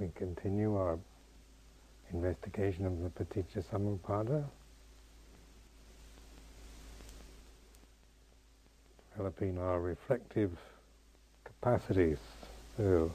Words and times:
we 0.00 0.08
continue 0.16 0.76
our 0.76 0.98
investigation 2.10 2.86
of 2.86 3.02
the 3.02 3.10
Paticca 3.10 3.62
Samuppada, 3.70 4.42
developing 9.12 9.58
our 9.58 9.78
reflective 9.78 10.52
capacities 11.44 12.16
to 12.78 13.12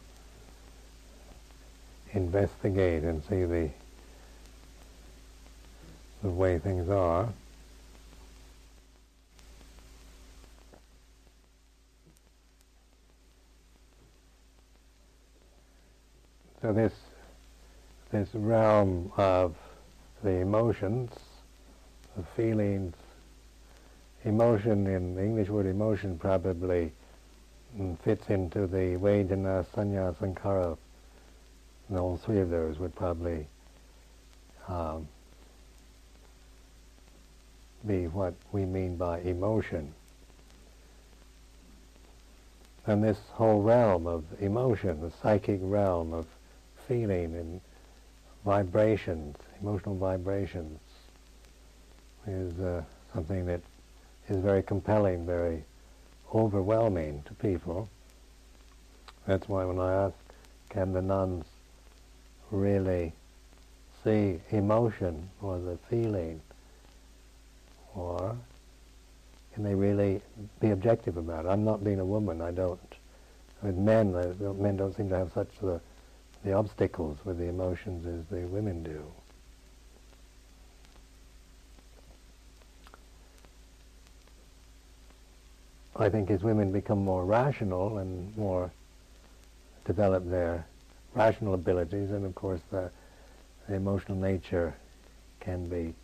investigate 2.14 3.04
and 3.04 3.24
see 3.24 3.44
the 3.46 3.70
the 6.22 6.30
way 6.30 6.58
things 6.60 6.90
are. 6.90 7.30
So 16.66 16.74
this 16.74 16.94
this 18.12 18.28
realm 18.34 19.12
of 19.18 19.54
the 20.24 20.32
emotions, 20.32 21.12
the 22.18 22.24
feelings, 22.36 22.96
emotion 24.24 24.88
in 24.88 25.14
the 25.14 25.24
English 25.24 25.50
word 25.50 25.68
emotion 25.68 26.18
probably 26.18 26.92
mm, 27.78 28.00
fits 28.00 28.32
into 28.32 28.66
the 28.66 28.98
Vedana, 28.98 29.64
Sanya, 29.76 30.16
Sankhara, 30.16 30.76
and 31.90 32.00
all 32.00 32.18
three 32.18 32.40
of 32.40 32.50
those 32.50 32.80
would 32.80 32.96
probably 32.96 33.46
um, 34.68 35.08
be 37.86 38.08
what 38.08 38.34
we 38.52 38.66
mean 38.66 38.96
by 38.96 39.20
emotion. 39.20 39.94
And 42.88 43.04
this 43.04 43.20
whole 43.34 43.62
realm 43.62 44.08
of 44.08 44.24
emotion, 44.40 45.00
the 45.02 45.12
psychic 45.22 45.60
realm 45.62 46.12
of 46.12 46.26
feeling 46.88 47.36
and 47.36 47.62
vibrations, 48.46 49.36
emotional 49.62 49.96
vibrations, 49.96 50.80
is 52.28 52.60
uh, 52.60 52.84
something 53.14 53.46
that 53.46 53.62
is 54.30 54.38
very 54.38 54.64
compelling, 54.64 55.26
very 55.26 55.64
overwhelming 56.34 57.24
to 57.26 57.34
people. 57.36 57.90
That's 59.28 59.48
why 59.48 59.66
when 59.66 59.80
I 59.80 60.06
ask, 60.06 60.16
can 60.70 60.94
the 60.94 61.02
nuns 61.02 61.46
really 62.52 63.14
see 64.04 64.40
emotion 64.52 65.30
or 65.42 65.60
the 65.60 65.78
feeling, 65.90 66.42
or 67.96 68.36
can 69.54 69.64
they 69.64 69.74
really 69.74 70.22
be 70.60 70.72
objective 70.72 71.18
about 71.18 71.46
it? 71.46 71.50
I'm 71.50 71.64
not 71.64 71.84
being 71.84 72.00
a 72.00 72.06
woman, 72.06 72.42
I 72.42 72.52
don't. 72.52 72.80
With 73.64 73.76
men, 73.76 74.12
men 74.62 74.78
don't 74.78 74.96
seem 74.96 75.10
to 75.10 75.18
have 75.18 75.32
such 75.34 75.50
the 75.62 75.80
the 76.46 76.54
obstacles 76.54 77.18
with 77.26 77.40
the 77.40 77.46
emotions 77.46 78.06
as 78.06 78.24
the 78.30 78.46
women 78.48 78.84
do. 78.84 79.04
I 85.96 86.10
think 86.10 86.30
as 86.30 86.44
women 86.44 86.72
become 86.72 87.04
more 87.04 87.26
rational 87.26 87.98
and 87.98 88.38
more 88.38 88.70
develop 89.86 90.30
their 90.30 90.66
rational 91.16 91.56
abilities, 91.56 92.12
and 92.12 92.26
of 92.26 92.36
course 92.36 92.62
the, 92.70 92.92
the 93.68 93.76
emotional 93.76 94.18
nature 94.18 94.76
can 95.40 95.68
be 95.68 95.96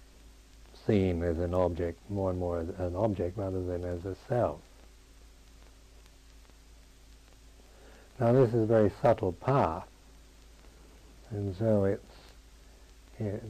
seen 0.87 1.21
as 1.21 1.37
an 1.37 1.53
object, 1.53 1.99
more 2.09 2.31
and 2.31 2.39
more 2.39 2.59
as 2.59 2.69
an 2.79 2.95
object 2.95 3.37
rather 3.37 3.63
than 3.63 3.83
as 3.83 4.05
a 4.05 4.15
self. 4.27 4.59
Now 8.19 8.31
this 8.31 8.49
is 8.49 8.63
a 8.63 8.65
very 8.65 8.91
subtle 9.01 9.33
path, 9.33 9.85
and 11.31 11.55
so 11.55 11.85
it's 11.85 12.03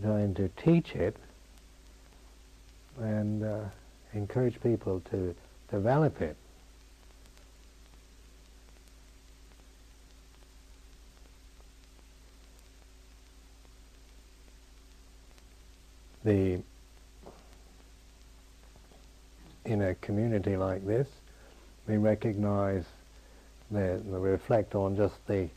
trying 0.04 0.34
to 0.36 0.50
teach 0.64 0.96
it 0.96 1.16
and 3.00 3.44
uh, 3.44 3.60
encourage 4.14 4.62
people 4.62 5.02
to 5.12 5.36
develop 5.70 6.22
it. 6.22 6.36
The 16.24 16.62
in 19.66 19.82
a 19.82 19.96
community 19.96 20.56
like 20.56 20.86
this, 20.86 21.08
we 21.88 21.98
recognize 21.98 22.84
that 23.72 24.06
we 24.06 24.20
reflect 24.20 24.76
on 24.76 24.96
just 24.96 25.16
the 25.26 25.50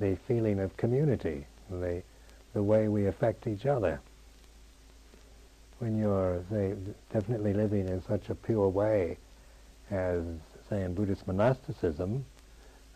the 0.00 0.16
feeling 0.26 0.58
of 0.58 0.76
community 0.76 1.46
the, 1.80 2.02
the 2.54 2.62
way 2.62 2.88
we 2.88 3.06
affect 3.06 3.46
each 3.46 3.66
other. 3.66 4.00
When 5.78 5.98
you're, 5.98 6.42
say, 6.50 6.74
definitely 7.12 7.54
living 7.54 7.88
in 7.88 8.02
such 8.02 8.28
a 8.28 8.34
pure 8.34 8.68
way 8.68 9.18
as, 9.90 10.22
say, 10.68 10.82
in 10.82 10.94
Buddhist 10.94 11.26
monasticism, 11.26 12.24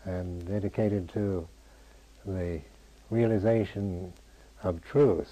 and 0.05 0.47
dedicated 0.47 1.09
to 1.09 1.47
the 2.25 2.61
realization 3.09 4.13
of 4.63 4.83
truth, 4.83 5.29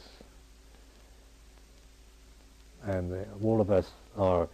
and 2.84 3.26
all 3.44 3.62
of 3.62 3.72
us 3.72 3.90
are 4.18 4.48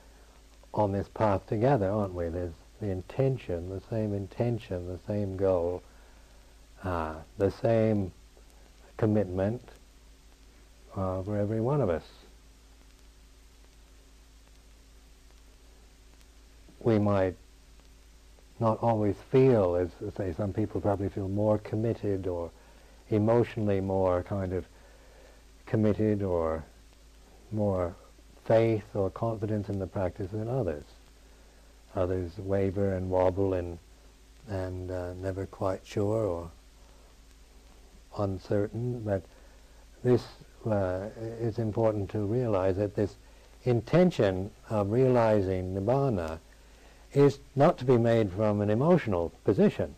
on 0.73 0.91
this 0.91 1.07
path 1.13 1.45
together, 1.47 1.89
aren't 1.89 2.13
we? 2.13 2.29
There's 2.29 2.53
the 2.79 2.89
intention, 2.89 3.69
the 3.69 3.81
same 3.89 4.13
intention, 4.13 4.87
the 4.87 4.99
same 5.05 5.37
goal, 5.37 5.83
uh, 6.83 7.15
the 7.37 7.51
same 7.51 8.11
commitment 8.97 9.61
uh, 10.95 11.21
for 11.23 11.37
every 11.37 11.61
one 11.61 11.81
of 11.81 11.89
us. 11.89 12.03
We 16.79 16.99
might 16.99 17.35
not 18.59 18.81
always 18.81 19.15
feel, 19.31 19.75
as 19.75 19.89
say 20.15 20.33
some 20.33 20.53
people 20.53 20.81
probably 20.81 21.09
feel 21.09 21.27
more 21.27 21.57
committed 21.57 22.27
or 22.27 22.51
emotionally 23.09 23.81
more 23.81 24.23
kind 24.23 24.53
of 24.53 24.65
committed 25.65 26.21
or 26.23 26.63
more 27.51 27.95
faith 28.45 28.83
or 28.93 29.09
confidence 29.09 29.69
in 29.69 29.79
the 29.79 29.87
practice 29.87 30.31
than 30.31 30.47
others. 30.47 30.83
Others 31.95 32.37
waver 32.37 32.93
and 32.93 33.09
wobble 33.09 33.53
and 33.53 33.77
and 34.49 34.91
uh, 34.91 35.13
never 35.13 35.45
quite 35.45 35.85
sure 35.85 36.25
or 36.25 36.51
uncertain, 38.17 39.01
but 39.03 39.23
this 40.03 40.23
uh, 40.65 41.07
is 41.39 41.59
important 41.59 42.09
to 42.11 42.19
realize 42.19 42.77
that 42.77 42.95
this 42.95 43.15
intention 43.63 44.49
of 44.69 44.91
realizing 44.91 45.73
nibbana 45.75 46.39
is 47.13 47.39
not 47.55 47.77
to 47.77 47.85
be 47.85 47.97
made 47.97 48.31
from 48.31 48.61
an 48.61 48.69
emotional 48.69 49.31
position. 49.43 49.95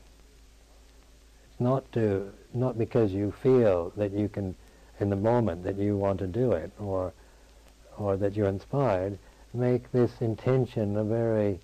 It's 1.50 1.60
not 1.60 1.90
to 1.94 2.32
not 2.54 2.78
because 2.78 3.12
you 3.12 3.32
feel 3.32 3.92
that 3.96 4.12
you 4.12 4.30
can 4.30 4.56
in 5.00 5.10
the 5.10 5.16
moment 5.16 5.64
that 5.64 5.78
you 5.78 5.98
want 5.98 6.20
to 6.20 6.28
do 6.28 6.52
it 6.52 6.72
or 6.80 7.14
or 7.98 8.18
that 8.18 8.36
you're 8.36 8.48
inspired, 8.48 9.18
make 9.54 9.92
this 9.92 10.22
intention 10.22 10.98
a 10.98 11.04
very 11.04 11.60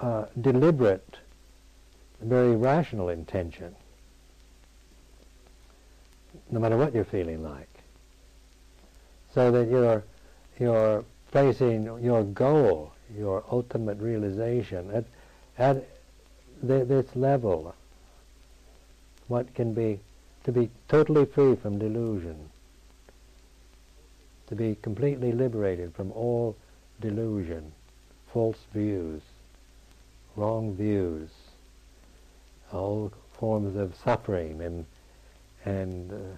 uh, 0.00 0.26
deliberate, 0.40 1.18
very 2.20 2.54
rational 2.54 3.08
intention 3.08 3.74
no 6.54 6.60
matter 6.60 6.76
what 6.76 6.94
you're 6.94 7.04
feeling 7.04 7.42
like. 7.42 7.68
So 9.34 9.50
that 9.50 9.68
you're, 9.68 10.04
you're 10.60 11.04
placing 11.32 11.84
your 12.00 12.22
goal, 12.22 12.92
your 13.18 13.44
ultimate 13.50 13.98
realization 13.98 14.88
at, 14.92 15.04
at 15.58 15.84
th- 16.64 16.86
this 16.86 17.16
level, 17.16 17.74
what 19.26 19.52
can 19.54 19.74
be, 19.74 19.98
to 20.44 20.52
be 20.52 20.70
totally 20.88 21.24
free 21.24 21.56
from 21.56 21.80
delusion, 21.80 22.36
to 24.46 24.54
be 24.54 24.76
completely 24.80 25.32
liberated 25.32 25.92
from 25.92 26.12
all 26.12 26.56
delusion, 27.00 27.72
false 28.32 28.58
views, 28.72 29.22
wrong 30.36 30.76
views, 30.76 31.30
all 32.72 33.12
forms 33.32 33.76
of 33.76 33.92
suffering 34.04 34.60
and 34.60 34.86
and 35.64 36.12
uh, 36.12 36.36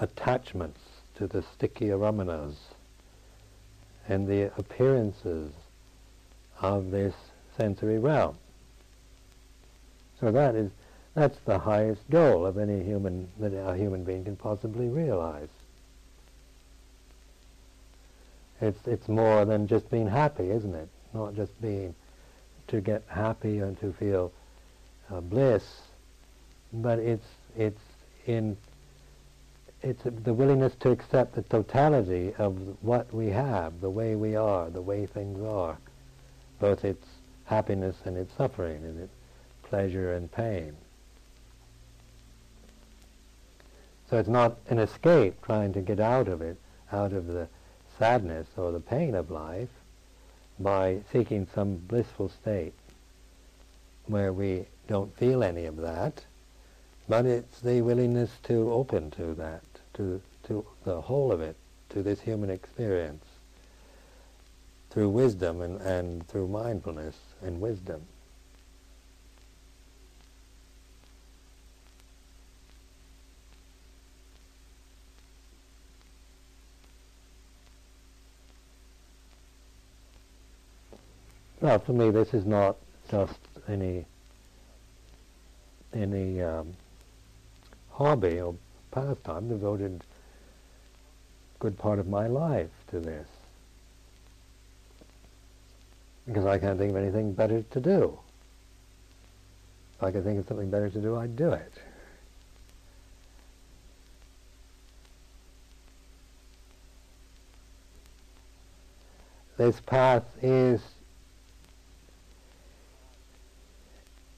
attachments 0.00 0.80
to 1.16 1.26
the 1.26 1.42
sticky 1.54 1.88
ramanas 1.88 2.54
and 4.08 4.26
the 4.26 4.50
appearances 4.58 5.52
of 6.60 6.90
this 6.90 7.14
sensory 7.56 7.98
realm. 7.98 8.36
So 10.18 10.32
that 10.32 10.54
is 10.54 10.70
that's 11.14 11.38
the 11.44 11.58
highest 11.58 12.08
goal 12.10 12.46
of 12.46 12.56
any 12.56 12.82
human 12.84 13.28
that 13.38 13.52
a 13.52 13.76
human 13.76 14.04
being 14.04 14.24
can 14.24 14.36
possibly 14.36 14.88
realize. 14.88 15.48
It's 18.60 18.86
it's 18.86 19.08
more 19.08 19.44
than 19.44 19.66
just 19.66 19.90
being 19.90 20.08
happy, 20.08 20.50
isn't 20.50 20.74
it? 20.74 20.88
Not 21.12 21.34
just 21.34 21.60
being 21.60 21.94
to 22.68 22.80
get 22.80 23.02
happy 23.08 23.58
and 23.58 23.78
to 23.80 23.92
feel 23.92 24.32
uh, 25.10 25.20
bliss, 25.20 25.64
but 26.72 26.98
it's 26.98 27.26
it's 27.56 27.80
in 28.26 28.56
it's 29.82 30.02
the 30.04 30.34
willingness 30.34 30.74
to 30.80 30.90
accept 30.90 31.34
the 31.34 31.42
totality 31.42 32.34
of 32.38 32.76
what 32.82 33.12
we 33.14 33.28
have, 33.28 33.80
the 33.80 33.90
way 33.90 34.14
we 34.14 34.36
are, 34.36 34.68
the 34.68 34.82
way 34.82 35.06
things 35.06 35.42
are, 35.42 35.78
both 36.58 36.84
its 36.84 37.06
happiness 37.46 37.96
and 38.04 38.16
its 38.16 38.34
suffering, 38.36 38.84
and 38.84 39.00
its 39.00 39.14
pleasure 39.62 40.14
and 40.14 40.30
pain. 40.30 40.76
So 44.10 44.18
it's 44.18 44.28
not 44.28 44.58
an 44.68 44.78
escape 44.78 45.40
trying 45.42 45.72
to 45.72 45.80
get 45.80 46.00
out 46.00 46.28
of 46.28 46.42
it, 46.42 46.56
out 46.92 47.12
of 47.12 47.26
the 47.26 47.48
sadness 47.98 48.48
or 48.56 48.72
the 48.72 48.80
pain 48.80 49.14
of 49.14 49.30
life, 49.30 49.68
by 50.58 50.98
seeking 51.12 51.46
some 51.54 51.76
blissful 51.76 52.28
state 52.28 52.74
where 54.06 54.32
we 54.32 54.66
don't 54.88 55.16
feel 55.16 55.42
any 55.42 55.64
of 55.64 55.76
that, 55.76 56.24
but 57.08 57.24
it's 57.24 57.60
the 57.60 57.80
willingness 57.80 58.30
to 58.42 58.72
open 58.72 59.10
to 59.12 59.34
that, 59.34 59.62
to, 59.94 60.20
to 60.44 60.66
the 60.84 61.00
whole 61.00 61.32
of 61.32 61.40
it, 61.40 61.56
to 61.90 62.02
this 62.02 62.20
human 62.20 62.50
experience, 62.50 63.24
through 64.90 65.08
wisdom 65.08 65.60
and, 65.60 65.80
and 65.80 66.26
through 66.28 66.48
mindfulness 66.48 67.16
and 67.42 67.60
wisdom. 67.60 68.02
Well, 81.60 81.78
for 81.78 81.92
me, 81.92 82.10
this 82.10 82.32
is 82.32 82.46
not 82.46 82.76
just 83.10 83.38
any 83.68 84.06
any 85.92 86.40
um, 86.40 86.72
hobby 87.90 88.40
or 88.40 88.54
pastime. 88.90 89.48
Devoted 89.48 90.04
good 91.58 91.78
part 91.78 91.98
of 91.98 92.08
my 92.08 92.26
life 92.26 92.70
to 92.90 93.00
this 93.00 93.26
because 96.26 96.46
I 96.46 96.58
can't 96.58 96.78
think 96.78 96.90
of 96.90 96.96
anything 96.96 97.32
better 97.32 97.62
to 97.62 97.80
do. 97.80 98.18
If 99.96 100.04
I 100.04 100.10
could 100.10 100.24
think 100.24 100.38
of 100.38 100.46
something 100.46 100.70
better 100.70 100.88
to 100.88 101.00
do, 101.00 101.16
I'd 101.16 101.36
do 101.36 101.50
it. 101.52 101.72
This 109.56 109.80
path 109.80 110.24
is 110.40 110.80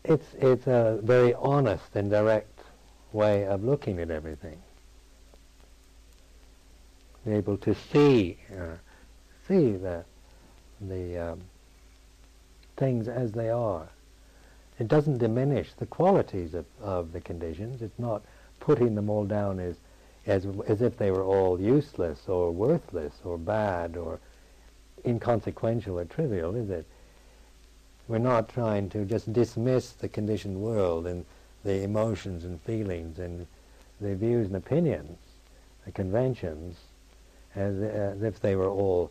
it's, 0.04 0.26
it's 0.40 0.66
a 0.66 0.98
very 1.02 1.32
honest 1.34 1.94
and 1.94 2.10
direct 2.10 2.51
way 3.12 3.44
of 3.46 3.64
looking 3.64 3.98
at 3.98 4.10
everything. 4.10 4.58
Be 7.24 7.32
able 7.32 7.56
to 7.58 7.74
see, 7.74 8.38
uh, 8.52 8.76
see 9.46 9.72
the, 9.72 10.04
the 10.80 11.32
um, 11.32 11.40
things 12.76 13.08
as 13.08 13.32
they 13.32 13.50
are. 13.50 13.88
It 14.78 14.88
doesn't 14.88 15.18
diminish 15.18 15.72
the 15.74 15.86
qualities 15.86 16.54
of, 16.54 16.64
of 16.80 17.12
the 17.12 17.20
conditions. 17.20 17.82
It's 17.82 17.98
not 17.98 18.22
putting 18.58 18.94
them 18.94 19.08
all 19.08 19.24
down 19.24 19.60
as, 19.60 19.76
as, 20.26 20.46
as 20.66 20.82
if 20.82 20.96
they 20.96 21.10
were 21.10 21.22
all 21.22 21.60
useless 21.60 22.28
or 22.28 22.50
worthless 22.50 23.12
or 23.24 23.38
bad 23.38 23.96
or 23.96 24.18
inconsequential 25.04 25.98
or 25.98 26.04
trivial, 26.04 26.56
is 26.56 26.70
it? 26.70 26.86
We're 28.08 28.18
not 28.18 28.48
trying 28.48 28.90
to 28.90 29.04
just 29.04 29.32
dismiss 29.32 29.90
the 29.92 30.08
conditioned 30.08 30.56
world 30.56 31.06
and 31.06 31.24
the 31.64 31.82
emotions 31.82 32.44
and 32.44 32.60
feelings 32.62 33.18
and 33.18 33.46
the 34.00 34.14
views 34.14 34.46
and 34.46 34.56
opinions, 34.56 35.18
the 35.84 35.92
conventions, 35.92 36.76
as, 37.54 37.80
as 37.80 38.22
if 38.22 38.40
they 38.40 38.56
were 38.56 38.68
all 38.68 39.10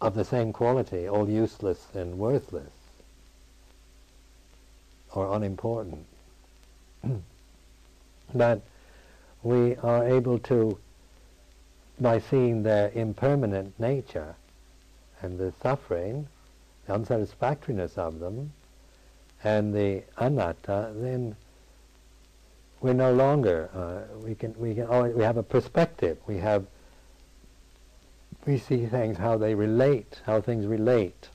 of 0.00 0.14
the 0.14 0.24
same 0.24 0.52
quality, 0.52 1.08
all 1.08 1.28
useless 1.28 1.86
and 1.94 2.18
worthless 2.18 2.70
or 5.14 5.34
unimportant. 5.34 6.04
but 8.34 8.60
we 9.42 9.76
are 9.76 10.06
able 10.06 10.38
to, 10.40 10.78
by 12.00 12.18
seeing 12.18 12.62
their 12.62 12.90
impermanent 12.90 13.78
nature 13.80 14.34
and 15.22 15.38
the 15.38 15.52
suffering, 15.62 16.26
the 16.86 16.94
unsatisfactoriness 16.94 17.96
of 17.96 18.20
them, 18.20 18.52
and 19.42 19.74
the 19.74 20.02
anatta, 20.18 20.92
then 20.94 21.36
we're 22.86 22.92
no 22.92 23.12
longer 23.12 23.68
uh, 23.74 24.16
we 24.18 24.34
can 24.34 24.54
we 24.56 24.74
can 24.74 24.86
always, 24.86 25.14
we 25.14 25.24
have 25.24 25.36
a 25.36 25.42
perspective. 25.42 26.18
We 26.26 26.38
have 26.38 26.64
we 28.46 28.58
see 28.58 28.86
things 28.86 29.18
how 29.18 29.36
they 29.36 29.56
relate, 29.56 30.20
how 30.24 30.40
things 30.40 30.66
relate. 30.66 31.28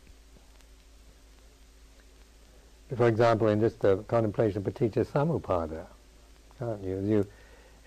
For 2.95 3.07
example, 3.07 3.49
in 3.49 3.59
just 3.59 3.81
the 3.81 3.97
contemplation 4.07 4.65
of 4.65 4.73
paticca 4.73 5.05
samuppada, 5.05 5.85
can't 6.57 6.81
you? 6.83 6.97
As 6.97 7.05
you, 7.05 7.27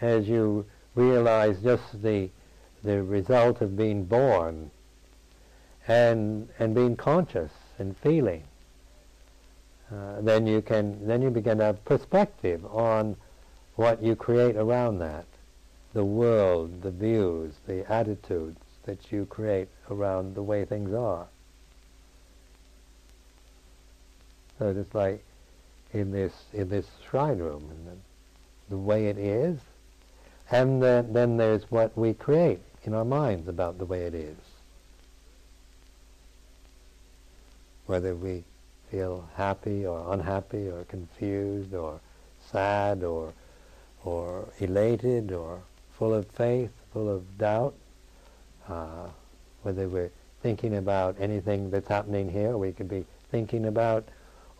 as 0.01 0.29
you 0.29 0.67
realize 0.95 1.59
just 1.61 2.03
the 2.03 2.29
the 2.83 3.03
result 3.03 3.63
of 3.63 3.77
being 3.79 4.05
born 4.05 4.71
and 5.89 6.49
and 6.59 6.75
being 6.75 6.97
conscious 6.97 7.53
and 7.79 7.97
feeling, 7.97 8.45
uh, 9.91 10.21
then 10.21 10.47
you 10.47 10.61
can 10.61 11.07
then 11.07 11.23
you 11.23 11.31
begin 11.31 11.59
to 11.59 11.65
have 11.65 11.83
perspective 11.87 12.63
on 12.67 13.17
what 13.77 14.03
you 14.03 14.15
create 14.17 14.57
around 14.57 14.99
that, 14.99 15.27
the 15.93 16.05
world, 16.05 16.83
the 16.83 16.91
views, 16.91 17.55
the 17.67 17.91
attitudes 17.91 18.61
that 18.85 19.13
you 19.13 19.27
create 19.27 19.69
around 19.91 20.35
the 20.35 20.43
way 20.43 20.65
things 20.65 20.93
are. 20.93 21.27
So 24.59 24.73
just 24.73 24.95
like 24.95 25.25
in 25.93 26.13
this 26.13 26.33
in 26.53 26.69
this 26.69 26.87
shrine 27.09 27.39
room, 27.39 27.69
the, 27.87 28.75
the 28.75 28.79
way 28.79 29.07
it 29.07 29.19
is, 29.19 29.59
and 30.51 30.83
then, 30.83 31.13
then 31.13 31.37
there's 31.37 31.71
what 31.71 31.97
we 31.97 32.15
create 32.15 32.61
in 32.85 32.95
our 32.95 33.05
minds 33.05 33.49
about 33.49 33.79
the 33.79 33.85
way 33.85 34.03
it 34.03 34.15
is. 34.15 34.37
whether 37.87 38.15
we 38.15 38.45
feel 38.91 39.29
happy 39.37 39.87
or 39.87 40.13
unhappy 40.13 40.69
or 40.69 40.85
confused 40.85 41.75
or 41.75 42.01
sad 42.51 43.03
or 43.03 43.33
or 44.05 44.49
elated 44.61 45.33
or 45.33 45.61
full 45.99 46.15
of 46.15 46.27
faith, 46.27 46.71
full 46.93 47.09
of 47.09 47.39
doubt, 47.39 47.75
uh, 48.69 49.09
whether 49.63 49.89
we're 49.89 50.11
thinking 50.43 50.77
about 50.77 51.17
anything 51.19 51.71
that's 51.71 51.89
happening 51.89 52.31
here, 52.31 52.57
we 52.57 52.73
could 52.73 52.89
be 52.89 53.05
thinking 53.31 53.65
about 53.67 54.07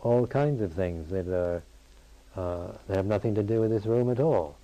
all 0.01 0.25
kinds 0.25 0.61
of 0.61 0.73
things 0.73 1.09
that 1.09 1.27
are 1.27 1.61
uh, 2.35 2.67
that 2.87 2.97
have 2.97 3.05
nothing 3.05 3.33
to 3.33 3.43
do 3.43 3.61
with 3.61 3.71
this 3.71 3.85
room 3.85 4.09
at 4.09 4.19
all. 4.19 4.57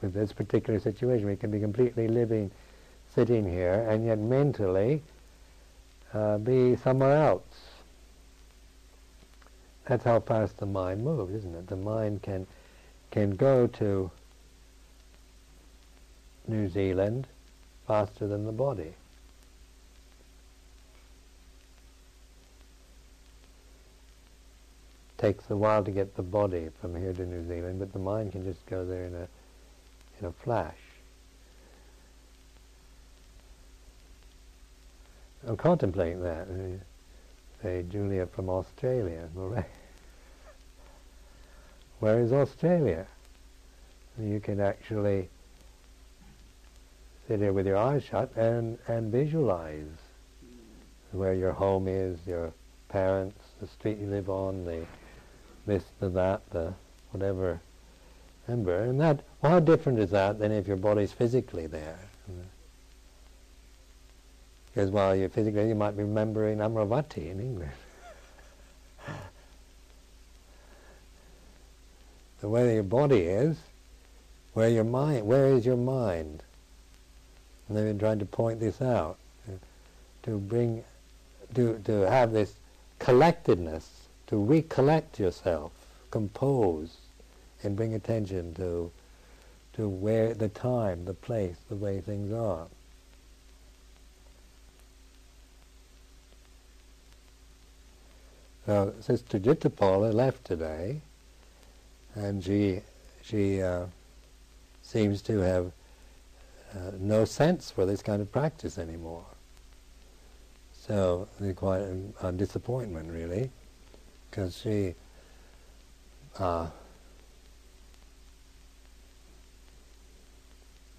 With 0.00 0.14
this 0.14 0.32
particular 0.32 0.78
situation, 0.78 1.26
we 1.26 1.34
can 1.34 1.50
be 1.50 1.58
completely 1.58 2.06
living, 2.06 2.52
sitting 3.12 3.50
here, 3.50 3.84
and 3.88 4.06
yet 4.06 4.18
mentally 4.18 5.02
uh, 6.14 6.38
be 6.38 6.76
somewhere 6.76 7.16
else. 7.16 7.67
That's 9.88 10.04
how 10.04 10.20
fast 10.20 10.58
the 10.58 10.66
mind 10.66 11.02
moves, 11.02 11.34
isn't 11.34 11.54
it? 11.56 11.66
The 11.66 11.76
mind 11.76 12.22
can 12.22 12.46
can 13.10 13.30
go 13.30 13.66
to 13.66 14.10
New 16.46 16.68
Zealand 16.68 17.26
faster 17.86 18.26
than 18.26 18.44
the 18.44 18.52
body. 18.52 18.92
Takes 25.16 25.48
a 25.48 25.56
while 25.56 25.82
to 25.82 25.90
get 25.90 26.16
the 26.16 26.22
body 26.22 26.68
from 26.82 26.94
here 26.94 27.14
to 27.14 27.24
New 27.24 27.48
Zealand, 27.48 27.78
but 27.78 27.94
the 27.94 27.98
mind 27.98 28.32
can 28.32 28.44
just 28.44 28.64
go 28.66 28.84
there 28.84 29.06
in 29.06 29.14
a 29.14 29.26
in 30.20 30.26
a 30.26 30.32
flash. 30.32 30.76
I'm 35.46 35.56
contemplating 35.56 36.20
that. 36.22 36.46
Say 37.62 37.84
Julia 37.90 38.26
from 38.26 38.48
Australia. 38.48 39.28
Where 42.00 42.20
is 42.20 42.32
Australia? 42.32 43.06
You 44.20 44.40
can 44.40 44.60
actually 44.60 45.28
sit 47.26 47.40
here 47.40 47.52
with 47.52 47.66
your 47.66 47.76
eyes 47.76 48.04
shut 48.04 48.34
and, 48.36 48.78
and 48.86 49.12
visualize 49.12 49.86
where 51.12 51.34
your 51.34 51.52
home 51.52 51.88
is, 51.88 52.18
your 52.26 52.52
parents, 52.88 53.40
the 53.60 53.66
street 53.66 53.98
you 53.98 54.06
live 54.06 54.30
on, 54.30 54.64
the 54.64 54.86
this, 55.66 55.84
the 56.00 56.08
that, 56.08 56.48
the 56.50 56.72
whatever. 57.10 57.60
And 58.46 58.66
that, 58.66 59.20
well, 59.42 59.52
how 59.52 59.60
different 59.60 59.98
is 59.98 60.10
that 60.10 60.38
than 60.38 60.52
if 60.52 60.66
your 60.66 60.78
body's 60.78 61.12
physically 61.12 61.66
there? 61.66 61.98
Because 64.78 64.92
while 64.92 65.16
you're 65.16 65.28
physically, 65.28 65.66
you 65.66 65.74
might 65.74 65.96
be 65.96 66.04
remembering 66.04 66.58
Amaravati 66.58 67.32
in 67.32 67.40
English. 67.40 67.74
the 72.40 72.48
way 72.48 72.74
your 72.74 72.84
body 72.84 73.22
is, 73.22 73.58
where 74.52 74.68
your 74.68 74.84
mind, 74.84 75.26
where 75.26 75.46
is 75.46 75.66
your 75.66 75.76
mind? 75.76 76.44
And 77.66 77.76
they've 77.76 77.86
been 77.86 77.98
trying 77.98 78.20
to 78.20 78.24
point 78.24 78.60
this 78.60 78.80
out, 78.80 79.18
to 80.22 80.38
bring, 80.38 80.84
to, 81.54 81.80
to 81.84 82.08
have 82.08 82.30
this 82.30 82.54
collectedness, 83.00 84.06
to 84.28 84.36
recollect 84.36 85.18
yourself, 85.18 85.72
compose, 86.12 86.98
and 87.64 87.74
bring 87.74 87.94
attention 87.94 88.54
to, 88.54 88.92
to 89.72 89.88
where 89.88 90.34
the 90.34 90.48
time, 90.48 91.04
the 91.04 91.14
place, 91.14 91.56
the 91.68 91.74
way 91.74 92.00
things 92.00 92.32
are. 92.32 92.68
So 98.68 98.92
Sister 99.00 99.38
Jitapala 99.38 100.12
left 100.12 100.44
today, 100.44 101.00
and 102.14 102.44
she 102.44 102.82
she 103.22 103.62
uh, 103.62 103.86
seems 104.82 105.22
to 105.22 105.38
have 105.38 105.72
uh, 106.74 106.90
no 106.98 107.24
sense 107.24 107.70
for 107.70 107.86
this 107.86 108.02
kind 108.02 108.20
of 108.20 108.30
practice 108.30 108.76
anymore. 108.76 109.24
So 110.74 111.28
it's 111.40 111.58
quite 111.58 111.78
a, 111.78 112.28
a 112.28 112.30
disappointment, 112.30 113.10
really, 113.10 113.48
because 114.30 114.58
she 114.58 114.94
uh, 116.38 116.66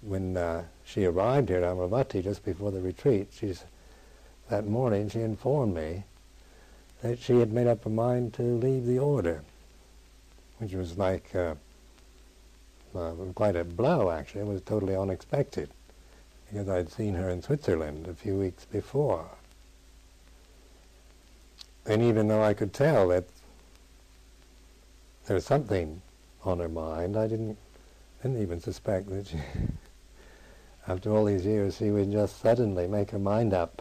when 0.02 0.36
uh, 0.36 0.64
she 0.84 1.04
arrived 1.04 1.50
here 1.50 1.58
at 1.58 1.62
Amaravati 1.62 2.24
just 2.24 2.44
before 2.44 2.72
the 2.72 2.80
retreat, 2.80 3.28
she's 3.32 3.62
that 4.48 4.66
morning 4.66 5.08
she 5.08 5.20
informed 5.20 5.76
me 5.76 6.02
that 7.02 7.18
she 7.18 7.38
had 7.38 7.52
made 7.52 7.66
up 7.66 7.84
her 7.84 7.90
mind 7.90 8.34
to 8.34 8.42
leave 8.42 8.86
the 8.86 8.98
order, 8.98 9.42
which 10.58 10.72
was 10.74 10.98
like 10.98 11.34
uh, 11.34 11.54
uh, 12.94 13.12
quite 13.34 13.56
a 13.56 13.64
blow, 13.64 14.10
actually. 14.10 14.42
It 14.42 14.46
was 14.46 14.62
totally 14.62 14.96
unexpected, 14.96 15.70
because 16.48 16.68
I'd 16.68 16.90
seen 16.90 17.14
her 17.14 17.30
in 17.30 17.42
Switzerland 17.42 18.06
a 18.06 18.14
few 18.14 18.36
weeks 18.36 18.64
before. 18.66 19.30
And 21.86 22.02
even 22.02 22.28
though 22.28 22.42
I 22.42 22.54
could 22.54 22.72
tell 22.72 23.08
that 23.08 23.24
there 25.26 25.34
was 25.34 25.46
something 25.46 26.02
on 26.44 26.58
her 26.58 26.68
mind, 26.68 27.16
I 27.16 27.26
didn't, 27.26 27.56
didn't 28.22 28.42
even 28.42 28.60
suspect 28.60 29.08
that 29.08 29.28
she, 29.28 29.38
after 30.86 31.10
all 31.10 31.24
these 31.24 31.46
years, 31.46 31.78
she 31.78 31.90
would 31.90 32.12
just 32.12 32.40
suddenly 32.40 32.86
make 32.86 33.12
her 33.12 33.18
mind 33.18 33.54
up. 33.54 33.80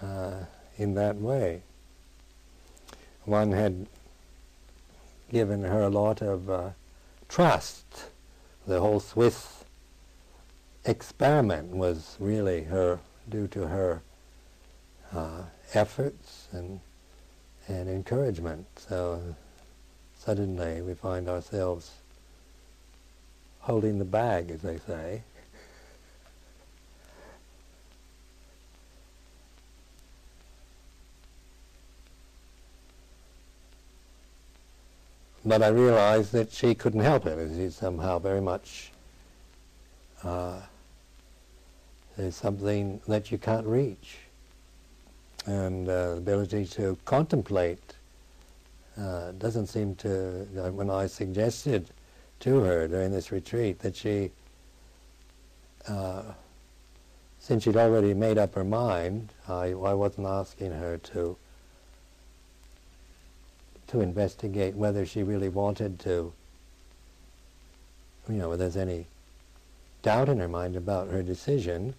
Uh, 0.00 0.44
in 0.80 0.94
that 0.94 1.16
way. 1.16 1.60
One 3.26 3.52
had 3.52 3.86
given 5.30 5.62
her 5.62 5.82
a 5.82 5.90
lot 5.90 6.22
of 6.22 6.48
uh, 6.48 6.70
trust. 7.28 7.84
The 8.66 8.80
whole 8.80 8.98
Swiss 8.98 9.64
experiment 10.86 11.68
was 11.76 12.16
really 12.18 12.62
her 12.64 12.98
due 13.28 13.46
to 13.48 13.68
her 13.68 14.00
uh, 15.14 15.42
efforts 15.74 16.48
and 16.50 16.80
and 17.68 17.88
encouragement. 17.88 18.66
So 18.76 19.36
suddenly 20.18 20.80
we 20.80 20.94
find 20.94 21.28
ourselves 21.28 21.90
holding 23.60 23.98
the 23.98 24.04
bag, 24.06 24.50
as 24.50 24.62
they 24.62 24.78
say, 24.78 25.22
But 35.50 35.64
I 35.64 35.68
realized 35.70 36.30
that 36.30 36.52
she 36.52 36.76
couldn't 36.76 37.00
help 37.00 37.26
it. 37.26 37.50
She's 37.56 37.74
somehow 37.74 38.20
very 38.20 38.40
much 38.40 38.92
uh, 40.22 40.60
there's 42.16 42.36
something 42.36 43.00
that 43.08 43.32
you 43.32 43.38
can't 43.38 43.66
reach. 43.66 44.18
And 45.46 45.88
uh, 45.88 46.14
the 46.14 46.18
ability 46.18 46.66
to 46.66 46.96
contemplate 47.04 47.96
uh, 48.96 49.32
doesn't 49.32 49.66
seem 49.66 49.96
to, 49.96 50.46
when 50.72 50.88
I 50.88 51.08
suggested 51.08 51.90
to 52.38 52.60
her 52.60 52.86
during 52.86 53.10
this 53.10 53.32
retreat 53.32 53.80
that 53.80 53.96
she, 53.96 54.30
uh, 55.88 56.22
since 57.40 57.64
she'd 57.64 57.76
already 57.76 58.14
made 58.14 58.38
up 58.38 58.54
her 58.54 58.62
mind, 58.62 59.32
I, 59.48 59.70
I 59.72 59.94
wasn't 59.94 60.28
asking 60.28 60.70
her 60.70 60.98
to 61.12 61.36
to 63.90 64.00
investigate 64.00 64.76
whether 64.76 65.04
she 65.04 65.22
really 65.22 65.48
wanted 65.48 65.98
to, 65.98 66.32
you 68.28 68.36
know, 68.36 68.48
whether 68.48 68.62
there's 68.62 68.76
any 68.76 69.06
doubt 70.02 70.28
in 70.28 70.38
her 70.38 70.48
mind 70.48 70.76
about 70.76 71.08
her 71.08 71.22
decision. 71.22 71.94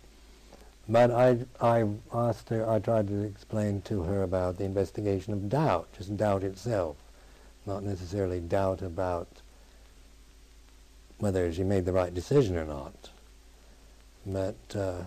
But 0.87 1.11
I, 1.11 1.39
I 1.59 1.85
asked 2.13 2.47
her, 2.49 2.69
I 2.69 2.79
tried 2.79 3.09
to 3.09 3.23
explain 3.23 3.81
to 3.83 4.03
her 4.03 4.23
about 4.23 4.57
the 4.57 4.63
investigation 4.63 5.33
of 5.33 5.49
doubt, 5.49 5.89
just 5.97 6.15
doubt 6.15 6.43
itself, 6.43 6.95
not 7.65 7.83
necessarily 7.83 8.39
doubt 8.39 8.81
about 8.81 9.27
whether 11.19 11.51
she 11.51 11.63
made 11.63 11.85
the 11.85 11.93
right 11.93 12.13
decision 12.13 12.57
or 12.57 12.65
not. 12.65 13.09
But 14.25 14.55
uh, 14.75 15.01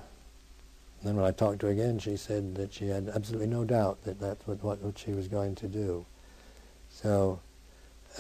then 1.03 1.17
when 1.17 1.25
I 1.25 1.31
talked 1.31 1.61
to 1.61 1.67
her 1.67 1.73
again, 1.73 1.99
she 1.99 2.17
said 2.17 2.57
that 2.57 2.75
she 2.75 2.89
had 2.89 3.09
absolutely 3.09 3.49
no 3.49 3.65
doubt 3.65 4.05
that 4.05 4.21
that's 4.21 4.47
what, 4.47 4.63
what, 4.63 4.83
what 4.83 4.99
she 4.99 5.13
was 5.13 5.29
going 5.29 5.55
to 5.57 5.67
do. 5.67 6.05
So, 7.03 7.41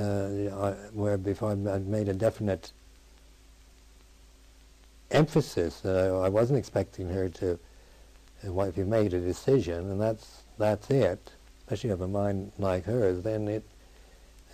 uh, 0.00 0.04
I, 0.04 0.72
where 0.92 1.16
before 1.16 1.52
I'd 1.52 1.86
made 1.86 2.08
a 2.08 2.12
definite 2.12 2.72
emphasis 5.12 5.80
that 5.80 5.96
I, 5.96 6.08
I 6.08 6.28
wasn't 6.28 6.58
expecting 6.58 7.08
her 7.08 7.28
to, 7.28 7.58
uh, 8.46 8.60
if 8.62 8.76
you 8.76 8.84
made 8.84 9.14
a 9.14 9.20
decision 9.20 9.90
and 9.90 10.00
that's 10.00 10.42
that's 10.58 10.90
it, 10.90 11.30
especially 11.60 11.90
if 11.90 12.00
a 12.00 12.08
mind 12.08 12.50
like 12.58 12.84
hers, 12.84 13.22
then 13.22 13.46
it, 13.48 13.64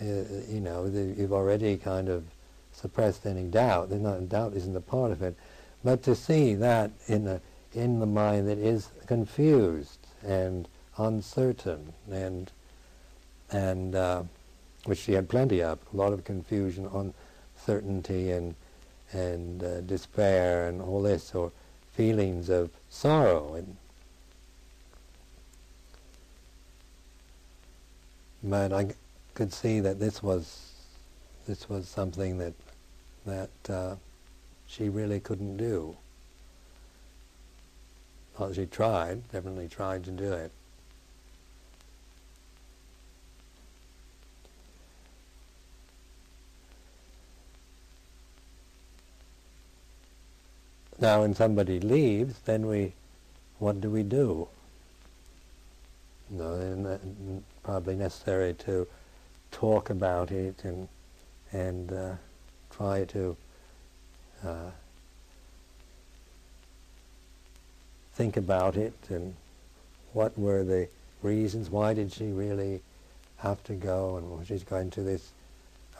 uh, 0.01 0.05
you 0.49 0.61
know, 0.61 0.89
the, 0.89 1.15
you've 1.19 1.33
already 1.33 1.77
kind 1.79 2.09
of 2.09 2.25
suppressed 2.73 3.27
any 3.27 3.45
doubt. 3.45 3.89
There's 3.89 4.03
not 4.03 4.29
doubt 4.29 4.53
isn't 4.53 4.77
a 4.77 4.81
part 4.83 5.13
of 5.13 5.23
it, 5.23 5.35
but 5.83 6.03
to 6.05 6.15
see 6.15 6.55
that 6.57 6.91
in 7.09 7.27
a 7.27 7.41
in 7.73 8.01
the 8.01 8.07
mind 8.07 8.49
that 8.49 8.59
is 8.59 8.91
confused 9.07 10.07
and 10.23 10.69
uncertain 10.99 11.95
and 12.11 12.51
and 13.53 13.95
uh, 13.95 14.23
which 14.85 14.99
she 14.99 15.13
had 15.13 15.29
plenty 15.29 15.63
of, 15.63 15.79
a 15.93 15.97
lot 15.97 16.13
of 16.13 16.25
confusion, 16.25 16.87
uncertainty, 16.87 18.31
and 18.31 18.55
and 19.13 19.63
uh, 19.65 19.81
despair, 19.81 20.69
and 20.69 20.81
all 20.81 21.03
this, 21.03 21.35
or 21.35 21.51
feelings 21.93 22.49
of 22.49 22.71
sorrow. 22.89 23.55
And 23.55 23.77
but 28.43 28.73
I 28.73 28.89
could 29.35 29.53
see 29.53 29.81
that 29.81 29.99
this 29.99 30.23
was 30.23 30.71
this 31.47 31.69
was 31.69 31.89
something 31.89 32.39
that 32.39 32.55
that 33.27 33.51
uh, 33.69 33.97
she 34.67 34.89
really 34.89 35.21
couldn't 35.21 35.57
do. 35.57 35.97
Well, 38.39 38.53
she 38.53 38.67
tried, 38.67 39.31
definitely 39.31 39.69
tried 39.69 40.05
to 40.05 40.11
do 40.11 40.33
it. 40.33 40.53
Now, 51.01 51.23
when 51.23 51.35
somebody 51.35 51.81
leaves, 51.81 52.39
then 52.45 52.67
we, 52.67 52.93
what 53.59 53.81
do 53.81 53.91
we 53.91 54.03
do? 54.03 54.49
And 56.31 57.43
probably 57.63 57.97
necessary 57.97 58.55
to 58.67 58.87
talk 59.51 59.91
about 59.91 60.31
it 60.31 60.63
and 60.63 60.89
and 61.53 61.93
uh, 61.93 62.13
try 62.71 63.05
to 63.05 63.37
uh, 64.45 64.71
think 68.15 68.37
about 68.37 68.77
it 68.77 68.95
and 69.09 69.35
what 70.13 70.39
were 70.39 70.63
the 70.63 70.89
reasons, 71.23 71.71
why 71.71 71.95
did 71.95 72.13
she 72.13 72.27
really 72.27 72.81
have 73.39 73.63
to 73.65 73.73
go, 73.73 74.17
and 74.17 74.47
she's 74.47 74.63
going 74.63 74.91
to 74.91 75.03
this 75.03 75.33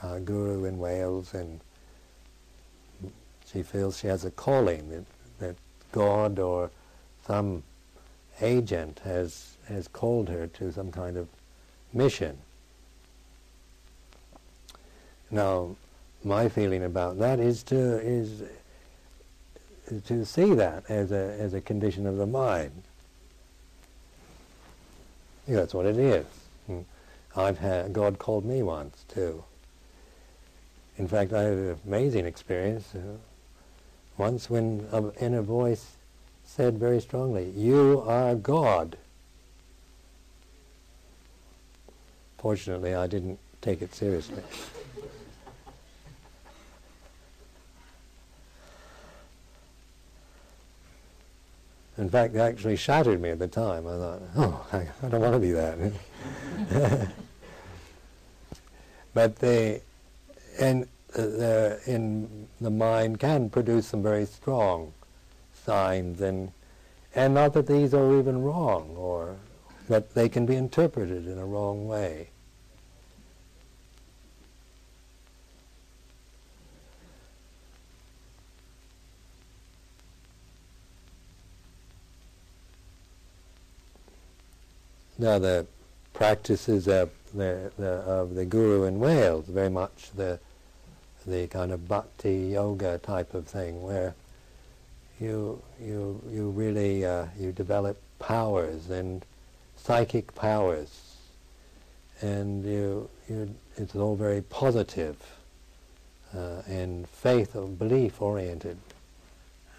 uh, 0.01 0.19
guru 0.19 0.65
in 0.65 0.77
Wales 0.79 1.33
and 1.33 1.59
she 3.51 3.63
feels 3.63 3.99
she 3.99 4.07
has 4.07 4.25
a 4.25 4.31
calling 4.31 4.89
that, 4.89 5.05
that 5.39 5.55
God 5.91 6.39
or 6.39 6.71
some 7.25 7.63
agent 8.41 9.01
has 9.03 9.57
has 9.67 9.87
called 9.87 10.29
her 10.29 10.47
to 10.47 10.71
some 10.71 10.91
kind 10.91 11.17
of 11.17 11.27
mission. 11.93 12.37
Now, 15.29 15.75
my 16.23 16.49
feeling 16.49 16.83
about 16.83 17.19
that 17.19 17.39
is 17.39 17.63
to 17.63 17.75
is, 17.75 18.43
to 20.05 20.25
see 20.25 20.53
that 20.53 20.89
as 20.89 21.11
a 21.11 21.35
as 21.39 21.53
a 21.53 21.61
condition 21.61 22.05
of 22.07 22.17
the 22.17 22.27
mind. 22.27 22.83
Yeah, 25.47 25.57
that's 25.57 25.73
what 25.73 25.85
it 25.85 25.97
is. 25.97 26.25
Hmm. 26.67 26.79
I've 27.35 27.57
had 27.57 27.93
God 27.93 28.19
called 28.19 28.45
me 28.45 28.61
once 28.61 29.05
too, 29.07 29.43
in 30.97 31.07
fact, 31.07 31.33
I 31.33 31.43
had 31.43 31.53
an 31.53 31.79
amazing 31.87 32.25
experience 32.25 32.93
uh, 32.93 32.99
once 34.21 34.51
when 34.51 34.87
an 34.91 35.11
inner 35.19 35.41
voice 35.41 35.95
said 36.45 36.77
very 36.77 37.01
strongly, 37.01 37.49
"You 37.55 38.03
are 38.05 38.35
God." 38.35 38.95
Fortunately, 42.37 42.93
I 42.93 43.07
didn't 43.07 43.39
take 43.61 43.81
it 43.81 43.95
seriously. 43.95 44.43
In 51.97 52.09
fact, 52.11 52.35
it 52.35 52.39
actually 52.39 52.75
shattered 52.75 53.19
me 53.19 53.29
at 53.31 53.39
the 53.39 53.47
time. 53.47 53.87
I 53.87 53.97
thought, 53.97 54.21
oh, 54.35 54.67
I, 54.71 54.77
I 55.03 55.09
don't 55.09 55.21
want 55.21 55.33
to 55.33 55.39
be 55.39 55.51
that. 55.51 55.77
but 59.15 59.35
they, 59.37 59.81
and 60.59 60.87
uh, 61.17 61.77
in 61.85 62.47
the 62.59 62.69
mind 62.69 63.19
can 63.19 63.49
produce 63.49 63.87
some 63.87 64.03
very 64.03 64.25
strong 64.25 64.93
signs, 65.65 66.21
and 66.21 66.51
and 67.13 67.33
not 67.33 67.53
that 67.53 67.67
these 67.67 67.93
are 67.93 68.17
even 68.17 68.41
wrong, 68.41 68.95
or 68.95 69.35
that 69.89 70.13
they 70.13 70.29
can 70.29 70.45
be 70.45 70.55
interpreted 70.55 71.27
in 71.27 71.37
a 71.37 71.45
wrong 71.45 71.87
way. 71.87 72.29
Now 85.21 85.37
the 85.37 85.67
practices 86.13 86.87
of 86.87 87.11
the, 87.33 87.71
the, 87.77 87.87
of 87.87 88.33
the 88.33 88.43
guru 88.43 88.85
in 88.85 88.99
Wales, 88.99 89.45
very 89.45 89.69
much 89.69 90.09
the 90.15 90.39
the 91.25 91.47
kind 91.47 91.71
of 91.71 91.87
bhakti 91.87 92.49
yoga 92.53 92.97
type 92.97 93.33
of 93.33 93.47
thing, 93.47 93.83
where 93.83 94.13
you 95.19 95.61
you 95.79 96.21
you 96.31 96.49
really 96.49 97.05
uh, 97.05 97.25
you 97.39 97.51
develop 97.51 97.97
powers 98.19 98.89
and 98.89 99.25
psychic 99.77 100.33
powers, 100.35 101.17
and 102.21 102.65
you 102.65 103.09
you 103.29 103.53
it's 103.77 103.95
all 103.95 104.15
very 104.15 104.41
positive, 104.41 105.17
uh, 106.35 106.61
and 106.67 107.07
faith 107.07 107.55
or 107.55 107.67
belief 107.67 108.21
oriented, 108.21 108.77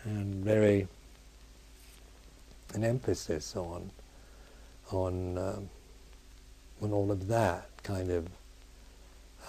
and 0.05 0.45
very 0.45 0.87
an 2.75 2.85
emphasis 2.85 3.57
on 3.57 3.91
on 4.91 5.39
um, 5.39 5.69
on 6.81 6.93
all 6.93 7.11
of 7.11 7.29
that 7.29 7.69
kind 7.83 8.11
of 8.11 8.29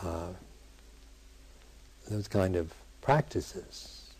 uh, 0.01 0.27
those 2.09 2.27
kind 2.27 2.55
of 2.55 2.73
practices. 3.01 4.11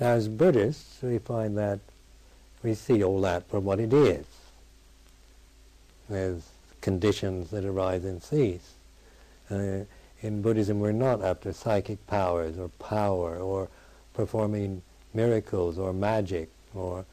Now, 0.00 0.08
as 0.12 0.28
Buddhists, 0.28 1.02
we 1.02 1.18
find 1.18 1.56
that 1.58 1.80
we 2.62 2.74
see 2.74 3.02
all 3.02 3.20
that 3.22 3.48
for 3.48 3.60
what 3.60 3.80
it 3.80 3.92
is. 3.92 4.26
There's 6.08 6.42
conditions 6.80 7.50
that 7.50 7.64
arise 7.64 8.04
and 8.04 8.22
cease. 8.22 8.74
Uh, 9.50 9.80
in 10.22 10.42
Buddhism, 10.42 10.80
we're 10.80 10.92
not 10.92 11.22
after 11.22 11.52
psychic 11.52 12.04
powers 12.06 12.58
or 12.58 12.68
power 12.80 13.36
or 13.36 13.68
performing 14.14 14.82
miracles 15.14 15.78
or 15.78 15.92
magic 15.92 16.48
or 16.74 17.04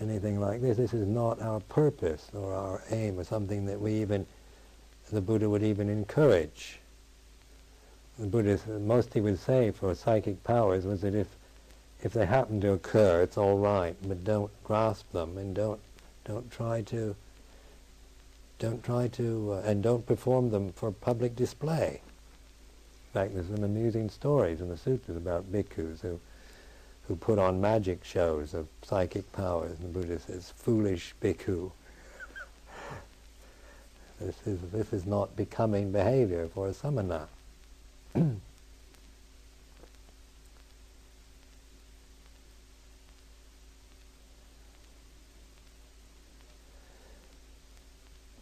anything 0.00 0.40
like 0.40 0.60
this. 0.60 0.76
This 0.76 0.94
is 0.94 1.06
not 1.06 1.40
our 1.40 1.60
purpose 1.60 2.28
or 2.34 2.54
our 2.54 2.82
aim 2.90 3.18
or 3.18 3.24
something 3.24 3.66
that 3.66 3.80
we 3.80 3.94
even, 3.94 4.26
the 5.10 5.20
Buddha 5.20 5.48
would 5.48 5.62
even 5.62 5.88
encourage. 5.88 6.78
The 8.18 8.26
Buddhist 8.26 8.66
most 8.68 9.14
he 9.14 9.20
would 9.20 9.38
say 9.38 9.70
for 9.70 9.94
psychic 9.94 10.42
powers 10.44 10.84
was 10.84 11.00
that 11.00 11.14
if, 11.14 11.28
if 12.02 12.12
they 12.12 12.26
happen 12.26 12.60
to 12.60 12.72
occur, 12.72 13.22
it's 13.22 13.38
all 13.38 13.58
right, 13.58 13.96
but 14.06 14.24
don't 14.24 14.50
grasp 14.64 15.10
them 15.12 15.38
and 15.38 15.54
don't, 15.54 15.80
don't 16.24 16.50
try 16.50 16.82
to, 16.82 17.16
don't 18.58 18.84
try 18.84 19.08
to, 19.08 19.52
uh, 19.54 19.68
and 19.68 19.82
don't 19.82 20.06
perform 20.06 20.50
them 20.50 20.72
for 20.72 20.90
public 20.90 21.34
display. 21.34 22.00
In 22.02 23.12
fact, 23.12 23.34
there's 23.34 23.48
some 23.48 23.64
amusing 23.64 24.08
stories 24.10 24.60
in 24.60 24.68
the 24.68 24.76
sutras 24.76 25.16
about 25.16 25.52
bhikkhus 25.52 26.00
who 26.00 26.20
who 27.08 27.16
put 27.16 27.38
on 27.38 27.60
magic 27.60 28.04
shows 28.04 28.54
of 28.54 28.66
psychic 28.82 29.30
powers. 29.32 29.78
And 29.78 29.94
the 29.94 30.00
Buddha 30.00 30.18
says, 30.18 30.52
foolish 30.56 31.14
bhikkhu. 31.20 31.70
this, 34.20 34.36
is, 34.46 34.60
this 34.72 34.92
is 34.92 35.04
not 35.04 35.36
becoming 35.36 35.90
behavior 35.90 36.48
for 36.54 36.68
a 36.68 36.74
samana. 36.74 37.28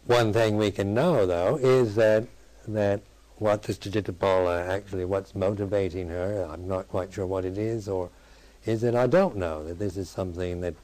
One 0.05 0.33
thing 0.33 0.57
we 0.57 0.71
can 0.71 0.93
know, 0.93 1.25
though, 1.25 1.57
is 1.57 1.95
that 1.95 2.27
that 2.67 3.01
what 3.37 3.63
the 3.63 3.73
Sucitapala 3.73 4.67
actually, 4.67 5.05
what's 5.05 5.33
motivating 5.33 6.09
her, 6.09 6.47
I'm 6.51 6.67
not 6.67 6.87
quite 6.89 7.11
sure 7.11 7.25
what 7.25 7.43
it 7.43 7.57
is, 7.57 7.87
or 7.87 8.09
is 8.65 8.81
that 8.81 8.95
I 8.95 9.07
don't 9.07 9.35
know, 9.35 9.63
that 9.65 9.79
this 9.79 9.97
is 9.97 10.09
something 10.09 10.61
that, 10.61 10.75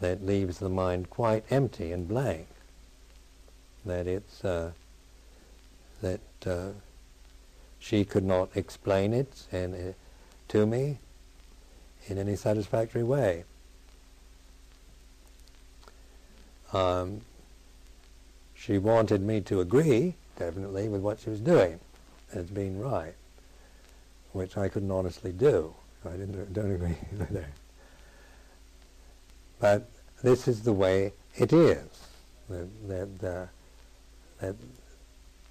that 0.00 0.24
leaves 0.24 0.58
the 0.58 0.70
mind 0.70 1.10
quite 1.10 1.44
empty 1.50 1.92
and 1.92 2.08
blank. 2.08 2.46
That 3.84 4.06
it's, 4.06 4.42
uh, 4.42 4.72
that 6.00 6.20
uh, 6.46 6.70
she 7.82 8.04
could 8.04 8.22
not 8.22 8.48
explain 8.54 9.12
it 9.12 9.44
uh, 9.52 9.92
to 10.46 10.66
me 10.66 10.98
in 12.06 12.16
any 12.16 12.36
satisfactory 12.36 13.02
way. 13.02 13.42
Um, 16.72 17.22
she 18.54 18.78
wanted 18.78 19.20
me 19.20 19.40
to 19.42 19.60
agree, 19.60 20.14
definitely, 20.38 20.88
with 20.88 21.00
what 21.00 21.18
she 21.18 21.28
was 21.28 21.40
doing 21.40 21.80
as 22.32 22.46
being 22.46 22.80
right, 22.80 23.14
which 24.30 24.56
I 24.56 24.68
couldn't 24.68 24.92
honestly 24.92 25.32
do. 25.32 25.74
I 26.06 26.12
didn't, 26.12 26.54
don't 26.54 26.70
agree 26.70 26.96
with 27.18 27.30
her. 27.30 27.48
But 29.58 29.90
this 30.22 30.46
is 30.46 30.62
the 30.62 30.72
way 30.72 31.12
it 31.36 31.52
is. 31.52 31.84
That, 32.48 32.88
that, 32.88 33.28
uh, 33.28 33.46
that 34.40 34.54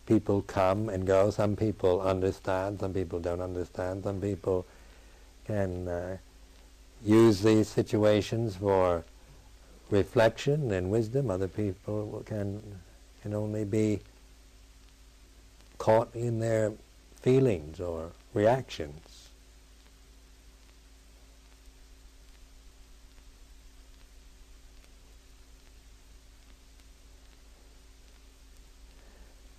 people 0.06 0.42
come 0.44 0.90
and 0.90 1.06
go. 1.06 1.30
Some 1.30 1.56
people 1.56 2.02
understand, 2.02 2.80
some 2.80 2.94
people 2.94 3.20
don't 3.20 3.42
understand. 3.42 4.04
Some 4.04 4.22
people 4.22 4.66
can 5.46 5.88
uh, 5.88 6.18
use 7.04 7.42
these 7.42 7.68
situations 7.68 8.56
for 8.56 9.04
reflection 9.90 10.72
and 10.72 10.90
wisdom. 10.90 11.30
Other 11.30 11.48
people 11.48 12.24
can 12.26 12.62
can 13.22 13.34
only 13.34 13.66
be 13.66 14.00
caught 15.78 16.16
in 16.16 16.40
their 16.40 16.74
feelings 17.22 17.80
or 17.80 18.12
reactions. 18.34 19.11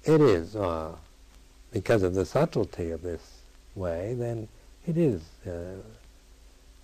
It 0.05 0.21
is, 0.21 0.57
uh, 0.57 0.95
because 1.73 2.03
of 2.03 2.15
the 2.15 2.25
subtlety 2.25 2.91
of 2.91 3.03
this 3.03 3.23
way, 3.75 4.15
then 4.15 4.49
it 4.87 4.97
is, 4.97 5.23
uh, 5.47 5.81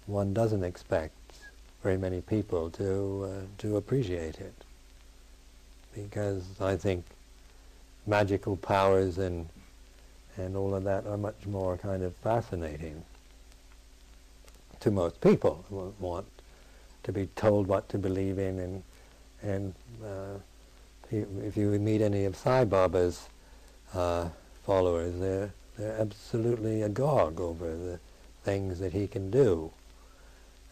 one 0.07 0.33
doesn't 0.33 0.64
expect 0.64 1.14
very 1.83 1.96
many 1.96 2.20
people 2.20 2.70
to, 2.70 3.28
uh, 3.31 3.42
to 3.59 3.76
appreciate 3.76 4.38
it. 4.38 4.54
Because 5.94 6.44
I 6.61 6.76
think 6.76 7.04
magical 8.07 8.57
powers 8.57 9.18
and, 9.18 9.48
and 10.37 10.57
all 10.57 10.74
of 10.74 10.85
that 10.85 11.07
are 11.07 11.16
much 11.16 11.46
more 11.46 11.76
kind 11.76 12.02
of 12.02 12.14
fascinating 12.16 13.02
to 14.81 14.90
most 14.90 15.20
people 15.20 15.64
who 15.68 15.92
want 15.98 16.26
to 17.02 17.12
be 17.12 17.26
told 17.37 17.66
what 17.66 17.88
to 17.88 17.98
believe 17.98 18.38
in 18.38 18.59
and, 18.59 18.83
and 19.42 19.74
uh, 20.04 20.38
if 21.11 21.57
you 21.57 21.71
meet 21.79 22.01
any 22.01 22.25
of 22.25 22.37
Sai 22.37 22.64
Baba's 22.64 23.29
uh, 23.94 24.29
followers, 24.64 25.18
they're, 25.18 25.51
they're 25.79 25.99
absolutely 25.99 26.83
agog 26.83 27.40
over 27.40 27.75
the 27.75 27.99
things 28.44 28.79
that 28.81 28.92
he 28.92 29.07
can 29.07 29.31
do. 29.31 29.73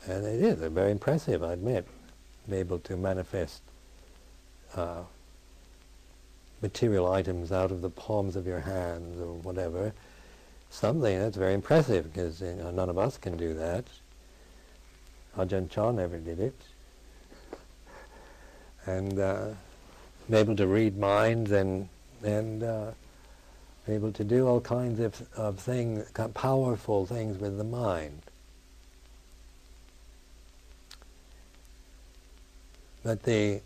And 0.06 0.24
it 0.24 0.42
is, 0.42 0.60
they're 0.60 0.70
very 0.70 0.90
impressive, 0.90 1.42
I 1.42 1.54
admit, 1.54 1.86
be 2.48 2.56
able 2.56 2.78
to 2.80 2.96
manifest 2.96 3.62
uh, 4.76 5.02
material 6.62 7.10
items 7.10 7.52
out 7.52 7.70
of 7.70 7.80
the 7.82 7.90
palms 7.90 8.36
of 8.36 8.46
your 8.46 8.60
hands 8.60 9.20
or 9.20 9.34
whatever. 9.34 9.92
Something 10.70 11.18
that's 11.18 11.36
very 11.36 11.54
impressive, 11.54 12.12
because 12.12 12.40
you 12.40 12.52
know, 12.54 12.70
none 12.70 12.90
of 12.90 12.98
us 12.98 13.16
can 13.16 13.36
do 13.36 13.54
that. 13.54 13.84
Ajahn 15.36 15.70
Chah 15.70 15.92
never 15.92 16.18
did 16.18 16.40
it. 16.40 16.60
And 18.86 19.18
uh, 19.18 19.48
able 20.34 20.56
to 20.56 20.66
read 20.66 20.96
minds 20.96 21.52
and 21.52 21.88
and 22.22 22.62
uh, 22.62 22.90
able 23.88 24.10
to 24.12 24.24
do 24.24 24.46
all 24.46 24.60
kinds 24.60 24.98
of, 24.98 25.22
of 25.36 25.58
things, 25.58 26.10
powerful 26.34 27.06
things 27.06 27.38
with 27.38 27.56
the 27.56 27.64
mind. 27.64 28.22
But 33.04 33.22
the 33.22 33.60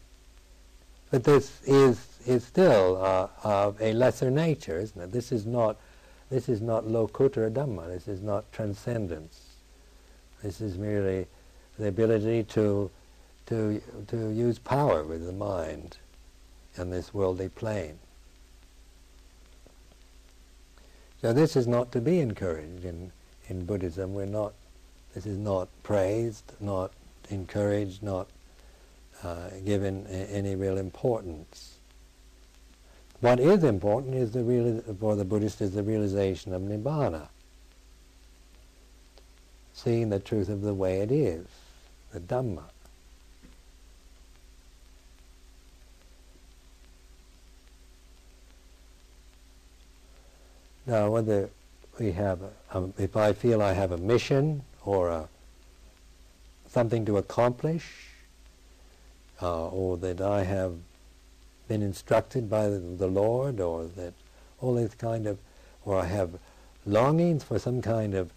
but 1.11 1.25
this 1.25 1.63
is 1.65 2.07
is 2.27 2.45
still 2.45 3.03
uh, 3.03 3.29
of 3.43 3.81
a 3.81 3.95
lesser 3.95 4.31
nature, 4.31 4.79
isn't 4.79 5.01
it? 5.01 5.13
This 5.13 5.33
is 5.33 5.47
not 5.47 5.79
this 6.29 6.49
is 6.49 6.61
not 6.61 6.85
lokuttara 6.85 7.51
dhamma. 7.51 7.89
This 7.89 8.07
is 8.07 8.21
not 8.21 8.53
transcendence. 8.53 9.41
This 10.43 10.61
is 10.61 10.77
merely 10.77 11.27
the 11.79 11.89
ability 11.89 12.45
to 12.45 12.91
to 13.47 13.81
to 14.09 14.29
use 14.29 14.59
power 14.59 15.03
with 15.03 15.25
the 15.25 15.33
mind 15.33 15.97
in 16.77 16.91
this 16.91 17.13
worldly 17.13 17.49
plane. 17.49 17.99
So 21.21 21.33
this 21.33 21.57
is 21.57 21.67
not 21.67 21.93
to 21.93 22.01
be 22.01 22.21
encouraged 22.21 22.85
in 22.85 23.13
in 23.49 23.67
Buddhism. 23.67 24.15
We're 24.15 24.27
not. 24.27 24.55
This 25.15 25.27
is 25.27 25.37
not 25.37 25.69
praised, 25.83 26.53
not 26.61 26.93
encouraged, 27.31 28.03
not 28.03 28.29
uh, 29.25 29.51
given 29.65 30.07
any 30.07 30.55
real 30.55 30.79
importance. 30.79 31.79
What 33.21 33.41
is 33.41 33.65
important 33.65 34.15
is 34.15 34.31
the 34.31 34.43
real, 34.43 34.81
for 34.99 35.17
the 35.17 35.25
Buddhist 35.25 35.61
is 35.61 35.73
the 35.73 35.83
realization 35.83 36.55
of 36.55 36.63
nibbana, 36.63 37.27
seeing 39.75 40.09
the 40.09 40.21
truth 40.21 40.49
of 40.49 40.63
the 40.63 40.73
way 40.73 41.01
it 41.01 41.11
is, 41.11 41.45
the 42.13 42.21
Dhamma. 42.21 42.63
Now, 50.91 51.09
whether 51.09 51.49
we 52.01 52.11
have, 52.11 52.43
a, 52.43 52.51
um, 52.73 52.93
if 52.99 53.17
I 53.17 53.33
feel 53.33 53.63
I 53.63 53.75
have 53.75 53.93
a 53.93 53.97
mission 53.97 54.65
or 54.85 55.09
a, 55.09 55.29
something 56.69 57.05
to 57.07 57.17
accomplish, 57.17 58.09
uh, 59.41 59.69
or 59.69 59.97
that 59.99 60.21
I 60.21 60.43
have 60.43 60.75
been 61.69 61.81
instructed 61.81 62.51
by 62.51 62.67
the 62.67 63.07
Lord, 63.07 63.61
or 63.61 63.85
that 63.85 64.15
all 64.61 64.75
this 64.75 64.93
kind 64.95 65.29
of, 65.29 65.39
or 65.85 65.97
I 65.97 66.07
have 66.07 66.31
longings 66.85 67.45
for 67.45 67.61
some 67.61 67.81
kind 67.81 68.17
of 68.17 68.33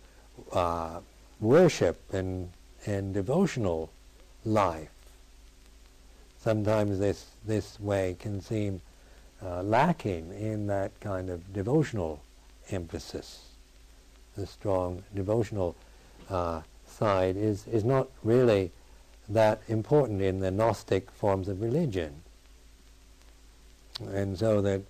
uh, 0.52 1.00
worship 1.42 2.14
and 2.14 2.52
and 2.86 3.16
devotional 3.16 3.90
life. 4.46 4.92
Sometimes 6.40 7.00
this 7.00 7.26
this 7.48 7.80
way 7.80 8.16
can 8.20 8.42
seem 8.42 8.80
uh, 9.44 9.64
lacking 9.64 10.32
in 10.34 10.68
that 10.68 10.92
kind 11.00 11.32
of 11.32 11.52
devotional 11.52 12.22
emphasis. 12.72 13.44
The 14.36 14.48
strong 14.48 15.04
devotional 15.14 15.76
uh, 16.30 16.62
side 16.88 17.36
is 17.38 17.68
is 17.68 17.84
not 17.84 18.10
really 18.24 18.72
that 19.30 19.62
important 19.68 20.22
in 20.22 20.40
the 20.40 20.52
Gnostic 20.52 21.10
forms 21.12 21.48
of 21.48 21.62
religion. 21.62 22.14
And 24.08 24.38
so 24.38 24.62
that 24.62 24.82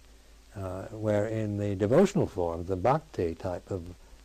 uh, 0.55 0.83
where 0.91 1.27
in 1.27 1.57
the 1.57 1.75
devotional 1.75 2.27
forms, 2.27 2.67
the 2.67 2.75
bhakti 2.75 3.35
type 3.35 3.69
of 3.69 3.83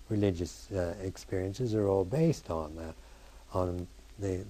religious 0.09 0.71
uh, 0.73 0.95
experiences 1.03 1.75
are 1.75 1.89
all 1.89 2.05
based 2.05 2.51
on 2.51 2.77
that, 2.77 2.95
on 3.53 3.87
the 4.19 4.45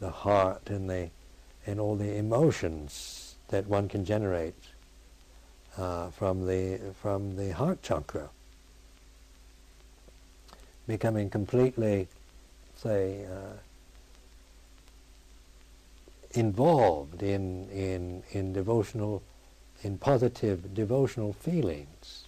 the 0.00 0.10
heart 0.10 0.70
and 0.70 0.88
the 0.88 1.10
and 1.66 1.78
all 1.78 1.94
the 1.94 2.16
emotions 2.16 3.34
that 3.48 3.66
one 3.66 3.88
can 3.88 4.04
generate 4.04 4.54
uh, 5.78 6.10
from 6.10 6.46
the 6.46 6.80
from 7.00 7.36
the 7.36 7.52
heart 7.54 7.82
chakra, 7.82 8.28
becoming 10.86 11.30
completely, 11.30 12.08
say, 12.76 13.24
uh, 13.24 13.56
involved 16.32 17.22
in, 17.22 17.68
in, 17.70 18.22
in 18.32 18.52
devotional, 18.52 19.22
in 19.82 19.98
positive 19.98 20.74
devotional 20.74 21.32
feelings, 21.32 22.24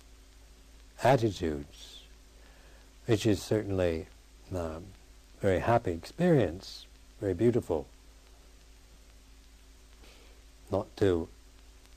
attitudes, 1.03 2.03
which 3.07 3.27
is 3.27 3.43
certainly 3.43 4.07
a 4.53 4.59
um, 4.59 4.85
very 5.41 5.61
happy 5.61 5.93
experience, 5.93 6.87
very 7.21 7.35
beautiful. 7.35 7.87
Not 10.71 10.87
to, 10.99 11.29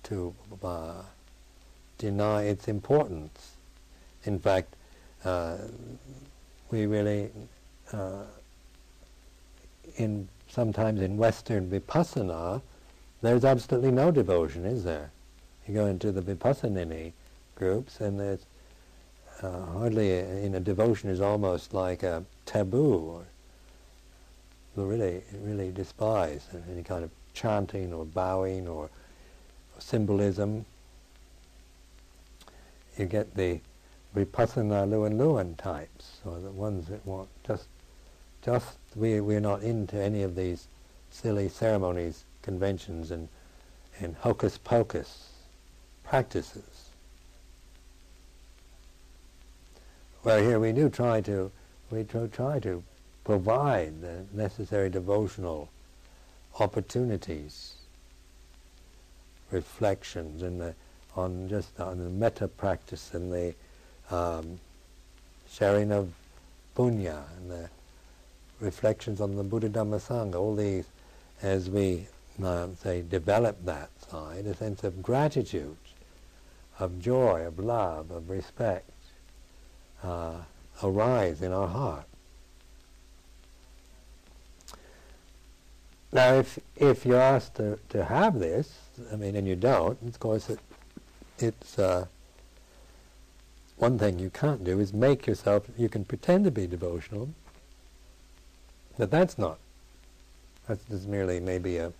to 0.03 0.33
uh, 0.63 1.03
deny 1.97 2.43
its 2.43 2.67
importance. 2.67 3.51
In 4.23 4.39
fact, 4.39 4.75
uh, 5.23 5.57
we 6.71 6.85
really, 6.85 7.29
uh, 7.93 8.23
in 9.97 10.27
sometimes 10.47 11.01
in 11.01 11.17
Western 11.17 11.69
Vipassana, 11.69 12.61
there's 13.21 13.45
absolutely 13.45 13.91
no 13.91 14.11
devotion, 14.11 14.65
is 14.65 14.83
there? 14.83 15.11
You 15.67 15.73
go 15.73 15.85
into 15.87 16.11
the 16.11 16.21
Vipassanini 16.21 17.13
groups 17.55 17.99
and 17.99 18.19
there's 18.19 18.45
uh, 19.41 19.65
hardly, 19.65 20.11
a, 20.11 20.43
you 20.43 20.49
know, 20.49 20.59
devotion 20.59 21.09
is 21.09 21.21
almost 21.21 21.73
like 21.73 22.03
a 22.03 22.23
taboo 22.45 23.23
or 24.75 24.85
really, 24.85 25.23
really 25.41 25.71
despise 25.71 26.47
any 26.71 26.83
kind 26.83 27.03
of 27.03 27.09
chanting 27.33 27.93
or 27.93 28.05
bowing 28.05 28.67
or 28.67 28.89
symbolism. 29.79 30.65
You 32.97 33.05
get 33.05 33.35
the 33.35 33.59
Vipassana 34.15 34.89
Luan 34.89 35.17
Luan 35.17 35.55
types, 35.55 36.19
or 36.25 36.39
the 36.39 36.51
ones 36.51 36.87
that 36.87 37.05
want 37.05 37.29
just 37.45 37.67
just 38.41 38.77
we 38.95 39.19
we're 39.19 39.39
not 39.41 39.63
into 39.63 39.97
any 40.01 40.23
of 40.23 40.35
these 40.35 40.67
silly 41.11 41.49
ceremonies, 41.49 42.23
conventions, 42.41 43.11
and 43.11 43.27
and 43.99 44.15
hocus 44.15 44.57
pocus 44.57 45.31
practices. 46.03 46.89
Well, 50.23 50.41
here 50.41 50.59
we 50.59 50.71
do 50.71 50.89
try 50.89 51.21
to 51.21 51.51
we 51.91 52.03
try 52.03 52.59
to 52.59 52.83
provide 53.23 54.01
the 54.01 54.25
necessary 54.33 54.89
devotional 54.89 55.69
opportunities, 56.59 57.75
reflections, 59.51 60.41
and 60.41 60.61
the 60.61 60.75
on 61.15 61.47
just 61.49 61.79
on 61.79 61.97
the 61.97 62.09
metta 62.09 62.47
practice 62.47 63.13
and 63.13 63.31
the 63.31 63.53
um, 64.11 64.59
sharing 65.49 65.91
of 65.91 66.11
punya 66.75 67.23
and 67.37 67.51
the 67.51 67.69
reflections 68.59 69.21
on 69.21 69.35
the 69.35 69.43
Buddha 69.43 69.69
Dhamma 69.69 69.99
Sangha, 69.99 70.35
all 70.35 70.55
these, 70.55 70.85
as 71.41 71.69
we 71.69 72.07
uh, 72.43 72.67
say, 72.81 73.01
develop 73.01 73.63
that 73.65 73.89
side, 74.09 74.45
a 74.45 74.55
sense 74.55 74.83
of 74.83 75.01
gratitude, 75.01 75.77
of 76.79 76.99
joy, 76.99 77.45
of 77.45 77.59
love, 77.59 78.11
of 78.11 78.29
respect, 78.29 78.89
uh, 80.03 80.35
arise 80.83 81.41
in 81.41 81.51
our 81.51 81.67
heart. 81.67 82.05
Now, 86.11 86.35
if 86.35 86.59
if 86.77 87.05
you're 87.05 87.19
asked 87.19 87.55
to, 87.55 87.77
to 87.89 88.05
have 88.05 88.39
this, 88.39 88.73
I 89.11 89.17
mean, 89.17 89.35
and 89.35 89.45
you 89.45 89.57
don't, 89.57 90.01
of 90.01 90.17
course, 90.17 90.49
it, 90.49 90.59
it's 91.39 91.77
uh, 91.77 92.05
one 93.77 93.99
thing 93.99 94.19
you 94.19 94.29
can't 94.29 94.63
do 94.63 94.79
is 94.79 94.93
make 94.93 95.27
yourself. 95.27 95.67
You 95.77 95.89
can 95.89 96.05
pretend 96.05 96.45
to 96.45 96.51
be 96.51 96.67
devotional, 96.67 97.29
but 98.97 99.11
that's 99.11 99.37
not. 99.37 99.57
That's 100.67 100.83
just 100.85 101.07
merely 101.07 101.39
maybe 101.39 101.77
a 101.77 101.91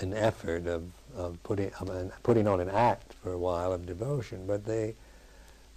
an 0.00 0.14
effort 0.14 0.66
of, 0.66 0.84
of 1.16 1.42
putting 1.42 1.72
of 1.74 2.12
putting 2.22 2.46
on 2.46 2.60
an 2.60 2.70
act 2.70 3.14
for 3.22 3.32
a 3.32 3.38
while 3.38 3.72
of 3.72 3.86
devotion, 3.86 4.44
but 4.46 4.64
the 4.64 4.94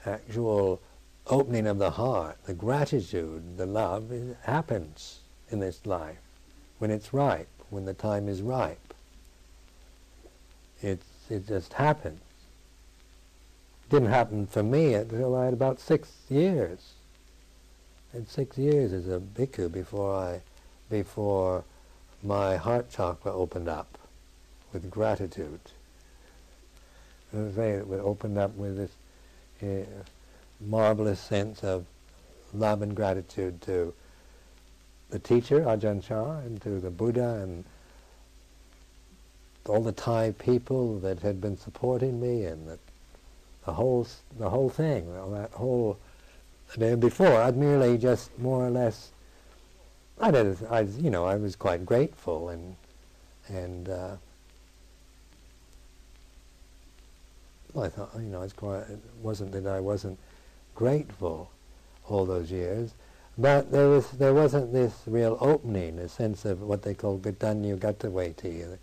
actual 0.06 0.80
opening 1.28 1.68
of 1.68 1.78
the 1.78 1.92
heart, 1.92 2.38
the 2.46 2.54
gratitude, 2.54 3.58
the 3.58 3.66
love, 3.66 4.12
it 4.12 4.38
happens 4.44 5.20
in 5.50 5.60
this 5.60 5.86
life 5.86 6.18
when 6.80 6.90
it's 6.90 7.14
ripe, 7.14 7.48
when 7.70 7.86
the 7.86 7.94
time 7.94 8.28
is 8.28 8.42
ripe. 8.42 8.94
It's, 10.82 11.06
it 11.32 11.48
just 11.48 11.74
happens. 11.74 12.22
It 13.86 13.92
didn't 13.92 14.10
happen 14.10 14.48
for 14.48 14.64
me 14.64 14.94
until 14.96 15.36
I 15.36 15.46
had 15.46 15.54
about 15.54 15.80
six 15.80 16.10
years 16.30 16.94
And 18.14 18.28
six 18.28 18.58
years 18.58 18.92
as 18.94 19.08
a 19.08 19.20
bhikkhu 19.20 19.72
before 19.72 20.16
I, 20.16 20.42
before 20.90 21.64
my 22.24 22.58
heart 22.58 22.90
chakra 22.90 23.34
opened 23.34 23.70
up 23.70 23.98
with 24.74 24.90
gratitude. 24.92 25.62
Say 27.34 27.72
It 27.72 27.88
opened 27.92 28.38
up 28.38 28.56
with 28.56 28.78
this 28.78 28.92
uh, 29.64 29.86
marvelous 30.60 31.20
sense 31.20 31.64
of 31.64 31.86
love 32.54 32.82
and 32.82 32.96
gratitude 32.96 33.62
to 33.62 33.94
the 35.10 35.20
teacher, 35.20 35.62
Ajahn 35.62 36.04
Chah, 36.04 36.40
and 36.40 36.62
to 36.62 36.80
the 36.82 36.90
Buddha, 36.90 37.40
and 37.44 37.64
all 39.68 39.82
the 39.82 39.92
Thai 39.92 40.34
people 40.38 41.00
that 41.00 41.20
had 41.20 41.40
been 41.40 41.58
supporting 41.58 42.20
me, 42.20 42.46
and 42.46 42.68
that 42.68 42.80
the 43.66 43.74
whole 43.74 44.08
the 44.38 44.50
whole 44.50 44.70
thing, 44.70 45.14
that 45.34 45.52
whole. 45.52 45.98
And 46.80 47.02
before, 47.02 47.42
I'd 47.42 47.58
merely 47.58 47.98
just 47.98 48.38
more 48.40 48.66
or 48.66 48.70
less. 48.70 49.12
I 50.20 50.32
did, 50.32 50.58
I, 50.70 50.82
you 50.82 51.10
know, 51.10 51.26
I 51.26 51.36
was 51.36 51.56
quite 51.56 51.86
grateful 51.86 52.50
and 52.50 52.76
and. 53.48 53.90
Uh, 53.90 54.16
well, 57.74 57.86
I 57.86 57.90
thought, 57.90 58.12
you 58.16 58.22
know, 58.24 58.42
it's 58.42 58.54
quite, 58.54 58.82
it 58.82 59.00
wasn't 59.22 59.52
that 59.54 59.66
I 59.66 59.80
wasn't 59.80 60.20
grateful 60.76 61.50
all 62.08 62.26
those 62.26 62.52
years, 62.52 62.94
but 63.38 63.72
there 63.72 63.88
was 63.88 64.12
there 64.12 64.34
wasn't 64.34 64.74
this 64.74 64.94
real 65.06 65.38
opening, 65.40 66.00
a 66.00 66.10
sense 66.10 66.46
of 66.46 66.62
what 66.62 66.82
they 66.82 66.94
call 66.94 67.20
Katannu 67.20 67.80
Katavedi. 67.80 68.78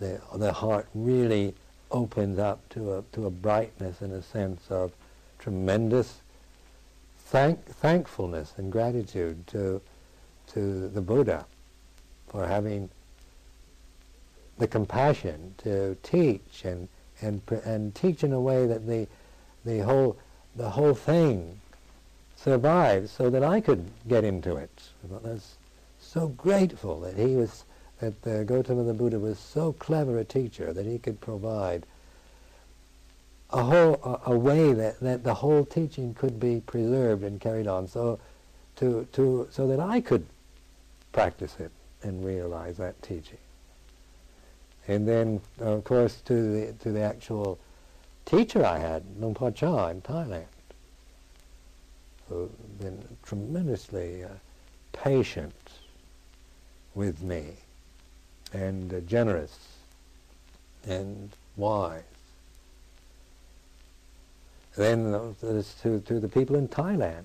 The, 0.00 0.20
the 0.34 0.52
heart 0.52 0.88
really 0.94 1.54
opens 1.90 2.38
up 2.38 2.68
to 2.70 2.98
a 2.98 3.04
to 3.12 3.26
a 3.26 3.30
brightness 3.30 4.00
and 4.00 4.12
a 4.12 4.22
sense 4.22 4.60
of 4.70 4.92
tremendous 5.38 6.20
thank, 7.18 7.64
thankfulness 7.64 8.54
and 8.56 8.70
gratitude 8.70 9.46
to 9.48 9.80
to 10.52 10.88
the 10.88 11.00
Buddha 11.00 11.46
for 12.28 12.46
having 12.46 12.90
the 14.58 14.66
compassion 14.66 15.54
to 15.58 15.96
teach 16.02 16.64
and 16.64 16.88
and 17.20 17.40
and 17.64 17.94
teach 17.94 18.22
in 18.22 18.32
a 18.32 18.40
way 18.40 18.66
that 18.66 18.86
the 18.86 19.06
the 19.64 19.80
whole 19.80 20.16
the 20.56 20.70
whole 20.70 20.94
thing 20.94 21.60
survives 22.36 23.10
so 23.10 23.30
that 23.30 23.42
I 23.42 23.60
could 23.60 23.90
get 24.06 24.24
into 24.24 24.56
it. 24.56 24.70
I 25.10 25.28
was 25.28 25.56
so 26.00 26.28
grateful 26.28 27.00
that 27.00 27.16
he 27.16 27.34
was 27.34 27.64
that 28.00 28.26
uh, 28.26 28.44
Gautama 28.44 28.84
the 28.84 28.94
Buddha 28.94 29.18
was 29.18 29.38
so 29.38 29.72
clever 29.72 30.18
a 30.18 30.24
teacher 30.24 30.72
that 30.72 30.86
he 30.86 30.98
could 30.98 31.20
provide 31.20 31.84
a 33.50 33.62
whole 33.62 33.94
a, 34.04 34.30
a, 34.30 34.38
way 34.38 34.72
that, 34.72 35.00
that 35.00 35.24
the 35.24 35.34
whole 35.34 35.64
teaching 35.64 36.14
could 36.14 36.38
be 36.38 36.60
preserved 36.60 37.24
and 37.24 37.40
carried 37.40 37.66
on 37.66 37.88
so 37.88 38.18
to 38.76 39.06
to 39.12 39.48
so 39.50 39.66
that 39.66 39.80
I 39.80 40.00
could 40.00 40.26
practice 41.12 41.56
it 41.58 41.70
and 42.02 42.24
realize 42.24 42.76
that 42.76 43.00
teaching. 43.02 43.38
And 44.86 45.06
then, 45.06 45.40
of 45.60 45.84
course, 45.84 46.20
to 46.26 46.34
the, 46.34 46.72
to 46.84 46.92
the 46.92 47.00
actual 47.00 47.58
teacher 48.24 48.64
I 48.64 48.78
had, 48.78 49.02
Luang 49.18 49.34
Por 49.34 49.50
Chah 49.50 49.88
in 49.88 50.00
Thailand, 50.00 50.44
who 52.28 52.50
been 52.80 53.02
tremendously 53.22 54.24
uh, 54.24 54.28
patient 54.92 55.54
with 56.94 57.20
me 57.20 57.56
and 58.52 58.92
uh, 58.92 59.00
generous 59.00 59.56
and 60.86 61.30
wise. 61.56 62.02
Then 64.76 65.12
to, 65.40 66.00
to 66.00 66.20
the 66.20 66.28
people 66.28 66.56
in 66.56 66.68
Thailand, 66.68 67.24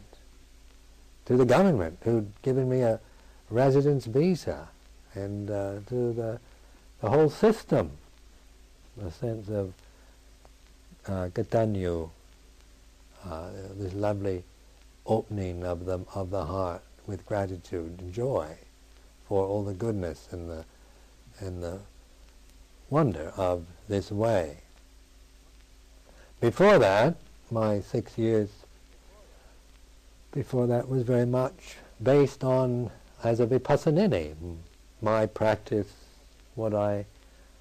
to 1.25 1.37
the 1.37 1.45
government 1.45 1.99
who'd 2.01 2.31
given 2.41 2.67
me 2.69 2.81
a 2.81 2.99
residence 3.49 4.05
visa, 4.05 4.67
and 5.13 5.51
uh, 5.51 5.75
to 5.87 6.13
the 6.13 6.39
the 7.03 7.09
whole 7.09 7.29
system, 7.29 7.91
the 8.95 9.11
sense 9.11 9.49
of 9.49 9.73
uh, 11.05 11.27
Katannu, 11.33 12.09
uh, 13.25 13.49
this 13.77 13.93
lovely 13.93 14.45
opening 15.05 15.65
of 15.65 15.85
the, 15.85 15.99
of 16.15 16.29
the 16.29 16.45
heart 16.45 16.81
with 17.05 17.25
gratitude 17.25 17.99
and 17.99 18.13
joy 18.13 18.47
for 19.27 19.45
all 19.45 19.65
the 19.65 19.73
goodness 19.73 20.29
and 20.31 20.49
the, 20.49 20.63
and 21.45 21.63
the 21.63 21.79
wonder 22.89 23.33
of 23.37 23.65
this 23.87 24.11
way. 24.11 24.57
Before 26.39 26.79
that, 26.79 27.15
my 27.51 27.81
six 27.81 28.17
years 28.17 28.49
before 30.31 30.67
that 30.67 30.87
was 30.87 31.03
very 31.03 31.25
much 31.25 31.77
based 32.01 32.43
on, 32.43 32.89
as 33.23 33.39
a 33.39 33.45
vipassanini, 33.45 34.35
my 35.01 35.25
practice 35.25 35.91
what 36.55 36.73
I, 36.73 37.05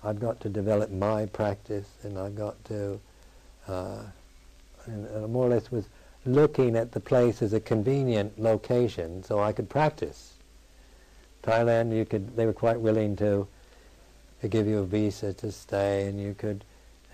I've 0.04 0.20
got 0.20 0.40
to 0.40 0.48
develop 0.48 0.90
my 0.90 1.26
practice, 1.26 1.88
and 2.02 2.18
I've 2.18 2.36
got 2.36 2.62
to, 2.66 3.00
uh, 3.68 4.02
and, 4.86 5.06
and 5.06 5.32
more 5.32 5.46
or 5.46 5.50
less 5.50 5.70
was 5.70 5.86
looking 6.24 6.76
at 6.76 6.92
the 6.92 7.00
place 7.00 7.42
as 7.42 7.52
a 7.52 7.60
convenient 7.60 8.38
location 8.38 9.22
so 9.24 9.40
I 9.40 9.52
could 9.52 9.68
practice. 9.68 10.34
Thailand, 11.42 11.96
you 11.96 12.04
could, 12.04 12.36
they 12.36 12.46
were 12.46 12.52
quite 12.52 12.80
willing 12.80 13.16
to, 13.16 13.46
to 14.42 14.48
give 14.48 14.66
you 14.66 14.80
a 14.80 14.84
visa 14.84 15.32
to 15.32 15.50
stay, 15.50 16.06
and 16.06 16.20
you 16.20 16.34
could, 16.34 16.64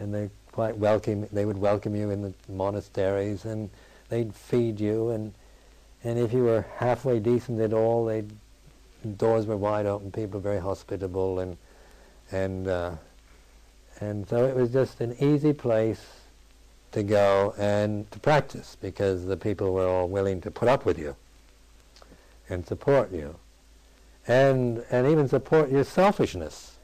and 0.01 0.13
they 0.13 0.31
quite 0.51 0.77
welcome. 0.77 1.29
They 1.33 1.45
would 1.45 1.59
welcome 1.59 1.95
you 1.95 2.11
in 2.11 2.23
the 2.23 2.35
monasteries, 2.49 3.45
and 3.45 3.71
they'd 4.09 4.35
feed 4.35 4.81
you, 4.81 5.11
and 5.11 5.35
and 6.03 6.19
if 6.19 6.33
you 6.33 6.43
were 6.43 6.67
halfway 6.77 7.21
decent 7.21 7.61
at 7.61 7.73
all, 7.73 8.07
they 8.07 8.25
doors 9.17 9.47
were 9.47 9.57
wide 9.57 9.87
open. 9.87 10.11
People 10.11 10.41
were 10.41 10.51
very 10.51 10.61
hospitable, 10.61 11.39
and 11.39 11.57
and 12.33 12.67
uh, 12.67 12.93
and 14.01 14.29
so 14.29 14.45
it 14.45 14.57
was 14.57 14.73
just 14.73 15.01
an 15.01 15.15
easy 15.23 15.53
place 15.53 16.05
to 16.93 17.03
go 17.03 17.55
and 17.59 18.11
to 18.11 18.19
practice 18.19 18.77
because 18.81 19.27
the 19.27 19.37
people 19.37 19.75
were 19.75 19.87
all 19.87 20.09
willing 20.09 20.41
to 20.41 20.51
put 20.51 20.69
up 20.69 20.87
with 20.87 20.99
you 20.99 21.15
and 22.49 22.67
support 22.67 23.13
you 23.13 23.37
and 24.27 24.83
and 24.91 25.07
even 25.07 25.29
support 25.29 25.71
your 25.71 25.85
selfishness. 25.85 26.78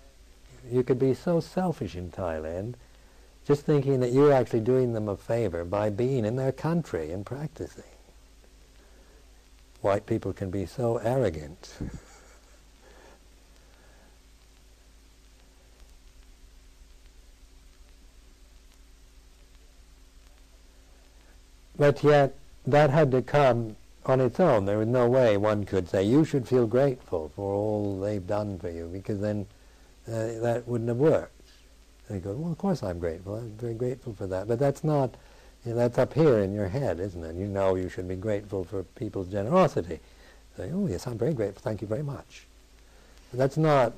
You 0.71 0.83
could 0.83 0.99
be 0.99 1.15
so 1.15 1.41
selfish 1.41 1.95
in 1.95 2.11
Thailand, 2.11 2.75
just 3.47 3.63
thinking 3.63 4.01
that 4.01 4.13
you're 4.13 4.33
actually 4.33 4.61
doing 4.61 4.93
them 4.93 5.09
a 5.09 5.17
favor 5.17 5.65
by 5.65 5.91
being 5.91 6.25
in 6.25 6.37
their 6.37 6.53
country 6.53 7.11
and 7.13 7.27
practicing. 7.27 7.85
White 9.83 10.07
people 10.07 10.33
can 10.33 10.51
be 10.51 10.65
so 10.67 10.97
arrogant. 10.99 11.75
But 21.77 22.05
yet, 22.05 22.35
that 22.67 22.91
had 22.91 23.11
to 23.11 23.23
come 23.23 23.77
on 24.07 24.21
its 24.21 24.39
own. 24.39 24.65
There 24.65 24.79
was 24.79 24.89
no 24.89 25.09
way 25.09 25.37
one 25.37 25.65
could 25.65 25.89
say, 25.89 26.05
you 26.05 26.25
should 26.25 26.47
feel 26.47 26.67
grateful 26.67 27.33
for 27.35 27.53
all 27.53 28.01
they've 28.01 28.27
done 28.27 28.59
for 28.59 28.71
you, 28.71 28.89
because 28.93 29.21
then 29.21 29.47
uh, 30.09 30.41
that 30.41 30.67
wouldn't 30.67 30.89
have 30.89 30.99
worked. 30.99 31.33
They 32.09 32.19
go, 32.19 32.33
well, 32.33 32.53
of 32.53 32.59
course 32.59 32.83
I'm 32.83 32.99
grateful. 32.99 33.37
I'm 33.37 33.53
very 33.53 33.75
grateful 33.75 34.13
for 34.13 34.27
that. 34.27 34.47
But 34.47 34.59
that's 34.59 34.85
not, 34.85 35.15
you 35.65 35.71
know, 35.71 35.77
that's 35.77 35.99
up 35.99 36.13
here 36.13 36.41
in 36.41 36.53
your 36.53 36.69
head, 36.69 37.01
isn't 37.01 37.25
it? 37.25 37.35
You 37.37 37.47
know 37.47 37.77
you 37.77 37.89
should 37.89 38.09
be 38.09 38.17
grateful 38.17 38.65
for 38.65 38.83
people's 38.83 39.29
generosity. 39.29 40.01
Say, 40.57 40.71
oh, 40.73 40.87
yes, 40.87 41.07
I'm 41.07 41.19
very 41.19 41.33
grateful. 41.33 41.63
Thank 41.63 41.81
you 41.81 41.89
very 41.89 42.03
much. 42.03 42.47
But 43.31 43.39
that's 43.39 43.57
not, 43.57 43.95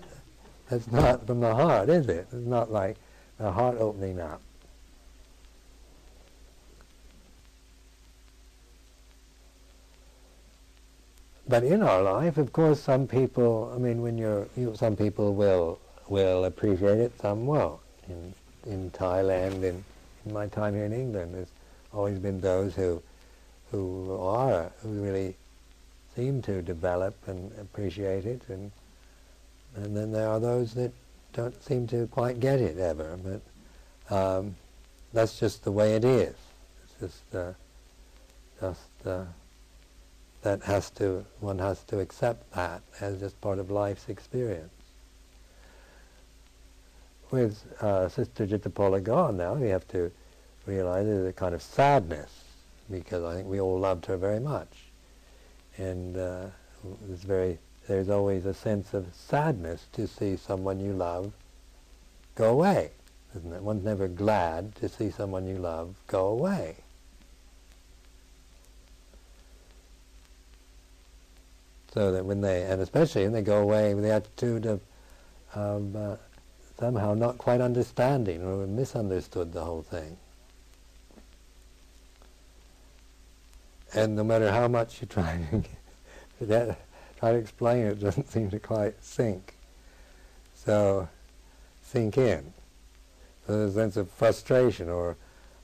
that's 0.70 0.90
not 0.90 1.26
from 1.26 1.40
the 1.40 1.54
heart, 1.54 1.88
is 1.88 2.06
it? 2.08 2.28
It's 2.32 2.46
not 2.46 2.70
like 2.70 2.96
the 3.38 3.50
heart 3.50 3.76
opening 3.78 4.20
up. 4.20 4.40
but 11.48 11.62
in 11.62 11.82
our 11.82 12.02
life, 12.02 12.38
of 12.38 12.52
course, 12.52 12.80
some 12.80 13.06
people. 13.06 13.72
I 13.74 13.78
mean, 13.78 14.02
when 14.02 14.18
you're, 14.18 14.48
you, 14.56 14.74
some 14.74 14.96
people 14.96 15.34
will 15.34 15.78
will 16.08 16.44
appreciate 16.44 16.98
it, 16.98 17.12
some 17.20 17.46
won't. 17.46 17.80
In 18.08 18.34
in 18.66 18.90
Thailand, 18.90 19.62
in, 19.62 19.84
in 20.24 20.32
my 20.32 20.48
time 20.48 20.74
here 20.74 20.84
in 20.84 20.92
England, 20.92 21.34
there's 21.34 21.50
always 21.92 22.18
been 22.18 22.40
those 22.40 22.74
who 22.74 23.02
who 23.70 24.16
are 24.20 24.70
who 24.82 24.88
really 25.02 25.36
seem 26.14 26.42
to 26.42 26.62
develop 26.62 27.14
and 27.26 27.52
appreciate 27.60 28.24
it, 28.26 28.42
and 28.48 28.70
and 29.76 29.96
then 29.96 30.12
there 30.12 30.28
are 30.28 30.40
those 30.40 30.74
that 30.74 30.92
don't 31.32 31.62
seem 31.62 31.86
to 31.88 32.06
quite 32.08 32.40
get 32.40 32.60
it 32.60 32.78
ever. 32.78 33.18
But 33.22 34.14
um, 34.14 34.56
that's 35.12 35.38
just 35.38 35.64
the 35.64 35.72
way 35.72 35.94
it 35.94 36.04
is. 36.04 36.34
It's 36.84 37.00
just 37.00 37.34
uh, 37.34 37.52
just. 38.60 39.06
Uh, 39.06 39.24
that 40.46 40.62
has 40.62 40.90
to 40.90 41.24
one 41.40 41.58
has 41.58 41.82
to 41.82 41.98
accept 41.98 42.52
that 42.52 42.80
as 43.00 43.18
just 43.18 43.40
part 43.40 43.58
of 43.58 43.68
life's 43.68 44.08
experience. 44.08 44.75
With 47.30 47.64
uh, 47.82 48.08
Sister 48.08 48.46
Jitapala 48.46 49.02
gone 49.02 49.36
now, 49.36 49.54
we 49.54 49.68
have 49.68 49.86
to 49.88 50.12
realize 50.64 51.06
there's 51.06 51.26
a 51.26 51.32
kind 51.32 51.54
of 51.54 51.62
sadness 51.62 52.44
because 52.90 53.24
I 53.24 53.34
think 53.34 53.48
we 53.48 53.60
all 53.60 53.78
loved 53.78 54.06
her 54.06 54.16
very 54.16 54.38
much, 54.38 54.68
and 55.76 56.16
uh, 56.16 56.46
there's 57.02 57.22
very 57.22 57.58
there's 57.88 58.08
always 58.08 58.46
a 58.46 58.54
sense 58.54 58.94
of 58.94 59.06
sadness 59.12 59.86
to 59.92 60.06
see 60.06 60.36
someone 60.36 60.80
you 60.80 60.92
love 60.92 61.32
go 62.34 62.50
away, 62.50 62.90
isn't 63.36 63.52
it? 63.52 63.62
One's 63.62 63.84
never 63.84 64.08
glad 64.08 64.74
to 64.76 64.88
see 64.88 65.10
someone 65.10 65.46
you 65.46 65.56
love 65.56 65.94
go 66.06 66.26
away. 66.26 66.76
So 71.92 72.12
that 72.12 72.24
when 72.24 72.40
they, 72.40 72.62
and 72.64 72.82
especially 72.82 73.22
when 73.22 73.32
they 73.32 73.42
go 73.42 73.62
away 73.62 73.94
with 73.94 74.04
the 74.04 74.12
attitude 74.12 74.66
of, 74.66 74.80
of 75.54 75.96
uh, 75.96 76.16
somehow 76.78 77.14
not 77.14 77.38
quite 77.38 77.60
understanding 77.60 78.42
or 78.42 78.66
misunderstood 78.66 79.52
the 79.52 79.64
whole 79.64 79.82
thing. 79.82 80.16
and 83.96 84.14
no 84.14 84.22
matter 84.22 84.50
how 84.50 84.68
much 84.68 85.00
you 85.00 85.06
try 85.06 85.40
to, 86.38 86.76
try 87.18 87.32
to 87.32 87.38
explain 87.38 87.86
it, 87.86 87.92
it 87.92 88.00
doesn't 88.00 88.30
seem 88.30 88.50
to 88.50 88.58
quite 88.58 89.02
sink. 89.02 89.54
So, 90.54 91.08
sink 91.82 92.18
in. 92.18 92.52
So 93.46 93.58
there's 93.58 93.76
a 93.76 93.80
sense 93.80 93.96
of 93.96 94.10
frustration 94.10 94.88
or, 94.88 95.16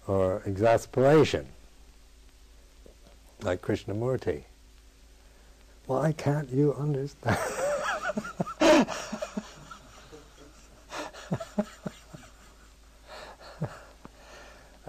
or 0.07 0.42
exasperation, 0.46 1.46
like 3.42 3.61
Krishnamurti. 3.61 4.44
Why 5.87 6.12
can't 6.12 6.48
you 6.51 6.75
understand? 6.75 7.38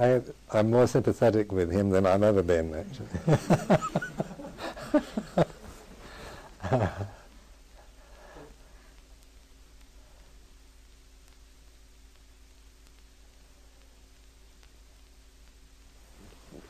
I, 0.03 0.21
am 0.53 0.69
more 0.69 0.85
sympathetic 0.85 1.51
with 1.53 1.71
him 1.71 1.89
than 1.89 2.05
I've 2.05 2.23
ever 2.23 2.43
been, 2.43 2.75
actually. 2.75 3.07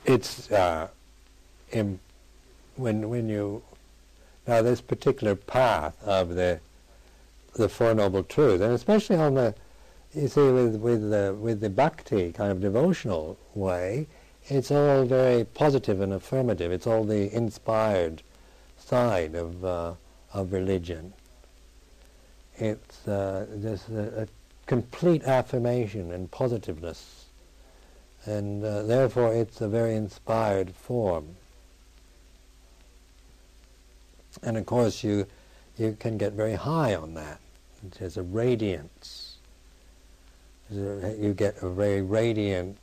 it's 0.06 0.52
uh, 0.52 0.90
in, 1.72 2.00
when 2.76 3.10
when 3.10 3.30
you 3.30 3.64
now 4.46 4.62
this 4.62 4.80
particular 4.80 5.36
path 5.36 5.96
of 6.04 6.36
the 6.36 6.60
the 7.56 7.68
Four 7.68 7.96
Noble 7.96 8.24
Truths, 8.24 8.62
and 8.62 8.74
especially 8.74 9.16
on 9.16 9.34
the 9.34 9.56
you 10.16 10.28
see, 10.28 10.52
with 10.52 10.76
with 10.76 11.10
the 11.10 11.36
with 11.40 11.60
the 11.60 11.70
bhakti 11.70 12.32
kind 12.32 12.52
of 12.52 12.62
devotional 12.62 13.38
way, 13.56 14.08
it's 14.46 14.72
all 14.72 15.06
very 15.06 15.44
positive 15.44 16.02
and 16.02 16.14
affirmative. 16.14 16.72
It's 16.72 16.86
all 16.86 17.04
the 17.04 17.34
inspired 17.36 18.22
side 18.78 19.36
of 19.36 19.66
uh, 19.66 19.94
of 20.34 20.54
religion. 20.54 21.14
It's 22.58 23.08
uh, 23.08 23.48
just 23.62 23.90
a, 23.90 24.24
a, 24.24 24.28
complete 24.68 25.24
affirmation 25.24 26.12
and 26.12 26.30
positiveness, 26.30 27.26
and 28.26 28.64
uh, 28.64 28.84
therefore 28.84 29.34
it's 29.34 29.62
a 29.62 29.68
very 29.68 29.96
inspired 29.96 30.76
form. 30.76 31.36
And 34.44 34.58
of 34.58 34.66
course, 34.68 35.04
you 35.04 35.26
you 35.78 35.98
can 36.00 36.20
get 36.20 36.34
very 36.34 36.54
high 36.54 36.94
on 36.94 37.16
that. 37.16 37.40
There's 37.98 38.18
a 38.18 38.24
radiance 38.24 39.23
you 40.74 41.34
get 41.34 41.62
a 41.62 41.70
very 41.70 42.02
radiant 42.02 42.78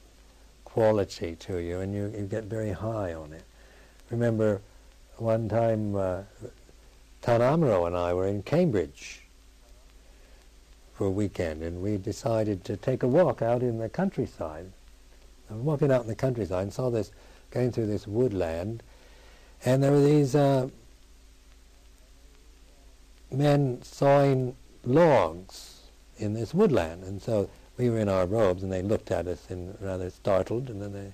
quality 0.64 1.37
to 1.37 1.59
you, 1.59 1.81
and 1.81 1.94
you, 1.94 2.12
you 2.16 2.26
get 2.26 2.44
very 2.44 2.72
high 2.72 3.14
on 3.14 3.33
it. 3.33 3.44
Remember, 4.11 4.61
one 5.16 5.48
time 5.48 5.94
uh, 5.96 6.22
Tan 7.22 7.40
Amaro 7.40 7.87
and 7.87 7.96
I 7.96 8.14
were 8.14 8.26
in 8.26 8.42
Cambridge 8.42 9.22
for 10.94 11.07
a 11.07 11.11
weekend, 11.11 11.62
and 11.62 11.83
we 11.83 11.96
decided 11.96 12.64
to 12.64 12.76
take 12.76 13.03
a 13.03 13.09
walk 13.09 13.42
out 13.42 13.62
in 13.62 13.79
the 13.79 13.88
countryside. 13.88 14.70
I 15.50 15.55
was 15.55 15.62
walking 15.62 15.90
out 15.90 16.03
in 16.03 16.09
the 16.09 16.14
countryside 16.14 16.62
and 16.62 16.72
saw 16.72 16.90
this, 16.90 17.11
going 17.50 17.72
through 17.72 17.87
this 17.87 18.07
woodland, 18.07 18.83
and 19.64 19.83
there 19.83 19.90
were 19.90 20.00
these 20.00 20.35
uh, 20.35 20.68
men 23.33 23.83
sawing 23.83 24.55
logs 24.85 25.81
in 26.18 26.35
this 26.35 26.55
woodland, 26.55 27.03
and 27.05 27.20
so 27.20 27.50
we 27.81 27.88
were 27.88 27.99
in 27.99 28.11
our 28.11 28.27
robes, 28.27 28.62
and 28.62 28.71
they 28.71 28.83
looked 28.83 29.11
at 29.11 29.27
us 29.27 29.47
and 29.49 29.75
rather 29.81 30.11
startled, 30.11 30.69
and 30.69 30.83
then 30.83 30.93
they 30.93 31.12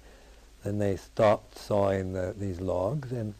then 0.64 0.78
they 0.78 0.96
stopped 0.96 1.56
sawing 1.56 2.12
the, 2.12 2.34
these 2.36 2.60
logs, 2.60 3.12
and 3.12 3.34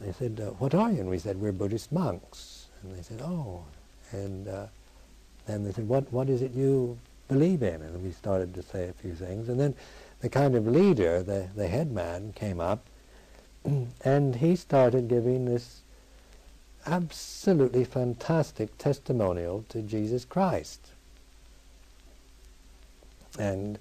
they 0.00 0.10
said, 0.10 0.40
uh, 0.44 0.50
"What 0.58 0.74
are 0.74 0.90
you?" 0.90 1.00
And 1.00 1.08
we 1.08 1.20
said, 1.20 1.40
"We're 1.40 1.52
Buddhist 1.52 1.92
monks." 1.92 2.66
And 2.82 2.96
they 2.96 3.02
said, 3.02 3.20
"Oh," 3.22 3.62
and 4.10 4.48
uh, 4.48 4.66
then 5.46 5.62
they 5.62 5.70
said, 5.70 5.88
"What 5.88 6.12
what 6.12 6.28
is 6.28 6.42
it 6.42 6.52
you 6.52 6.98
believe 7.28 7.62
in?" 7.62 7.80
And 7.80 8.02
we 8.02 8.10
started 8.10 8.54
to 8.54 8.62
say 8.62 8.88
a 8.88 8.92
few 8.92 9.14
things, 9.14 9.48
and 9.48 9.60
then 9.60 9.76
the 10.20 10.28
kind 10.28 10.56
of 10.56 10.66
leader, 10.66 11.22
the 11.22 11.48
the 11.54 11.68
head 11.68 11.92
man, 11.92 12.32
came 12.32 12.60
up, 12.60 12.84
and 14.04 14.34
he 14.34 14.56
started 14.56 15.06
giving 15.06 15.44
this 15.44 15.82
absolutely 16.86 17.84
fantastic 17.84 18.76
testimonial 18.78 19.64
to 19.68 19.80
Jesus 19.80 20.24
Christ 20.24 20.88
and 23.38 23.78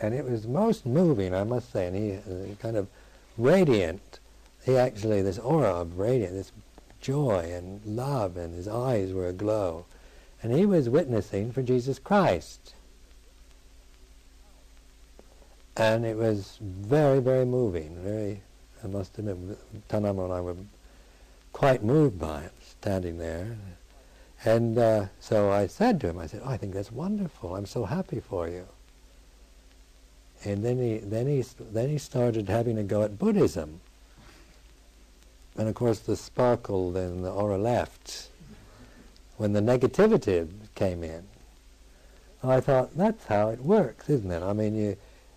and 0.00 0.14
it 0.14 0.28
was 0.28 0.46
most 0.46 0.84
moving, 0.84 1.34
I 1.34 1.44
must 1.44 1.72
say. 1.72 1.86
And 1.86 1.96
he 1.96 2.12
uh, 2.14 2.54
kind 2.60 2.76
of 2.76 2.88
radiant. 3.38 4.18
He 4.64 4.76
actually 4.76 5.22
this 5.22 5.38
aura 5.38 5.74
of 5.74 5.98
radiant, 5.98 6.34
this 6.34 6.52
joy 7.00 7.50
and 7.52 7.80
love, 7.84 8.36
and 8.36 8.54
his 8.54 8.68
eyes 8.68 9.12
were 9.12 9.28
aglow, 9.28 9.86
and 10.42 10.52
he 10.52 10.66
was 10.66 10.88
witnessing 10.88 11.52
for 11.52 11.62
Jesus 11.62 11.98
Christ. 11.98 12.74
And 15.76 16.04
it 16.04 16.16
was 16.16 16.58
very, 16.60 17.20
very 17.20 17.44
moving. 17.44 17.96
Very, 18.02 18.42
I 18.84 18.88
must 18.88 19.18
admit, 19.18 19.58
Tan 19.88 20.02
Amaro 20.02 20.24
and 20.24 20.34
I 20.34 20.40
were 20.40 20.56
quite 21.52 21.82
moved 21.82 22.18
by 22.18 22.42
it, 22.42 22.52
standing 22.62 23.18
there. 23.18 23.56
And 24.44 24.76
uh, 24.76 25.06
so 25.20 25.52
I 25.52 25.68
said 25.68 26.00
to 26.00 26.08
him, 26.08 26.18
I 26.18 26.26
said, 26.26 26.42
oh, 26.44 26.48
I 26.48 26.56
think 26.56 26.74
that's 26.74 26.90
wonderful. 26.90 27.54
I'm 27.54 27.66
so 27.66 27.84
happy 27.84 28.20
for 28.20 28.48
you. 28.48 28.66
And 30.44 30.64
then 30.64 30.78
he, 30.78 30.98
then, 30.98 31.28
he, 31.28 31.44
then 31.60 31.88
he 31.88 31.98
started 31.98 32.48
having 32.48 32.76
a 32.76 32.82
go 32.82 33.02
at 33.02 33.18
Buddhism. 33.18 33.80
And 35.56 35.68
of 35.68 35.74
course 35.74 36.00
the 36.00 36.16
sparkle 36.16 36.96
and 36.96 37.24
the 37.24 37.30
aura 37.30 37.58
left 37.58 38.28
when 39.36 39.52
the 39.52 39.60
negativity 39.60 40.48
came 40.74 41.04
in. 41.04 41.24
I 42.42 42.60
thought, 42.60 42.96
that's 42.96 43.26
how 43.26 43.50
it 43.50 43.60
works, 43.60 44.10
isn't 44.10 44.30
it? 44.30 44.42
I 44.42 44.52
mean, 44.52 44.74
you, 44.74 44.96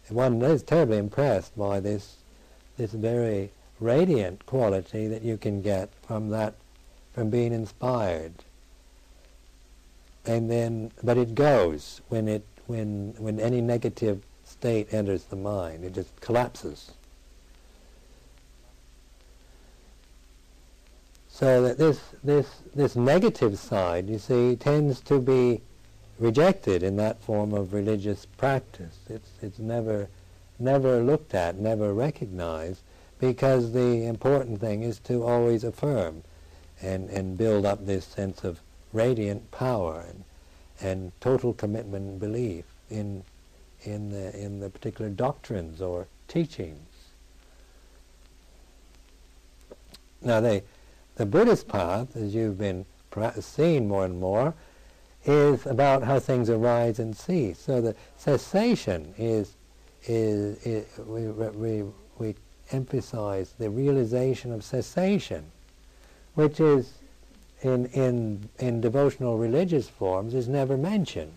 one 0.10 0.41
is 0.41 0.63
terribly 0.63 0.98
impressed 0.98 1.56
by 1.56 1.80
this, 1.80 2.15
this 2.78 2.91
very 2.91 3.52
radiant 3.80 4.48
quality 4.48 5.08
that 5.08 5.22
you 5.22 5.38
can 5.38 5.62
get 5.62 5.89
from 6.08 6.30
that, 6.30 6.56
from 7.13 7.30
being 7.30 7.54
inspired 7.54 8.34
and 10.26 10.50
then 10.50 10.92
but 11.04 11.18
it 11.18 11.36
goes 11.36 12.02
when 12.10 12.28
it 12.28 12.46
when 12.68 13.14
when 13.18 13.40
any 13.40 13.62
negative 13.62 14.24
state 14.44 14.94
enters 14.94 15.26
the 15.26 15.36
mind. 15.36 15.84
It 15.84 15.94
just 15.94 16.20
collapses. 16.22 16.92
So 21.28 21.62
that 21.64 21.78
this 21.78 22.00
this 22.24 22.48
this 22.74 22.96
negative 22.96 23.60
side 23.60 24.10
you 24.10 24.20
see 24.20 24.56
tends 24.56 25.02
to 25.02 25.20
be 25.20 25.62
rejected 26.18 26.82
in 26.82 26.96
that 26.96 27.22
form 27.22 27.54
of 27.54 27.74
religious 27.74 28.26
practice. 28.26 29.00
It's 29.10 29.30
it's 29.42 29.60
never 29.60 30.08
never 30.58 31.02
looked 31.04 31.34
at 31.34 31.58
never 31.58 31.94
recognized 31.94 32.82
because 33.20 33.74
the 33.74 34.06
important 34.06 34.62
thing 34.62 34.84
is 34.84 35.00
to 35.00 35.24
always 35.24 35.64
affirm 35.64 36.24
and 36.82 37.10
and 37.10 37.38
build 37.38 37.66
up 37.66 37.86
this 37.86 38.06
sense 38.06 38.44
of 38.44 38.60
radiant 38.95 39.51
power 39.51 40.05
and, 40.08 40.23
and 40.81 41.12
total 41.19 41.53
commitment 41.53 42.05
and 42.05 42.19
belief 42.19 42.65
in, 42.89 43.23
in, 43.84 44.10
the, 44.10 44.38
in 44.39 44.60
the 44.60 44.69
particular 44.69 45.12
doctrines 45.12 45.81
or 45.81 46.08
teachings. 46.27 46.89
Now, 50.21 50.39
they, 50.39 50.63
the 51.15 51.25
Buddhist 51.25 51.67
path, 51.67 52.15
as 52.15 52.34
you've 52.34 52.58
been 52.58 52.86
seeing 53.39 53.87
more 53.87 54.06
and 54.06 54.19
more, 54.19 54.54
is 55.25 55.65
about 55.65 56.04
how 56.04 56.19
things 56.19 56.50
arise 56.50 57.00
and 57.00 57.15
cease. 57.15 57.60
So 57.60 57.81
the 57.81 57.96
cessation 58.17 59.13
is, 59.17 59.56
is, 60.04 60.58
is 60.65 60.85
we, 61.00 61.27
we, 61.27 61.83
we 62.17 62.35
emphasize 62.71 63.54
the 63.58 63.69
realization 63.69 64.52
of 64.52 64.63
cessation, 64.63 65.46
which 66.33 66.60
is 66.60 66.93
in, 67.66 67.88
in, 67.88 68.50
in 68.60 68.82
devotional 68.82 69.38
religious 69.38 69.90
forms 69.90 70.34
is 70.34 70.48
never 70.48 70.78
mentioned. 70.78 71.34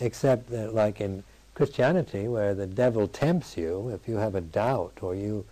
Except 0.00 0.48
that 0.50 0.74
like 0.74 1.00
in 1.00 1.22
Christianity 1.54 2.28
where 2.28 2.54
the 2.54 2.66
devil 2.66 3.06
tempts 3.06 3.56
you, 3.56 3.90
if 3.90 4.08
you 4.08 4.16
have 4.16 4.34
a 4.34 4.40
doubt 4.40 4.98
or 5.02 5.14
you, 5.14 5.44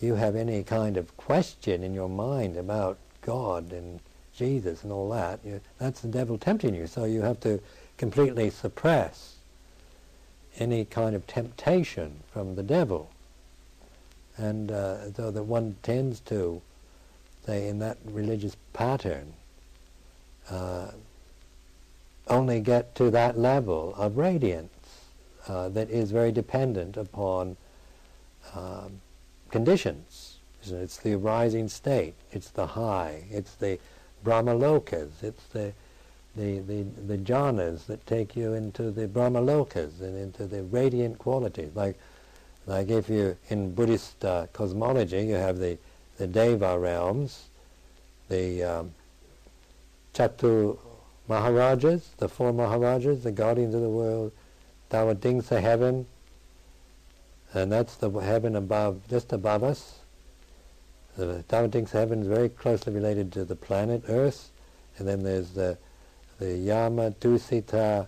you 0.00 0.14
have 0.14 0.36
any 0.36 0.62
kind 0.62 0.96
of 0.96 1.16
question 1.16 1.82
in 1.82 1.94
your 1.94 2.08
mind 2.08 2.56
about 2.56 2.98
God 3.22 3.72
and 3.72 4.00
Jesus 4.36 4.82
and 4.82 4.92
all 4.92 5.08
that, 5.10 5.40
you, 5.44 5.60
that's 5.78 6.00
the 6.00 6.08
devil 6.08 6.36
tempting 6.36 6.74
you. 6.74 6.86
So 6.86 7.04
you 7.04 7.22
have 7.22 7.40
to 7.40 7.60
completely 7.96 8.50
suppress 8.50 9.36
any 10.58 10.84
kind 10.84 11.16
of 11.16 11.26
temptation 11.26 12.20
from 12.30 12.56
the 12.56 12.62
devil. 12.62 13.10
And 14.36 14.70
uh, 14.70 15.12
so 15.12 15.30
that 15.30 15.42
one 15.42 15.76
tends 15.82 16.20
to 16.20 16.60
say, 17.46 17.68
in 17.68 17.78
that 17.80 17.98
religious 18.04 18.56
pattern, 18.72 19.32
uh, 20.50 20.88
only 22.28 22.60
get 22.60 22.94
to 22.94 23.10
that 23.10 23.38
level 23.38 23.94
of 23.96 24.16
radiance 24.16 24.70
uh, 25.48 25.68
that 25.70 25.90
is 25.90 26.10
very 26.10 26.32
dependent 26.32 26.96
upon 26.96 27.56
um, 28.54 29.00
conditions. 29.50 30.38
It's 30.64 30.98
the 30.98 31.14
arising 31.14 31.68
state. 31.68 32.14
It's 32.30 32.50
the 32.50 32.66
high. 32.68 33.24
It's 33.30 33.54
the 33.54 33.78
brahmalokas. 34.24 35.22
It's 35.22 35.44
the 35.46 35.72
the, 36.36 36.60
the, 36.60 36.82
the 37.06 37.18
jhanas 37.18 37.86
that 37.86 38.06
take 38.06 38.34
you 38.36 38.54
into 38.54 38.90
the 38.90 39.06
brahmalokas 39.06 40.00
and 40.00 40.16
into 40.16 40.46
the 40.46 40.62
radiant 40.62 41.18
qualities. 41.18 41.70
Like, 41.74 41.98
like 42.66 42.88
if 42.88 43.10
you, 43.10 43.36
in 43.50 43.74
Buddhist 43.74 44.24
uh, 44.24 44.46
cosmology, 44.52 45.22
you 45.26 45.34
have 45.34 45.58
the, 45.58 45.76
the 46.22 46.28
Deva 46.28 46.78
realms, 46.78 47.48
the 48.28 48.62
um, 48.62 48.94
Chatu 50.14 50.78
Maharajas, 51.26 52.10
the 52.18 52.28
four 52.28 52.52
Maharajas, 52.52 53.24
the 53.24 53.32
guardians 53.32 53.74
of 53.74 53.80
the 53.80 53.88
world, 53.88 54.30
Dawadingsa 54.88 55.60
heaven, 55.60 56.06
and 57.52 57.72
that's 57.72 57.96
the 57.96 58.08
heaven 58.08 58.54
above, 58.54 59.00
just 59.10 59.32
above 59.32 59.64
us. 59.64 59.98
The 61.16 61.44
Dawadingsa 61.48 61.90
heaven 61.90 62.20
is 62.20 62.28
very 62.28 62.48
closely 62.48 62.92
related 62.92 63.32
to 63.32 63.44
the 63.44 63.56
planet 63.56 64.04
Earth, 64.06 64.52
and 64.98 65.08
then 65.08 65.24
there's 65.24 65.50
the 65.50 65.76
the 66.38 66.56
Yama, 66.56 67.10
Dusita, 67.10 68.06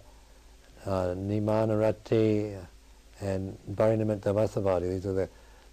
uh, 0.87 0.91
Nimanarati, 1.17 2.65
and 3.21 3.59
Parinamitta 3.73 4.81
These 4.83 5.05
are 5.05 5.13
the 5.13 5.29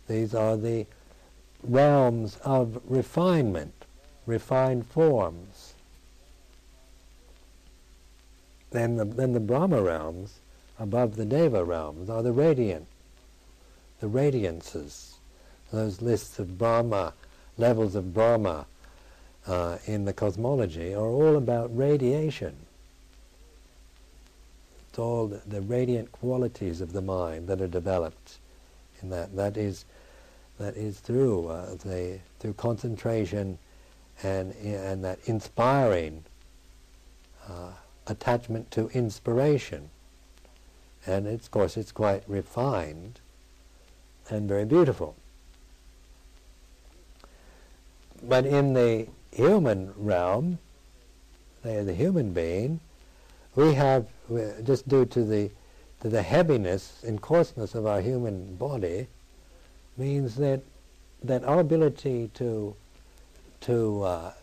these 0.08 0.34
are 0.34 0.58
the 0.58 0.88
realms 1.64 2.38
of 2.43 2.82
refinement, 2.88 3.86
refined 4.26 4.88
forms. 4.88 5.74
Then 8.72 8.95
the, 8.95 9.05
then 9.05 9.34
the 9.34 9.39
Brahma 9.39 9.82
realms, 9.82 10.39
above 10.80 11.16
the 11.16 11.26
Deva 11.26 11.64
realms, 11.64 12.09
are 12.09 12.24
the 12.24 12.32
radiant, 12.32 12.88
the 13.99 14.07
radiances. 14.07 15.16
Those 15.72 16.01
lists 16.01 16.39
of 16.39 16.57
Brahma, 16.57 17.14
levels 17.57 17.95
of 17.95 18.14
Brahma, 18.14 18.66
uh, 19.47 19.78
in 19.86 20.05
the 20.05 20.14
cosmology 20.14 20.93
are 20.93 21.07
all 21.07 21.36
about 21.36 21.76
radiation. 21.76 22.55
It's 24.89 24.99
all 24.99 25.28
the, 25.28 25.41
the, 25.47 25.62
radiant 25.62 26.12
qualities 26.12 26.82
of 26.82 26.93
the 26.93 27.01
mind 27.01 27.47
that 27.47 27.62
are 27.62 27.68
developed 27.68 28.38
in 29.01 29.09
that. 29.09 29.36
That 29.36 29.57
is, 29.57 29.86
that 30.62 30.78
is 30.78 30.99
through 30.99 31.47
uh, 31.47 31.76
the 31.84 32.20
through 32.39 32.53
concentration 32.53 33.57
and 34.24 34.53
and 34.64 35.03
that 35.03 35.20
inspiring 35.26 36.24
uh, 37.49 37.72
attachment 38.07 38.70
to 38.72 38.89
inspiration. 38.89 39.89
And 41.07 41.28
of 41.28 41.49
course, 41.49 41.78
it's 41.78 41.91
quite 41.91 42.24
refined 42.28 43.20
and 44.30 44.47
very 44.47 44.66
beautiful. 44.66 45.16
But 48.22 48.45
in 48.45 48.74
the 48.74 49.07
human 49.32 49.93
realm, 49.97 50.59
the 51.64 51.93
human 51.93 52.34
being, 52.34 52.80
we 53.55 53.74
have, 53.74 54.05
just 54.64 54.88
due 54.88 55.05
to 55.05 55.24
the, 55.24 55.49
to 56.01 56.09
the 56.09 56.22
heaviness 56.22 57.03
and 57.03 57.20
coarseness 57.20 57.74
of 57.74 57.88
our 57.88 57.99
human 57.99 58.55
body, 58.55 59.07
means 59.98 60.36
that, 60.36 60.62
that 61.24 61.44
our 61.44 61.60
ability 61.60 62.30
to, 62.36 62.76
to 63.62 64.04
uh, 64.04 64.34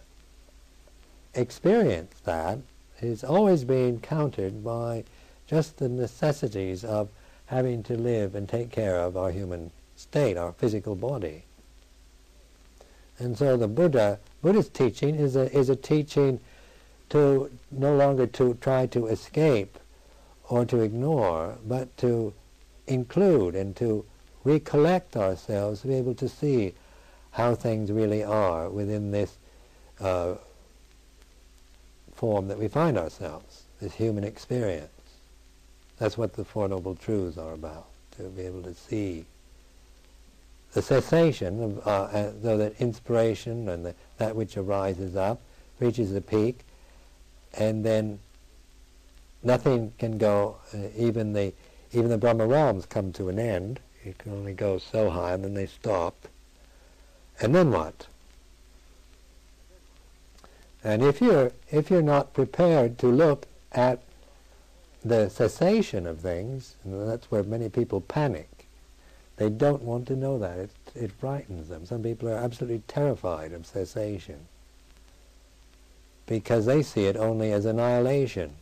experience 1.35 2.15
that 2.25 2.59
is 3.01 3.25
always 3.25 3.65
being 3.65 4.01
countered 4.01 4.65
by 4.65 5.05
just 5.47 5.79
the 5.79 5.89
necessities 5.89 6.85
of 6.85 7.09
having 7.47 7.83
to 7.83 7.97
live 7.97 8.35
and 8.35 8.49
take 8.49 8.71
care 8.71 9.01
of 9.01 9.17
our 9.17 9.31
human 9.31 9.71
state, 9.97 10.37
our 10.37 10.53
physical 10.53 10.95
body. 10.95 11.45
And 13.19 13.37
so 13.37 13.57
the 13.57 13.69
Buddha 13.69 14.19
Buddhist 14.43 14.75
teaching 14.75 15.17
is 15.17 15.35
a, 15.35 15.53
is 15.57 15.69
a 15.69 15.77
teaching 15.77 16.39
to 17.09 17.51
no 17.71 17.97
longer 17.97 18.27
to 18.27 18.55
try 18.61 18.87
to 18.87 19.07
escape 19.07 19.79
or 20.49 20.65
to 20.67 20.81
ignore, 20.81 21.59
but 21.67 21.95
to 21.99 22.33
include 22.87 23.55
and 23.55 23.75
to 23.77 24.05
recollect 24.49 25.17
ourselves, 25.17 25.83
to 25.83 25.89
be 25.89 25.95
able 25.95 26.15
to 26.15 26.29
see 26.29 26.73
how 27.33 27.55
things 27.55 27.93
really 27.93 28.25
are 28.25 28.69
within 28.71 29.11
this 29.11 29.37
uh, 30.01 30.35
form 32.15 32.49
that 32.49 32.59
we 32.59 32.67
find 32.67 32.97
ourselves, 32.97 33.65
this 33.81 33.95
human 33.95 34.25
experience. 34.25 34.89
That's 35.99 36.17
what 36.17 36.33
the 36.33 36.45
Four 36.45 36.69
Noble 36.69 36.95
Truths 36.95 37.39
are 37.39 37.53
about, 37.53 37.87
to 38.17 38.23
be 38.25 38.43
able 38.43 38.63
to 38.63 38.75
see 38.75 39.25
the 40.73 40.83
cessation 40.83 41.63
of 41.63 41.87
uh, 41.87 41.91
uh, 41.91 42.33
so 42.43 42.57
that 42.59 42.81
inspiration 42.81 43.69
and 43.69 43.85
the, 43.87 43.95
that 44.19 44.37
which 44.37 44.57
arises 44.57 45.17
up 45.17 45.41
reaches 45.81 46.15
a 46.15 46.21
peak, 46.21 46.61
and 47.55 47.85
then 47.85 48.19
nothing 49.43 49.93
can 49.99 50.19
go. 50.19 50.57
Uh, 50.75 50.89
even 50.97 51.33
the 51.33 51.53
even 51.93 52.11
the 52.11 52.19
Brahma 52.19 52.47
realms 52.47 52.87
come 52.87 53.13
to 53.13 53.29
an 53.29 53.39
end. 53.39 53.81
It 54.05 54.19
can 54.19 54.33
only 54.33 54.53
go 54.53 54.79
so 54.79 55.11
high, 55.11 55.33
and 55.33 55.45
then 55.45 55.55
they 55.55 55.67
stop. 55.67 56.29
And 57.41 57.55
then 57.55 57.71
what? 57.71 58.07
And 60.85 61.03
if 61.03 61.21
you're 61.21 61.53
if 61.71 61.91
you're 61.91 62.03
not 62.03 62.33
prepared 62.33 62.99
to 62.99 63.09
look 63.09 63.47
at 63.73 64.03
the 65.05 65.29
cessation 65.29 66.07
of 66.07 66.21
things, 66.21 66.77
and 66.85 67.09
that's 67.09 67.31
where 67.31 67.43
many 67.43 67.69
people 67.69 68.01
panic 68.01 68.59
they 69.39 69.49
don't 69.49 69.83
want 69.83 70.07
to 70.09 70.17
know 70.17 70.39
that. 70.39 70.59
It, 70.59 70.71
it 70.95 71.13
frightens 71.13 71.69
them. 71.69 71.87
Some 71.87 72.03
people 72.03 72.29
are 72.29 72.37
absolutely 72.37 72.83
terrified 72.89 73.53
of 73.53 73.67
cessation 73.67 74.47
because 76.27 76.67
they 76.67 76.83
see 76.83 77.05
it 77.05 77.17
only 77.17 77.53
as 77.53 77.65
annihilation, 77.65 78.57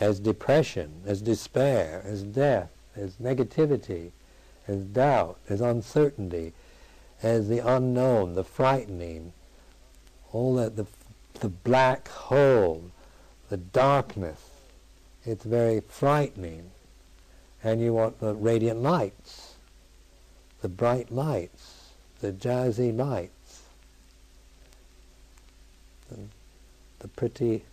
as 0.00 0.18
depression, 0.18 1.02
as 1.06 1.22
despair, 1.22 2.02
as 2.04 2.22
death, 2.22 2.70
as 2.96 3.16
negativity, 3.16 4.10
as 4.68 4.84
doubt, 4.84 5.38
as 5.48 5.60
uncertainty, 5.60 6.52
as 7.22 7.48
the 7.48 7.58
unknown, 7.58 8.34
the 8.34 8.44
frightening, 8.44 9.32
all 10.32 10.54
that, 10.56 10.76
the, 10.76 10.86
the 11.40 11.48
black 11.48 12.08
hole, 12.08 12.90
the 13.48 13.56
darkness. 13.56 14.40
It's 15.24 15.44
very 15.44 15.80
frightening. 15.80 16.70
And 17.64 17.80
you 17.80 17.92
want 17.92 18.20
the 18.20 18.34
radiant 18.34 18.82
lights 18.82 19.48
the 20.60 20.68
bright 20.68 21.10
lights, 21.12 21.90
the 22.20 22.32
jazzy 22.32 22.96
lights, 22.96 23.62
the, 26.10 26.18
the 26.98 27.08
pretty, 27.08 27.64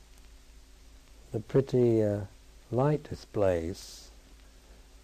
the 1.31 1.39
pretty 1.39 2.03
uh, 2.03 2.21
light 2.71 3.03
displays, 3.09 4.09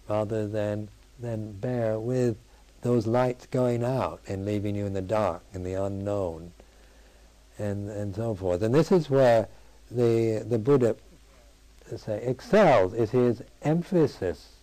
rather 0.08 0.46
than 0.46 0.88
than 1.22 1.52
bear 1.52 1.98
with 1.98 2.36
those 2.82 3.06
lights 3.06 3.46
going 3.46 3.84
out 3.84 4.20
and 4.26 4.44
leaving 4.44 4.74
you 4.74 4.84
in 4.84 4.92
the 4.92 5.00
dark, 5.00 5.42
and 5.54 5.64
the 5.64 5.74
unknown, 5.74 6.52
and 7.58 7.88
and 7.88 8.14
so 8.14 8.34
forth. 8.34 8.62
And 8.62 8.74
this 8.74 8.92
is 8.92 9.08
where 9.08 9.48
the 9.90 10.44
the 10.46 10.58
Buddha 10.58 10.96
say 11.96 12.22
excels 12.24 12.94
is 12.94 13.10
his 13.10 13.42
emphasis 13.62 14.56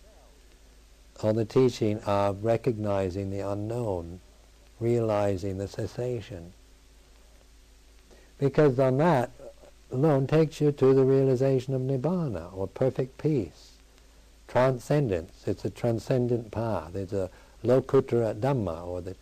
on 1.22 1.36
the 1.36 1.44
teaching 1.44 1.98
of 2.00 2.44
recognizing 2.44 3.30
the 3.30 3.40
unknown, 3.40 4.20
realizing 4.78 5.58
the 5.58 5.68
cessation. 5.68 6.52
Because 8.38 8.78
on 8.78 8.96
that 8.98 9.30
alone 9.92 10.26
takes 10.26 10.60
you 10.60 10.72
to 10.72 10.94
the 10.94 11.04
realization 11.04 11.74
of 11.74 11.82
nibbana, 11.82 12.50
or 12.54 12.66
perfect 12.66 13.18
peace, 13.18 13.72
transcendence. 14.50 15.44
It's 15.46 15.64
a 15.64 15.70
transcendent 15.70 16.50
path. 16.50 16.96
It's 16.96 17.12
a 17.12 17.30
lokuttara 17.64 18.34
dhamma, 18.34 18.84
or 18.84 19.00
the, 19.00 19.16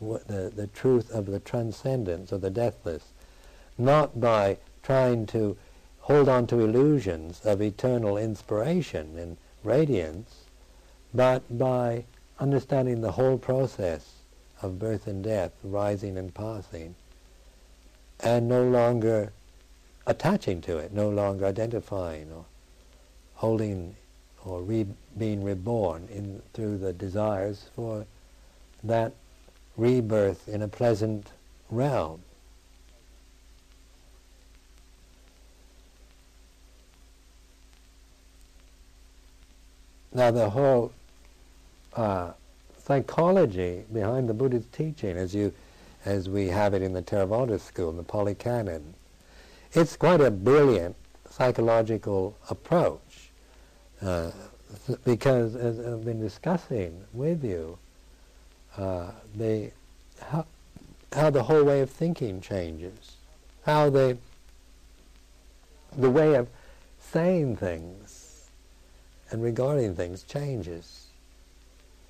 the, 0.00 0.52
the 0.54 0.66
truth 0.66 1.10
of 1.12 1.26
the 1.26 1.38
transcendence, 1.38 2.32
or 2.32 2.38
the 2.38 2.50
deathless. 2.50 3.12
Not 3.78 4.20
by 4.20 4.58
trying 4.82 5.26
to 5.26 5.56
hold 6.00 6.28
on 6.28 6.46
to 6.48 6.60
illusions 6.60 7.40
of 7.44 7.62
eternal 7.62 8.16
inspiration 8.16 9.16
and 9.16 9.36
radiance, 9.62 10.46
but 11.14 11.42
by 11.56 12.04
understanding 12.40 13.00
the 13.00 13.12
whole 13.12 13.38
process 13.38 14.14
of 14.60 14.78
birth 14.78 15.06
and 15.06 15.22
death, 15.22 15.52
rising 15.62 16.18
and 16.18 16.34
passing, 16.34 16.96
and 18.20 18.48
no 18.48 18.64
longer 18.64 19.32
attaching 20.06 20.60
to 20.62 20.78
it, 20.78 20.92
no 20.92 21.08
longer 21.08 21.46
identifying 21.46 22.32
or 22.32 22.44
holding 23.34 23.94
or 24.48 24.62
re- 24.62 24.86
being 25.16 25.44
reborn 25.44 26.08
in, 26.12 26.42
through 26.54 26.78
the 26.78 26.92
desires 26.92 27.66
for 27.74 28.06
that 28.82 29.12
rebirth 29.76 30.48
in 30.48 30.62
a 30.62 30.68
pleasant 30.68 31.28
realm. 31.70 32.20
Now 40.12 40.30
the 40.30 40.50
whole 40.50 40.92
uh, 41.94 42.32
psychology 42.82 43.84
behind 43.92 44.28
the 44.28 44.34
Buddha's 44.34 44.64
teaching 44.72 45.16
as 45.16 45.34
you 45.34 45.52
as 46.04 46.28
we 46.28 46.48
have 46.48 46.74
it 46.74 46.80
in 46.80 46.92
the 46.92 47.02
Theravada 47.02 47.60
school, 47.60 47.92
the 47.92 48.02
Pali 48.02 48.34
Canon. 48.34 48.94
It's 49.72 49.96
quite 49.96 50.20
a 50.20 50.30
brilliant 50.30 50.96
psychological 51.28 52.36
approach 52.48 53.00
uh, 54.02 54.30
because, 55.04 55.56
as 55.56 55.78
I've 55.78 56.04
been 56.04 56.20
discussing 56.20 57.04
with 57.12 57.44
you, 57.44 57.78
uh, 58.76 59.10
how, 60.20 60.46
how 61.12 61.30
the 61.30 61.42
whole 61.42 61.64
way 61.64 61.80
of 61.80 61.90
thinking 61.90 62.40
changes, 62.40 63.16
how 63.64 63.90
the, 63.90 64.18
the 65.96 66.10
way 66.10 66.34
of 66.34 66.48
saying 67.00 67.56
things 67.56 68.48
and 69.30 69.42
regarding 69.42 69.94
things 69.94 70.22
changes 70.22 71.06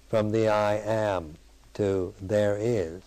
from 0.08 0.30
the 0.30 0.48
I 0.48 0.74
am 0.76 1.34
to 1.74 2.14
there 2.20 2.56
is. 2.58 3.02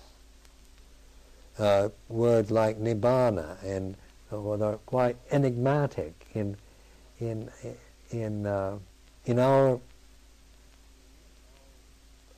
Uh, 1.59 1.89
words 2.09 2.49
like 2.49 2.79
nibbana 2.79 3.61
and 3.63 3.95
uh, 4.31 4.37
are 4.63 4.77
quite 4.85 5.17
enigmatic 5.31 6.13
in 6.33 6.57
in 7.19 7.49
in 8.11 8.45
uh, 8.45 8.77
in 9.25 9.39
our 9.39 9.79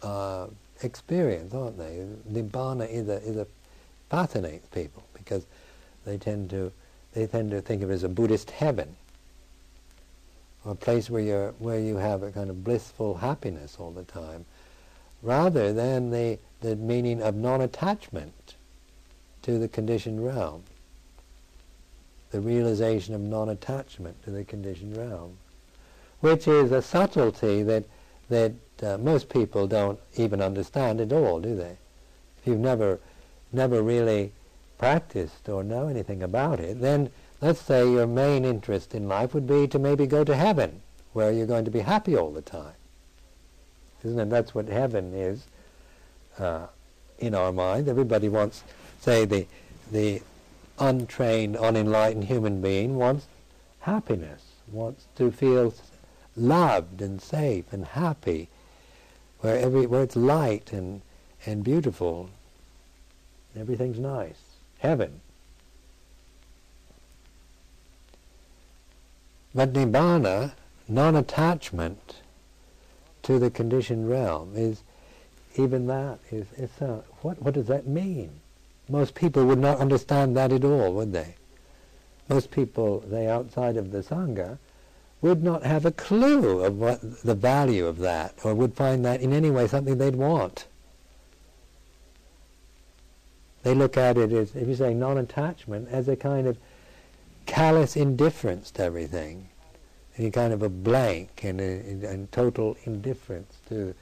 uh, 0.02 0.48
experience, 0.82 1.54
aren't 1.54 1.78
they? 1.78 2.06
Nibbana 2.32 2.90
is 2.90 3.08
a 3.10 3.22
is 3.24 3.38
a 3.38 3.48
fascinates 4.10 4.68
people 4.68 5.04
because 5.14 5.46
they 6.06 6.18
tend 6.18 6.50
to 6.52 6.72
they 7.14 7.28
tend 7.28 7.52
to 7.52 7.62
think 7.62 7.82
of 7.82 7.90
it 7.90 7.94
as 7.94 8.04
a 8.04 8.10
Buddhist 8.10 8.52
heaven, 8.52 8.96
a 10.66 10.76
place 10.76 11.10
where 11.10 11.22
you 11.22 11.56
where 11.60 11.80
you 11.80 11.98
have 11.98 12.24
a 12.24 12.32
kind 12.32 12.50
of 12.50 12.64
blissful 12.64 13.16
happiness 13.16 13.78
all 13.80 13.92
the 13.92 14.04
time, 14.04 14.46
rather 15.22 15.74
than 15.74 16.12
the 16.12 16.38
the 16.62 16.76
meaning 16.76 17.22
of 17.22 17.36
non-attachment 17.36 18.56
to 19.42 19.60
the 19.60 19.68
conditioned 19.68 20.24
realm, 20.26 20.64
the 22.32 22.40
realization 22.40 23.14
of 23.14 23.22
non-attachment 23.22 24.24
to 24.24 24.32
the 24.32 24.44
conditioned 24.44 24.96
realm, 24.96 25.38
which 26.24 26.48
is 26.48 26.72
a 26.72 26.82
subtlety 26.82 27.64
that 27.64 27.84
that 28.30 28.54
uh, 28.82 28.98
most 28.98 29.28
people 29.28 29.68
don't 29.68 30.00
even 30.16 30.42
understand 30.42 31.02
at 31.02 31.12
all, 31.12 31.42
do 31.42 31.54
they? 31.54 31.76
If 32.40 32.48
you've 32.48 32.60
never 32.60 33.02
never 33.52 33.82
really 33.82 34.32
practiced 34.78 35.50
or 35.50 35.66
know 35.66 35.90
anything 35.90 36.24
about 36.24 36.62
it, 36.62 36.80
then 36.80 37.10
let's 37.42 37.60
say 37.60 37.92
your 37.92 38.08
main 38.08 38.46
interest 38.46 38.96
in 38.96 39.10
life 39.10 39.34
would 39.34 39.46
be 39.46 39.68
to 39.68 39.78
maybe 39.78 40.08
go 40.08 40.24
to 40.24 40.34
heaven, 40.34 40.82
where 41.12 41.30
you're 41.30 41.46
going 41.46 41.66
to 41.66 41.72
be 41.72 41.82
happy 41.82 42.16
all 42.16 42.32
the 42.32 42.42
time. 42.42 42.80
Isn't 44.06 44.20
it? 44.20 44.30
That's 44.30 44.56
what 44.56 44.70
heaven 44.70 45.14
is 45.14 45.44
uh, 46.40 46.68
in 47.20 47.36
our 47.36 47.52
mind. 47.52 47.90
Everybody 47.90 48.30
wants 48.30 48.64
say 49.02 49.26
the 49.26 49.46
the 49.92 50.22
untrained, 50.80 51.58
unenlightened 51.58 52.24
human 52.24 52.62
being 52.62 52.96
wants 52.96 53.28
happiness, 53.82 54.42
wants 54.72 55.06
to 55.18 55.30
feel 55.30 55.74
loved 56.36 57.02
and 57.02 57.22
safe 57.22 57.72
and 57.72 57.86
happy, 57.86 58.50
where 59.40 59.58
every 59.58 59.86
where 59.86 60.04
it's 60.04 60.16
light 60.16 60.72
and 60.74 61.02
and 61.46 61.64
beautiful, 61.64 62.30
everything's 63.56 64.00
nice, 64.00 64.40
heaven. 64.80 65.22
But 69.56 69.74
nibbana, 69.74 70.54
non-attachment 70.88 72.22
to 73.24 73.38
the 73.38 73.52
conditioned 73.52 74.10
realm, 74.10 74.54
is 74.56 74.82
even 75.56 75.88
that 75.88 76.20
is 76.32 76.48
it's 76.58 76.82
a, 76.82 76.86
uh, 76.86 77.02
what 77.22 77.42
what 77.42 77.54
does 77.54 77.68
that 77.68 77.86
mean? 77.86 78.40
Most 78.90 79.16
people 79.16 79.46
would 79.46 79.60
not 79.60 79.80
understand 79.80 80.36
that 80.36 80.52
at 80.52 80.66
all, 80.66 80.94
would 80.94 81.14
they? 81.14 81.36
Most 82.30 82.52
people, 82.52 83.00
they 83.02 83.28
outside 83.28 83.78
of 83.78 83.92
the 83.92 84.00
Sangha, 84.00 84.58
would 85.24 85.42
not 85.42 85.64
have 85.64 85.86
a 85.86 85.92
clue 85.92 86.60
of 86.60 86.78
what 86.78 87.24
the 87.24 87.34
value 87.34 87.88
of 87.88 87.98
that, 88.00 88.36
or 88.44 88.54
would 88.54 88.76
find 88.76 89.06
that 89.06 89.22
in 89.22 89.32
any 89.32 89.50
way 89.50 89.66
something 89.66 89.98
they'd 89.98 90.18
want. 90.18 90.66
They 93.64 93.74
look 93.74 93.96
at 93.96 94.18
it 94.18 94.34
as, 94.34 94.54
if 94.54 94.68
you 94.68 94.76
say 94.76 94.94
non-attachment, 94.94 95.88
as 95.90 96.10
a 96.10 96.18
kind 96.18 96.46
of 96.46 96.58
callous 97.46 97.96
indifference 97.96 98.70
to 98.72 98.84
everything, 98.84 99.48
any 100.18 100.30
kind 100.30 100.52
of 100.52 100.62
a 100.62 100.68
blank 100.68 101.42
and, 101.42 101.62
a, 101.62 101.80
and 102.06 102.30
total 102.32 102.76
indifference 102.84 103.56
to 103.70 103.96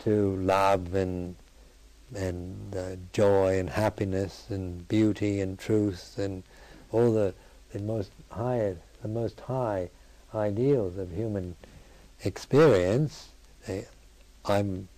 to 0.00 0.36
love 0.36 0.94
and 0.94 1.36
and 2.14 2.76
uh, 2.76 2.96
joy 3.14 3.58
and 3.58 3.70
happiness 3.70 4.44
and 4.50 4.86
beauty 4.88 5.40
and 5.40 5.58
truth 5.58 6.18
and 6.18 6.42
all 6.92 7.12
the, 7.12 7.32
the 7.72 7.78
most 7.78 8.10
high 8.30 8.74
the 9.00 9.08
most 9.08 9.40
high 9.40 9.88
ideals 10.34 10.96
of 10.98 11.12
human 11.12 11.56
experience, 12.24 13.28
they, 13.66 13.86
I'm 14.44 14.88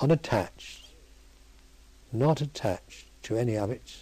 unattached, 0.00 0.86
not 2.12 2.40
attached 2.40 3.06
to 3.24 3.36
any 3.36 3.56
of 3.56 3.70
it. 3.70 3.96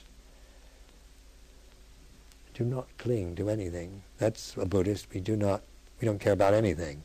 Do 2.54 2.64
not 2.64 2.88
cling 2.98 3.36
to 3.36 3.50
anything. 3.50 4.02
That's 4.18 4.56
a 4.56 4.64
Buddhist. 4.64 5.08
We 5.12 5.20
do 5.20 5.36
not, 5.36 5.62
we 6.00 6.06
don't 6.06 6.20
care 6.20 6.32
about 6.32 6.54
anything. 6.54 7.02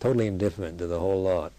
Totally 0.00 0.26
indifferent 0.26 0.78
to 0.78 0.86
the 0.86 0.98
whole 0.98 1.22
lot 1.22 1.52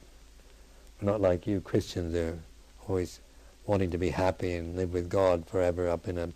not 1.01 1.19
like 1.19 1.47
you 1.47 1.61
Christians 1.61 2.13
who 2.13 2.21
are 2.21 2.39
always 2.87 3.19
wanting 3.65 3.89
to 3.91 3.97
be 3.97 4.09
happy 4.09 4.53
and 4.53 4.75
live 4.75 4.93
with 4.93 5.09
God 5.09 5.47
forever 5.47 5.89
up 5.89 6.07
in 6.07 6.17
a 6.17 6.29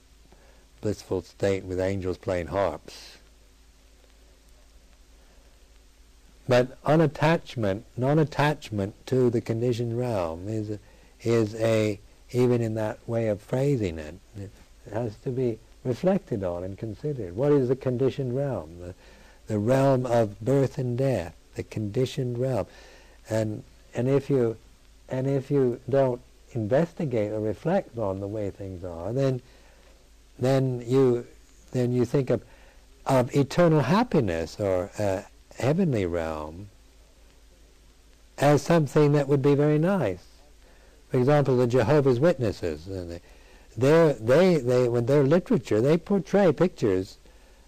blissful 0.81 1.21
state 1.21 1.63
with 1.63 1.79
angels 1.79 2.17
playing 2.17 2.47
harps. 2.47 3.17
But 6.47 6.81
unattachment, 6.83 7.83
non-attachment 7.97 8.93
to 9.07 9.29
the 9.29 9.41
conditioned 9.41 9.97
realm 9.97 10.47
is 10.47 10.77
is 11.23 11.55
a 11.55 11.99
even 12.31 12.61
in 12.61 12.75
that 12.75 12.99
way 13.07 13.27
of 13.29 13.41
phrasing 13.41 13.97
it, 13.97 14.15
it 14.37 14.51
has 14.93 15.15
to 15.17 15.31
be 15.31 15.57
reflected 15.83 16.43
on 16.43 16.63
and 16.63 16.77
considered. 16.77 17.35
What 17.35 17.51
is 17.51 17.69
the 17.69 17.75
conditioned 17.75 18.35
realm? 18.35 18.79
The, 18.79 18.95
the 19.47 19.59
realm 19.59 20.05
of 20.05 20.39
birth 20.41 20.77
and 20.77 20.97
death, 20.97 21.35
the 21.55 21.63
conditioned 21.63 22.37
realm. 22.37 22.67
And 23.29 23.63
and 23.93 24.07
if 24.07 24.29
you 24.29 24.57
and 25.09 25.27
if 25.27 25.49
you 25.49 25.79
don't 25.89 26.21
investigate 26.53 27.31
or 27.31 27.39
reflect 27.39 27.97
on 27.97 28.19
the 28.19 28.27
way 28.27 28.49
things 28.49 28.83
are, 28.83 29.13
then 29.13 29.41
then 30.37 30.83
you 30.85 31.25
then 31.71 31.91
you 31.91 32.05
think 32.05 32.29
of 32.29 32.43
of 33.05 33.35
eternal 33.35 33.81
happiness 33.81 34.59
or 34.59 34.91
a 34.99 35.23
heavenly 35.57 36.05
realm 36.05 36.69
as 38.37 38.61
something 38.61 39.13
that 39.13 39.27
would 39.27 39.41
be 39.41 39.55
very 39.55 39.79
nice. 39.79 40.23
For 41.09 41.17
example, 41.17 41.57
the 41.57 41.67
Jehovah's 41.67 42.19
Witnesses, 42.19 42.87
and 42.87 43.21
they, 43.77 44.15
they, 44.19 44.57
they, 44.57 44.89
when 44.89 45.05
their 45.05 45.23
literature, 45.23 45.81
they 45.81 45.97
portray 45.97 46.51
pictures 46.51 47.17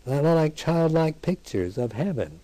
that 0.05 0.25
are 0.25 0.35
like 0.35 0.55
childlike 0.55 1.21
pictures 1.21 1.77
of 1.77 1.93
heaven 1.93 2.39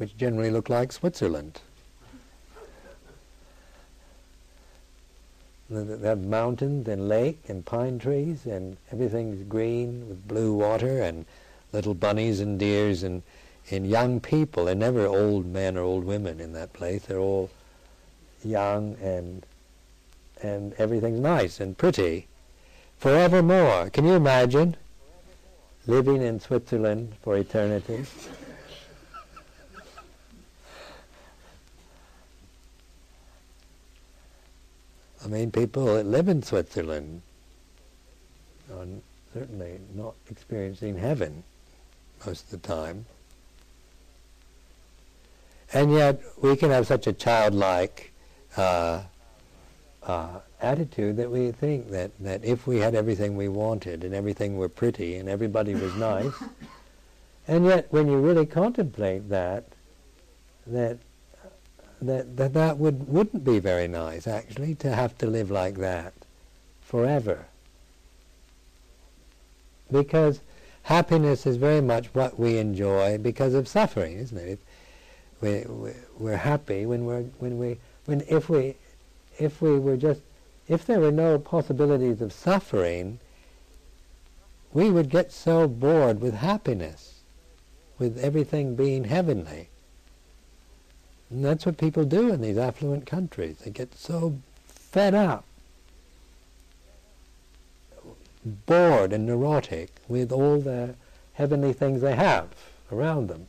which 0.00 0.16
generally 0.16 0.50
look 0.50 0.70
like 0.70 0.90
Switzerland. 0.92 1.60
They 5.68 6.08
have 6.08 6.24
mountains 6.24 6.88
and 6.88 7.06
lake 7.06 7.42
and 7.48 7.66
pine 7.66 7.98
trees 7.98 8.46
and 8.46 8.78
everything's 8.90 9.42
green 9.42 10.08
with 10.08 10.26
blue 10.26 10.54
water 10.54 11.02
and 11.02 11.26
little 11.72 11.94
bunnies 11.94 12.40
and 12.40 12.58
deers 12.58 13.02
and, 13.02 13.22
and 13.70 13.86
young 13.86 14.20
people. 14.20 14.64
They're 14.64 14.74
never 14.74 15.06
old 15.06 15.46
men 15.46 15.76
or 15.76 15.82
old 15.82 16.04
women 16.04 16.40
in 16.40 16.52
that 16.54 16.72
place. 16.72 17.02
They're 17.06 17.18
all 17.18 17.50
young 18.42 18.96
and 19.02 19.44
and 20.42 20.72
everything's 20.78 21.20
nice 21.20 21.60
and 21.60 21.76
pretty 21.76 22.26
forevermore. 22.98 23.90
Can 23.90 24.06
you 24.06 24.14
imagine 24.14 24.74
living 25.86 26.22
in 26.22 26.40
Switzerland 26.40 27.12
for 27.22 27.36
eternity? 27.36 28.06
I 35.22 35.28
mean, 35.28 35.50
people 35.50 35.84
that 35.84 36.06
live 36.06 36.28
in 36.28 36.42
Switzerland 36.42 37.20
are 38.72 38.86
certainly 39.34 39.78
not 39.94 40.14
experiencing 40.30 40.96
heaven 40.96 41.44
most 42.26 42.44
of 42.44 42.50
the 42.50 42.68
time. 42.68 43.06
And 45.72 45.92
yet, 45.92 46.20
we 46.42 46.56
can 46.56 46.70
have 46.70 46.86
such 46.86 47.06
a 47.06 47.12
childlike 47.12 48.12
uh, 48.56 49.02
uh, 50.02 50.40
attitude 50.60 51.16
that 51.16 51.30
we 51.30 51.52
think 51.52 51.90
that, 51.90 52.10
that 52.20 52.44
if 52.44 52.66
we 52.66 52.78
had 52.78 52.94
everything 52.94 53.36
we 53.36 53.48
wanted 53.48 54.02
and 54.02 54.14
everything 54.14 54.56
were 54.56 54.68
pretty 54.68 55.16
and 55.16 55.28
everybody 55.28 55.74
was 55.74 55.94
nice, 55.96 56.32
and 57.46 57.64
yet 57.64 57.86
when 57.90 58.08
you 58.08 58.18
really 58.18 58.46
contemplate 58.46 59.28
that, 59.28 59.64
that 60.66 60.98
that, 62.02 62.36
that 62.36 62.54
that 62.54 62.78
would 62.78 63.08
wouldn't 63.08 63.44
be 63.44 63.58
very 63.58 63.86
nice 63.86 64.26
actually 64.26 64.74
to 64.76 64.94
have 64.94 65.16
to 65.18 65.26
live 65.26 65.50
like 65.50 65.76
that 65.76 66.14
forever. 66.80 67.46
Because 69.92 70.40
happiness 70.84 71.46
is 71.46 71.56
very 71.56 71.80
much 71.80 72.06
what 72.12 72.38
we 72.38 72.58
enjoy 72.58 73.18
because 73.18 73.54
of 73.54 73.68
suffering, 73.68 74.18
isn't 74.18 74.38
it? 74.38 74.58
We, 75.40 75.64
we, 75.68 75.92
we're 76.18 76.36
happy 76.36 76.84
when 76.86 77.04
we're 77.04 77.22
when 77.38 77.58
we 77.58 77.78
when 78.04 78.22
if 78.28 78.48
we 78.48 78.76
if 79.38 79.62
we 79.62 79.78
were 79.78 79.96
just 79.96 80.20
if 80.68 80.86
there 80.86 81.00
were 81.00 81.10
no 81.10 81.38
possibilities 81.38 82.20
of 82.20 82.32
suffering, 82.32 83.18
we 84.72 84.90
would 84.90 85.10
get 85.10 85.32
so 85.32 85.66
bored 85.66 86.20
with 86.20 86.34
happiness, 86.34 87.20
with 87.98 88.18
everything 88.18 88.76
being 88.76 89.04
heavenly. 89.04 89.68
And 91.28 91.44
that's 91.44 91.66
what 91.66 91.76
people 91.76 92.04
do 92.04 92.32
in 92.32 92.40
these 92.40 92.58
affluent 92.58 93.06
countries. 93.06 93.58
They 93.58 93.70
get 93.70 93.94
so 93.96 94.38
fed 94.68 95.14
up, 95.14 95.44
bored 98.44 99.12
and 99.12 99.26
neurotic 99.26 99.90
with 100.08 100.32
all 100.32 100.60
the 100.60 100.94
heavenly 101.34 101.72
things 101.72 102.00
they 102.00 102.14
have 102.14 102.48
around 102.90 103.28
them. 103.28 103.46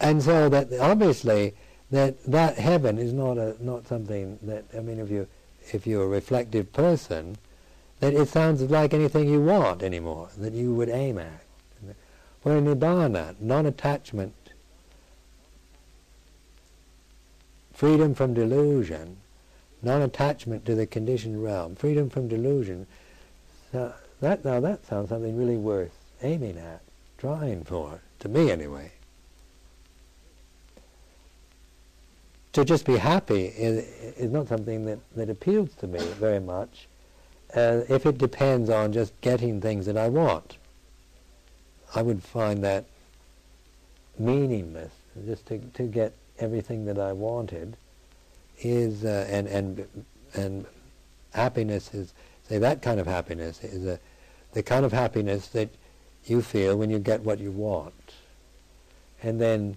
And 0.00 0.22
so 0.22 0.48
that 0.48 0.72
obviously 0.80 1.54
that 1.90 2.22
that 2.24 2.56
heaven 2.56 2.98
is 2.98 3.12
not 3.12 3.36
a 3.36 3.56
not 3.60 3.86
something 3.86 4.38
that 4.42 4.64
I 4.76 4.80
mean 4.80 4.98
if 4.98 5.10
you 5.10 5.26
if 5.72 5.86
you're 5.86 6.04
a 6.04 6.08
reflective 6.08 6.72
person, 6.72 7.36
that 8.00 8.14
it 8.14 8.28
sounds 8.28 8.62
like 8.62 8.94
anything 8.94 9.28
you 9.28 9.42
want 9.42 9.82
anymore, 9.82 10.30
that 10.38 10.54
you 10.54 10.74
would 10.74 10.88
aim 10.88 11.18
at. 11.18 11.42
Where 12.42 12.60
nibbana, 12.60 13.34
non-attachment, 13.38 14.34
freedom 17.74 18.14
from 18.14 18.32
delusion, 18.32 19.18
non-attachment 19.82 20.64
to 20.66 20.74
the 20.74 20.86
conditioned 20.86 21.42
realm, 21.42 21.74
freedom 21.74 22.10
from 22.10 22.28
delusion, 22.28 22.86
so 23.72 23.92
that 24.20 24.44
now 24.44 24.60
that 24.60 24.84
sounds 24.86 25.08
something 25.08 25.36
really 25.36 25.56
worth 25.56 25.92
aiming 26.22 26.58
at, 26.58 26.80
trying 27.18 27.64
for, 27.64 28.00
to 28.18 28.28
me 28.28 28.50
anyway. 28.50 28.92
to 32.52 32.64
just 32.64 32.84
be 32.84 32.96
happy 32.96 33.46
is, 33.46 33.86
is 34.16 34.30
not 34.30 34.48
something 34.48 34.84
that, 34.84 34.98
that 35.14 35.30
appeals 35.30 35.72
to 35.74 35.86
me 35.86 36.00
very 36.18 36.40
much 36.40 36.88
uh, 37.54 37.82
if 37.88 38.06
it 38.06 38.18
depends 38.18 38.70
on 38.70 38.92
just 38.92 39.18
getting 39.20 39.60
things 39.60 39.86
that 39.86 39.96
I 39.96 40.08
want. 40.08 40.56
I 41.94 42.02
would 42.02 42.22
find 42.22 42.62
that 42.64 42.84
meaningless. 44.18 44.92
Just 45.26 45.46
to, 45.46 45.58
to 45.58 45.84
get 45.84 46.14
everything 46.38 46.84
that 46.84 46.98
I 46.98 47.12
wanted 47.12 47.76
is, 48.60 49.04
uh, 49.04 49.26
and, 49.28 49.46
and, 49.46 49.86
and 50.34 50.66
happiness 51.32 51.92
is, 51.94 52.14
say 52.48 52.58
that 52.58 52.82
kind 52.82 53.00
of 53.00 53.06
happiness 53.06 53.62
is 53.62 53.86
a, 53.86 53.98
the 54.52 54.62
kind 54.62 54.84
of 54.84 54.92
happiness 54.92 55.48
that 55.48 55.70
you 56.24 56.42
feel 56.42 56.76
when 56.76 56.90
you 56.90 56.98
get 56.98 57.22
what 57.22 57.38
you 57.38 57.50
want. 57.50 58.14
And 59.22 59.40
then, 59.40 59.76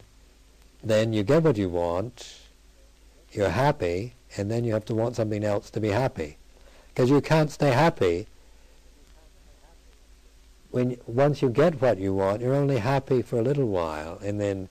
then 0.84 1.14
you 1.14 1.24
get 1.24 1.44
what 1.44 1.58
you 1.58 1.70
want, 1.70 2.40
you're 3.32 3.50
happy, 3.50 4.14
and 4.38 4.50
then 4.50 4.64
you 4.64 4.74
have 4.74 4.86
to 4.86 4.96
want 4.96 5.16
something 5.16 5.44
else 5.44 5.70
to 5.72 5.80
be 5.80 5.90
happy. 5.90 6.38
Because 6.90 7.10
you 7.10 7.22
can't 7.22 7.52
stay 7.52 7.72
happy 7.72 8.28
when 10.74 10.98
once 11.06 11.42
you 11.44 11.50
get 11.50 11.80
what 11.80 12.00
you 12.00 12.16
want, 12.16 12.42
you're 12.42 12.56
only 12.56 12.80
happy 12.80 13.22
for 13.22 13.38
a 13.38 13.44
little 13.44 13.68
while, 13.68 14.18
and 14.24 14.42
then 14.42 14.68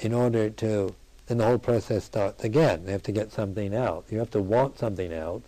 in 0.00 0.12
order 0.12 0.50
to, 0.50 0.94
then 1.28 1.38
the 1.38 1.44
whole 1.44 1.58
process 1.58 2.04
starts 2.04 2.42
again. 2.42 2.82
You 2.86 2.92
have 2.92 3.02
to 3.04 3.12
get 3.12 3.30
something 3.30 3.72
else. 3.72 4.06
You 4.10 4.18
have 4.18 4.30
to 4.30 4.40
want 4.40 4.78
something 4.78 5.12
else. 5.12 5.44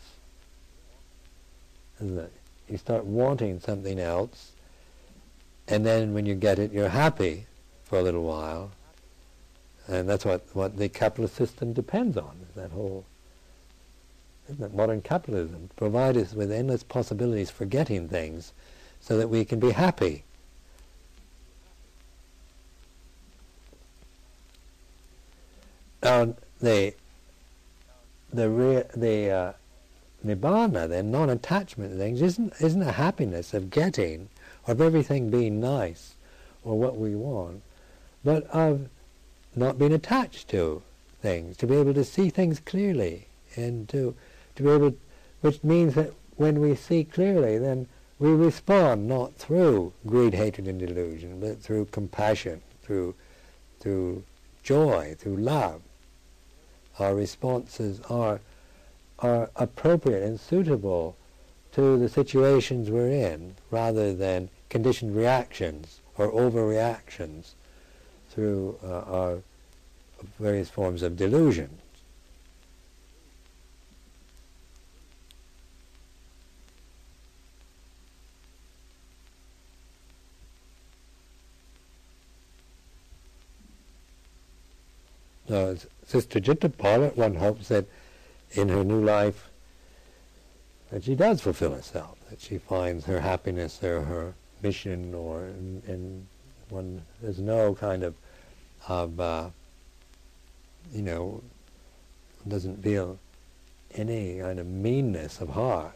You 2.00 2.76
start 2.76 3.04
wanting 3.04 3.60
something 3.60 3.98
else, 3.98 4.52
and 5.68 5.84
then 5.84 6.14
when 6.14 6.24
you 6.24 6.34
get 6.34 6.58
it, 6.58 6.72
you're 6.72 6.88
happy 6.88 7.46
for 7.84 7.98
a 7.98 8.02
little 8.02 8.22
while, 8.22 8.70
and 9.86 10.08
that's 10.08 10.24
what, 10.24 10.46
what 10.54 10.76
the 10.78 10.88
capitalist 10.88 11.34
system 11.34 11.72
depends 11.72 12.16
on, 12.16 12.46
that 12.54 12.70
whole 12.70 13.04
that 14.58 14.74
modern 14.74 15.00
capitalism 15.00 15.70
provide 15.76 16.16
us 16.16 16.32
with 16.32 16.50
endless 16.50 16.82
possibilities 16.82 17.50
for 17.50 17.66
getting 17.66 18.08
things 18.08 18.52
so 19.00 19.16
that 19.16 19.28
we 19.28 19.44
can 19.44 19.60
be 19.60 19.70
happy. 19.70 20.24
Now, 26.02 26.34
the 26.60 26.94
the 28.32 28.48
rea- 28.48 28.88
the 28.94 29.30
uh, 29.30 29.52
nibbana, 30.24 30.88
the 30.88 31.02
non-attachment 31.02 31.98
things, 31.98 32.22
isn't 32.22 32.54
isn't 32.60 32.82
a 32.82 32.92
happiness 32.92 33.52
of 33.52 33.70
getting, 33.70 34.28
of 34.66 34.80
everything 34.80 35.30
being 35.30 35.60
nice, 35.60 36.14
or 36.64 36.78
what 36.78 36.96
we 36.96 37.14
want, 37.14 37.62
but 38.24 38.46
of 38.46 38.88
not 39.54 39.78
being 39.78 39.92
attached 39.92 40.48
to 40.48 40.82
things, 41.20 41.56
to 41.58 41.66
be 41.66 41.76
able 41.76 41.92
to 41.94 42.04
see 42.04 42.30
things 42.30 42.60
clearly, 42.60 43.26
and 43.56 43.88
to 43.90 44.14
to 44.56 44.62
be 44.62 44.70
able, 44.70 44.94
which 45.42 45.62
means 45.62 45.94
that 45.94 46.12
when 46.36 46.60
we 46.60 46.74
see 46.74 47.04
clearly, 47.04 47.58
then 47.58 47.86
we 48.18 48.30
respond 48.30 49.06
not 49.06 49.34
through 49.34 49.92
greed, 50.06 50.32
hatred, 50.32 50.66
and 50.66 50.78
delusion, 50.78 51.40
but 51.40 51.60
through 51.60 51.84
compassion, 51.86 52.62
through 52.82 53.14
through 53.80 54.22
joy, 54.62 55.14
through 55.18 55.36
love. 55.36 55.82
Our 57.00 57.14
responses 57.14 58.00
are 58.08 58.40
are 59.18 59.50
appropriate 59.56 60.22
and 60.22 60.40
suitable 60.40 61.16
to 61.72 61.98
the 61.98 62.08
situations 62.08 62.90
we're 62.90 63.10
in, 63.10 63.54
rather 63.70 64.14
than 64.14 64.48
conditioned 64.70 65.14
reactions 65.14 66.00
or 66.16 66.32
overreactions 66.32 67.52
through 68.30 68.78
uh, 68.82 69.00
our 69.00 69.38
various 70.38 70.70
forms 70.70 71.02
of 71.02 71.16
delusion. 71.16 71.70
Uh, 85.48 85.74
Sister 86.10 86.40
Jitapala, 86.40 87.14
one 87.14 87.36
hopes 87.36 87.68
that 87.68 87.86
in 88.50 88.68
her 88.68 88.82
new 88.82 89.00
life 89.00 89.48
that 90.90 91.04
she 91.04 91.14
does 91.14 91.40
fulfill 91.40 91.72
herself, 91.72 92.18
that 92.28 92.40
she 92.40 92.58
finds 92.58 93.04
her 93.04 93.20
happiness 93.20 93.80
or 93.84 94.02
her 94.02 94.34
mission, 94.60 95.14
or 95.14 95.44
and 95.44 96.26
one 96.68 97.02
there's 97.22 97.38
no 97.38 97.76
kind 97.76 98.02
of 98.02 98.16
of 98.88 99.20
uh, 99.20 99.50
you 100.92 101.02
know 101.02 101.44
doesn't 102.48 102.82
feel 102.82 103.16
any 103.94 104.40
kind 104.40 104.58
of 104.58 104.66
meanness 104.66 105.40
of 105.40 105.50
heart, 105.50 105.94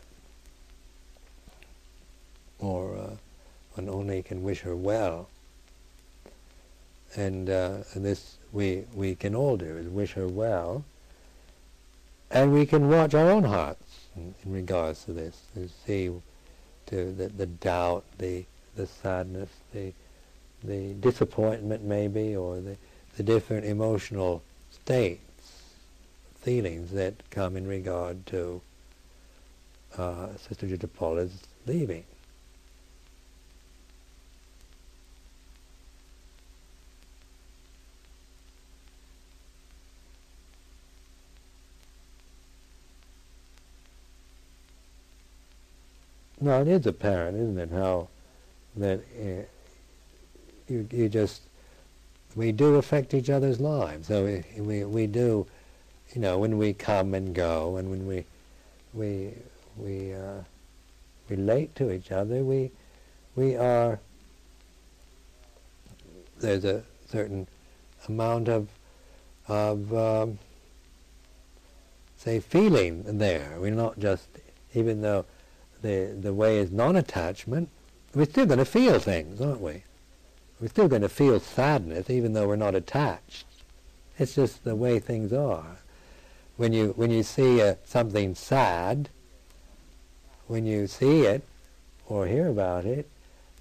or 2.61 2.97
uh, 2.97 3.17
one 3.73 3.89
only 3.89 4.23
can 4.23 4.45
wish 4.45 4.61
her 4.61 4.77
well. 4.77 5.29
And, 7.17 7.49
uh, 7.49 7.79
and 7.95 8.05
this 8.05 8.39
we, 8.55 8.85
we 8.95 9.17
can 9.17 9.35
all 9.35 9.57
do, 9.57 9.77
is 9.77 9.89
wish 9.89 10.13
her 10.13 10.29
well. 10.29 10.85
And 12.31 12.53
we 12.53 12.65
can 12.65 12.89
watch 12.89 13.13
our 13.13 13.31
own 13.31 13.45
hearts 13.45 14.07
in, 14.17 14.35
in 14.45 14.53
regards 14.53 15.05
to 15.05 15.13
this, 15.13 15.43
to 15.55 15.69
see 15.85 16.11
to 16.87 17.13
the, 17.13 17.29
the 17.29 17.47
doubt, 17.47 18.05
the, 18.19 18.45
the 18.77 18.87
sadness, 18.87 19.51
the, 19.73 19.93
the 20.63 20.95
disappointment 20.95 21.83
maybe, 21.83 22.37
or 22.37 22.61
the, 22.61 22.77
the 23.17 23.23
different 23.23 23.67
emotional 23.67 24.43
states, 24.71 25.21
feelings 26.41 26.93
that 26.93 27.15
come 27.31 27.57
in 27.57 27.67
regard 27.67 28.25
to 28.27 28.61
uh, 29.99 30.29
Sister 30.37 30.67
Jitapala's 30.67 31.43
leaving. 31.67 32.05
No, 46.45 46.61
it 46.61 46.69
is 46.69 46.85
apparent, 46.85 47.39
isn't 47.39 47.59
it, 47.59 47.71
how 47.71 48.09
that 48.77 49.01
uh, 49.19 49.45
you, 50.69 50.87
you 50.93 51.09
just, 51.09 51.41
we 52.37 52.53
do 52.53 52.75
affect 52.75 53.15
each 53.15 53.31
other's 53.31 53.61
lives. 53.61 54.09
So 54.09 54.27
we, 54.27 54.61
we, 54.61 54.85
we 54.85 55.07
do, 55.07 55.47
you 56.13 56.21
know, 56.21 56.37
when 56.37 56.59
we 56.59 56.75
come 56.75 57.15
and 57.15 57.35
go 57.35 57.77
and 57.77 57.91
when 57.91 58.07
we, 58.07 58.27
we, 58.93 59.31
we 59.79 60.13
uh, 60.13 60.43
relate 61.31 61.75
to 61.77 61.91
each 61.91 62.13
other, 62.13 62.45
we, 62.45 62.71
we 63.37 63.57
are, 63.57 63.99
there's 66.41 66.67
a 66.67 66.83
certain 67.09 67.49
amount 68.07 68.49
of, 68.49 68.69
of 69.49 69.95
um, 69.95 70.39
say, 72.19 72.39
feeling 72.39 73.17
there. 73.17 73.57
We're 73.59 73.71
not 73.71 73.99
just, 73.99 74.29
even 74.75 75.01
though 75.01 75.25
the, 75.85 76.17
the 76.19 76.33
way 76.33 76.59
is 76.59 76.73
non-attachment, 76.73 77.69
we're 78.15 78.25
still 78.25 78.47
going 78.47 78.59
to 78.59 78.65
feel 78.65 78.99
things, 78.99 79.39
aren't 79.39 79.61
we? 79.61 79.83
We're 80.59 80.69
still 80.69 80.89
going 80.89 81.03
to 81.03 81.11
feel 81.11 81.39
sadness 81.41 82.09
even 82.09 82.33
though 82.33 82.49
we're 82.49 82.57
not 82.57 82.75
attached. 82.75 83.45
It's 84.19 84.35
just 84.35 84.65
the 84.65 84.75
way 84.75 84.99
things 84.99 85.31
are. 85.33 85.77
When 86.57 86.73
you, 86.73 86.95
when 86.97 87.11
you 87.11 87.23
see 87.23 87.61
uh, 87.61 87.75
something 87.85 88.35
sad, 88.35 89.11
when 90.47 90.65
you 90.65 90.87
see 90.87 91.23
it 91.23 91.43
or 92.07 92.27
hear 92.27 92.49
about 92.49 92.87
it, 92.87 93.11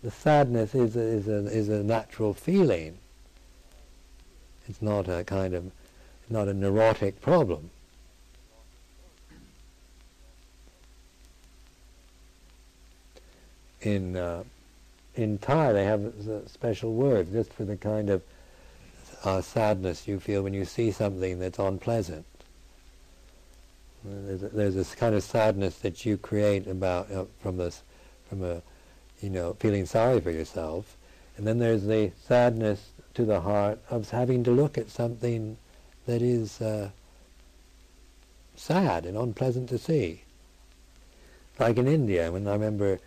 the 0.01 0.11
sadness 0.11 0.73
is 0.73 0.95
a, 0.95 1.01
is 1.01 1.27
a, 1.27 1.45
is 1.47 1.67
a 1.67 1.83
natural 1.83 2.33
feeling. 2.33 2.97
It's 4.69 4.81
not 4.81 5.09
a 5.09 5.25
kind 5.25 5.53
of, 5.53 5.71
not 6.29 6.47
a 6.47 6.53
neurotic 6.53 7.21
problem. 7.21 7.69
In 13.83 14.15
uh, 14.15 14.43
in 15.15 15.37
Thai 15.37 15.73
they 15.73 15.83
have 15.85 16.03
a 16.27 16.47
special 16.47 16.93
word 16.93 17.31
just 17.31 17.53
for 17.53 17.65
the 17.65 17.77
kind 17.77 18.09
of 18.09 18.23
uh, 19.23 19.41
sadness 19.41 20.07
you 20.07 20.19
feel 20.19 20.41
when 20.41 20.53
you 20.53 20.65
see 20.65 20.91
something 20.91 21.39
that's 21.39 21.59
unpleasant. 21.59 22.25
There's 24.03 24.43
a, 24.43 24.49
there's 24.49 24.75
this 24.75 24.95
kind 24.95 25.15
of 25.15 25.23
sadness 25.23 25.77
that 25.79 26.05
you 26.05 26.17
create 26.17 26.67
about 26.67 27.11
uh, 27.11 27.25
from 27.41 27.57
this, 27.57 27.83
from 28.27 28.43
a, 28.43 28.61
you 29.21 29.29
know, 29.29 29.53
feeling 29.53 29.85
sorry 29.85 30.19
for 30.19 30.31
yourself, 30.31 30.97
and 31.37 31.47
then 31.47 31.59
there's 31.59 31.85
the 31.85 32.11
sadness 32.27 32.91
to 33.13 33.23
the 33.23 33.41
heart 33.41 33.79
of 33.89 34.09
having 34.09 34.43
to 34.43 34.51
look 34.51 34.77
at 34.77 34.89
something 34.89 35.57
that 36.05 36.21
is 36.21 36.59
uh, 36.61 36.89
sad 38.55 39.05
and 39.05 39.17
unpleasant 39.17 39.69
to 39.69 39.77
see. 39.77 40.23
Like 41.59 41.77
in 41.77 41.87
India, 41.87 42.31
when 42.31 42.47
I 42.47 42.53
remember 42.53 42.99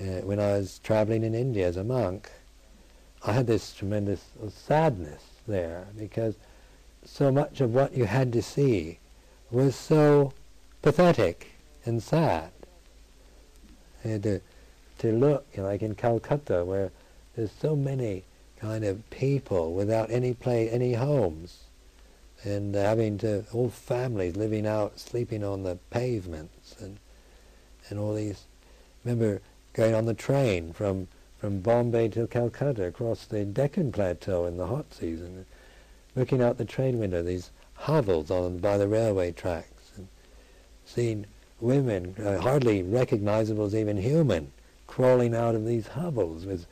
uh, 0.00 0.22
when 0.22 0.40
I 0.40 0.52
was 0.52 0.80
traveling 0.82 1.24
in 1.24 1.34
India 1.34 1.66
as 1.66 1.76
a 1.76 1.84
monk, 1.84 2.30
I 3.24 3.32
had 3.32 3.46
this 3.46 3.74
tremendous 3.74 4.24
sadness 4.48 5.22
there 5.46 5.86
because 5.98 6.36
so 7.04 7.30
much 7.30 7.60
of 7.60 7.74
what 7.74 7.94
you 7.94 8.06
had 8.06 8.32
to 8.32 8.42
see 8.42 8.98
was 9.50 9.74
so 9.74 10.32
pathetic 10.80 11.52
and 11.84 12.02
sad. 12.02 12.50
And 14.02 14.22
to, 14.22 14.40
to 14.98 15.12
look, 15.12 15.46
you 15.52 15.62
know, 15.62 15.68
like 15.68 15.82
in 15.82 15.94
Calcutta, 15.94 16.64
where 16.64 16.90
there's 17.36 17.50
so 17.50 17.76
many 17.76 18.24
kind 18.56 18.84
of 18.84 19.08
people 19.10 19.74
without 19.74 20.10
any 20.10 20.32
play, 20.32 20.70
any 20.70 20.94
homes, 20.94 21.64
and 22.42 22.74
having 22.74 23.18
to 23.18 23.44
all 23.52 23.68
families 23.68 24.36
living 24.36 24.66
out, 24.66 24.98
sleeping 24.98 25.44
on 25.44 25.62
the 25.62 25.78
pavements, 25.90 26.76
and 26.80 26.98
and 27.88 27.98
all 27.98 28.14
these. 28.14 28.44
Remember 29.04 29.40
going 29.72 29.94
on 29.94 30.06
the 30.06 30.14
train 30.14 30.72
from 30.72 31.08
from 31.40 31.60
Bombay 31.60 32.08
to 32.08 32.26
Calcutta 32.26 32.84
across 32.84 33.24
the 33.24 33.46
Deccan 33.46 33.92
Plateau 33.92 34.44
in 34.44 34.58
the 34.58 34.66
hot 34.66 34.92
season, 34.92 35.46
looking 36.14 36.42
out 36.42 36.58
the 36.58 36.66
train 36.66 36.98
window, 36.98 37.22
these 37.22 37.50
hovels 37.72 38.30
on 38.30 38.58
by 38.58 38.76
the 38.76 38.86
railway 38.86 39.32
tracks, 39.32 39.92
and 39.96 40.06
seeing 40.84 41.24
women, 41.58 42.14
uh, 42.22 42.38
hardly 42.38 42.82
recognizable 42.82 43.64
as 43.64 43.74
even 43.74 43.96
human, 43.96 44.52
crawling 44.86 45.34
out 45.34 45.54
of 45.54 45.64
these 45.64 45.86
hovels 45.86 46.44
with 46.44 46.66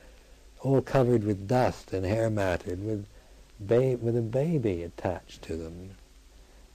all 0.61 0.81
covered 0.83 1.23
with 1.23 1.47
dust 1.47 1.91
and 1.91 2.05
hair 2.05 2.29
matted, 2.29 2.85
with 2.85 3.07
ba- 3.59 3.97
with 3.99 4.15
a 4.15 4.21
baby 4.21 4.83
attached 4.83 5.41
to 5.41 5.55
them, 5.55 5.91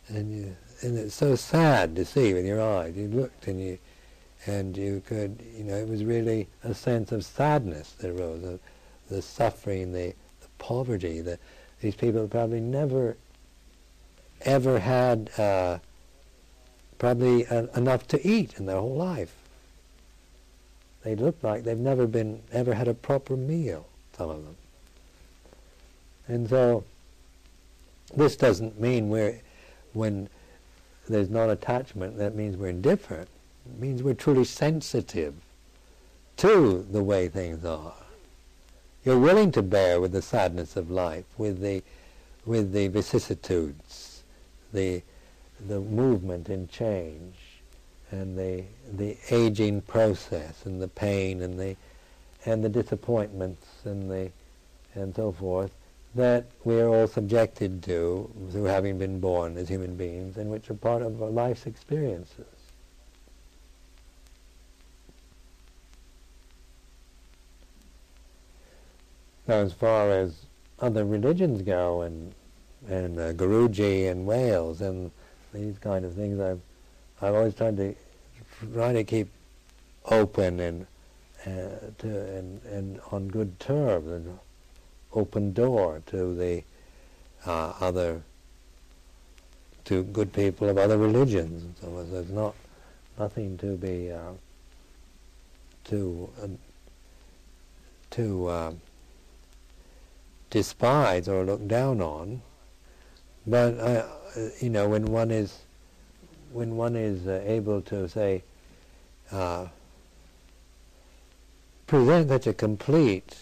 and 0.09 0.33
you, 0.33 0.57
and 0.83 0.99
it's 0.99 1.15
so 1.15 1.37
sad 1.37 1.95
to 1.95 2.05
see 2.05 2.35
with 2.35 2.45
your 2.45 2.61
eyes. 2.61 2.97
You 2.97 3.07
looked 3.07 3.47
and 3.47 3.63
you 3.63 3.79
and 4.47 4.77
you 4.77 5.03
could, 5.07 5.43
you 5.57 5.65
know, 5.65 5.77
it 5.77 5.89
was 5.89 6.05
really 6.05 6.49
a 6.63 6.75
sense 6.75 7.13
of 7.13 7.25
sadness 7.25 7.93
that 7.99 8.11
arose, 8.11 8.45
of 8.45 8.61
the 9.09 9.23
suffering, 9.23 9.93
the, 9.93 10.15
the 10.41 10.49
poverty. 10.59 11.21
The, 11.21 11.39
these 11.81 11.95
people 11.95 12.29
probably 12.29 12.61
never, 12.61 13.17
ever 14.43 14.79
had 14.79 15.31
uh, 15.39 15.79
probably 16.99 17.47
uh, 17.47 17.67
enough 17.75 18.07
to 18.09 18.27
eat 18.27 18.59
in 18.59 18.67
their 18.67 18.79
whole 18.79 18.97
life. 18.97 19.35
They 21.05 21.15
look 21.15 21.43
like 21.43 21.65
they've 21.65 21.77
never 21.77 22.07
been, 22.07 22.43
ever 22.53 22.75
had 22.75 22.89
a 22.89 22.95
proper 22.95 23.37
meal, 23.37 23.87
some 24.17 24.31
of 24.31 24.45
them. 24.45 24.57
And 26.27 26.49
so, 26.49 26.85
this 28.17 28.37
doesn't 28.37 28.81
mean 28.81 29.11
we're, 29.11 29.41
when 29.93 30.29
there's 31.09 31.29
non-attachment, 31.29 32.17
that 32.19 32.35
means 32.35 32.57
we're 32.57 32.69
indifferent. 32.69 33.29
It 33.67 33.81
means 33.81 34.03
we're 34.03 34.15
truly 34.15 34.45
sensitive 34.45 35.35
to 36.37 36.87
the 36.91 37.03
way 37.03 37.29
things 37.29 37.65
are. 37.65 37.95
You're 39.05 39.19
willing 39.19 39.53
to 39.53 39.63
bear 39.63 40.01
with 40.01 40.13
the 40.13 40.23
sadness 40.23 40.77
of 40.77 40.91
life, 40.91 41.25
with 41.37 41.61
the, 41.61 41.83
with 42.47 42.73
the 42.73 42.89
vicissitudes, 42.89 44.23
the, 44.73 45.03
the 45.69 45.81
movement 45.81 46.49
and 46.49 46.71
change, 46.71 47.35
and 48.11 48.39
the, 48.39 48.65
the 48.93 49.17
aging 49.31 49.83
process, 49.83 50.65
and 50.65 50.81
the 50.81 50.89
pain, 50.89 51.43
and 51.43 51.59
the, 51.59 51.77
and 52.45 52.65
the 52.65 52.69
disappointments, 52.69 53.67
and, 53.85 54.11
the, 54.11 54.31
and 54.95 55.15
so 55.15 55.33
forth, 55.33 55.73
that 56.15 56.47
we 56.65 56.81
are 56.81 56.89
all 56.89 57.09
subjected 57.09 57.83
to 57.83 58.31
through 58.53 58.65
having 58.65 58.99
been 58.99 59.21
born 59.21 59.57
as 59.57 59.69
human 59.69 59.97
beings, 59.97 60.37
and 60.37 60.51
which 60.51 60.71
are 60.71 60.75
part 60.75 61.03
of 61.03 61.23
our 61.23 61.31
life's 61.31 61.67
experiences. 61.67 62.47
Now, 69.47 69.57
as 69.57 69.73
far 69.75 70.11
as 70.11 70.47
other 70.81 71.05
religions 71.05 71.63
go, 71.63 72.03
and 72.03 72.33
and 72.89 73.19
uh, 73.19 73.33
Guruji 73.33 74.07
in 74.11 74.27
Wales, 74.27 74.81
and 74.81 75.11
these 75.53 75.79
kind 75.79 76.05
of 76.05 76.15
things, 76.15 76.41
I've 76.41 76.61
I've 77.21 77.35
always 77.35 77.55
tried 77.55 77.77
to 77.77 77.95
try 78.73 78.93
to 78.93 79.05
keep 79.05 79.29
open 80.07 80.61
and 80.61 80.87
uh, 81.47 81.91
to 81.99 82.37
and 82.37 82.63
and 82.65 83.01
on 83.13 83.29
good 83.29 83.61
terms, 83.61 84.11
and 84.11 84.39
open 85.13 85.53
door 85.53 86.03
to 86.07 86.35
the 86.35 86.63
uh, 87.47 87.75
other 87.81 88.23
to 89.85 90.03
good 90.05 90.33
people 90.33 90.71
of 90.71 90.79
other 90.79 90.97
religions. 90.97 91.63
And 91.63 91.77
so 91.81 92.05
there's 92.05 92.31
not 92.31 92.55
nothing 93.19 93.59
to 93.59 93.77
be 93.77 94.11
uh, 94.11 94.33
to 95.85 96.31
uh, 96.43 96.49
to 98.13 98.51
um, 98.51 98.81
despise 100.55 101.27
or 101.29 101.43
look 101.45 101.67
down 101.67 102.01
on. 102.01 102.41
But 103.45 103.77
uh, 103.77 104.07
you 104.61 104.71
know, 104.71 104.89
when 104.89 105.07
one 105.07 105.33
is 105.33 105.59
when 106.53 106.77
one 106.77 106.95
is 106.95 107.27
uh, 107.27 107.43
able 107.45 107.83
to 107.83 108.09
say 108.09 108.45
uh, 109.33 109.67
present 111.89 112.29
such 112.29 112.47
a 112.47 112.55
complete 112.55 113.37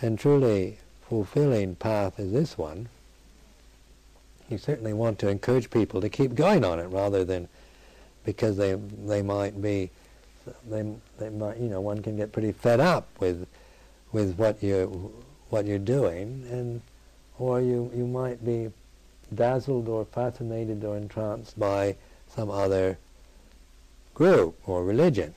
and 0.00 0.18
truly 0.18 0.78
fulfilling 1.08 1.76
path 1.76 2.18
as 2.18 2.32
this 2.32 2.58
one, 2.58 2.88
you 4.48 4.58
certainly 4.58 4.92
want 4.92 5.20
to 5.20 5.28
encourage 5.28 5.70
people 5.70 6.00
to 6.00 6.08
keep 6.08 6.34
going 6.34 6.64
on 6.64 6.80
it 6.80 6.88
rather 6.88 7.24
than 7.24 7.48
because 8.24 8.56
they 8.56 8.74
they 9.06 9.22
might 9.22 9.62
be 9.62 9.88
they 10.68 10.84
they 11.20 11.30
might 11.30 11.58
you 11.58 11.68
know 11.68 11.80
one 11.80 12.02
can 12.02 12.16
get 12.16 12.32
pretty 12.32 12.50
fed 12.50 12.80
up 12.80 13.06
with 13.20 13.46
with 14.10 14.34
what 14.36 14.60
you 14.60 15.12
what 15.50 15.66
you're 15.66 15.78
doing, 15.78 16.46
and 16.50 16.80
or 17.38 17.60
you, 17.60 17.90
you 17.94 18.06
might 18.06 18.44
be 18.44 18.70
dazzled 19.34 19.88
or 19.88 20.04
fascinated 20.04 20.84
or 20.84 20.96
entranced 20.96 21.58
by 21.58 21.96
some 22.34 22.50
other 22.50 22.98
group 24.14 24.56
or 24.66 24.84
religion. 24.84 25.34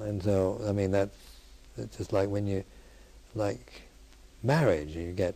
And 0.00 0.22
so, 0.22 0.60
I 0.66 0.72
mean, 0.72 0.90
that's, 0.90 1.16
it's 1.76 1.96
just 1.98 2.12
like 2.12 2.28
when 2.28 2.46
you, 2.46 2.64
like 3.34 3.82
marriage, 4.42 4.96
you 4.96 5.12
get, 5.12 5.34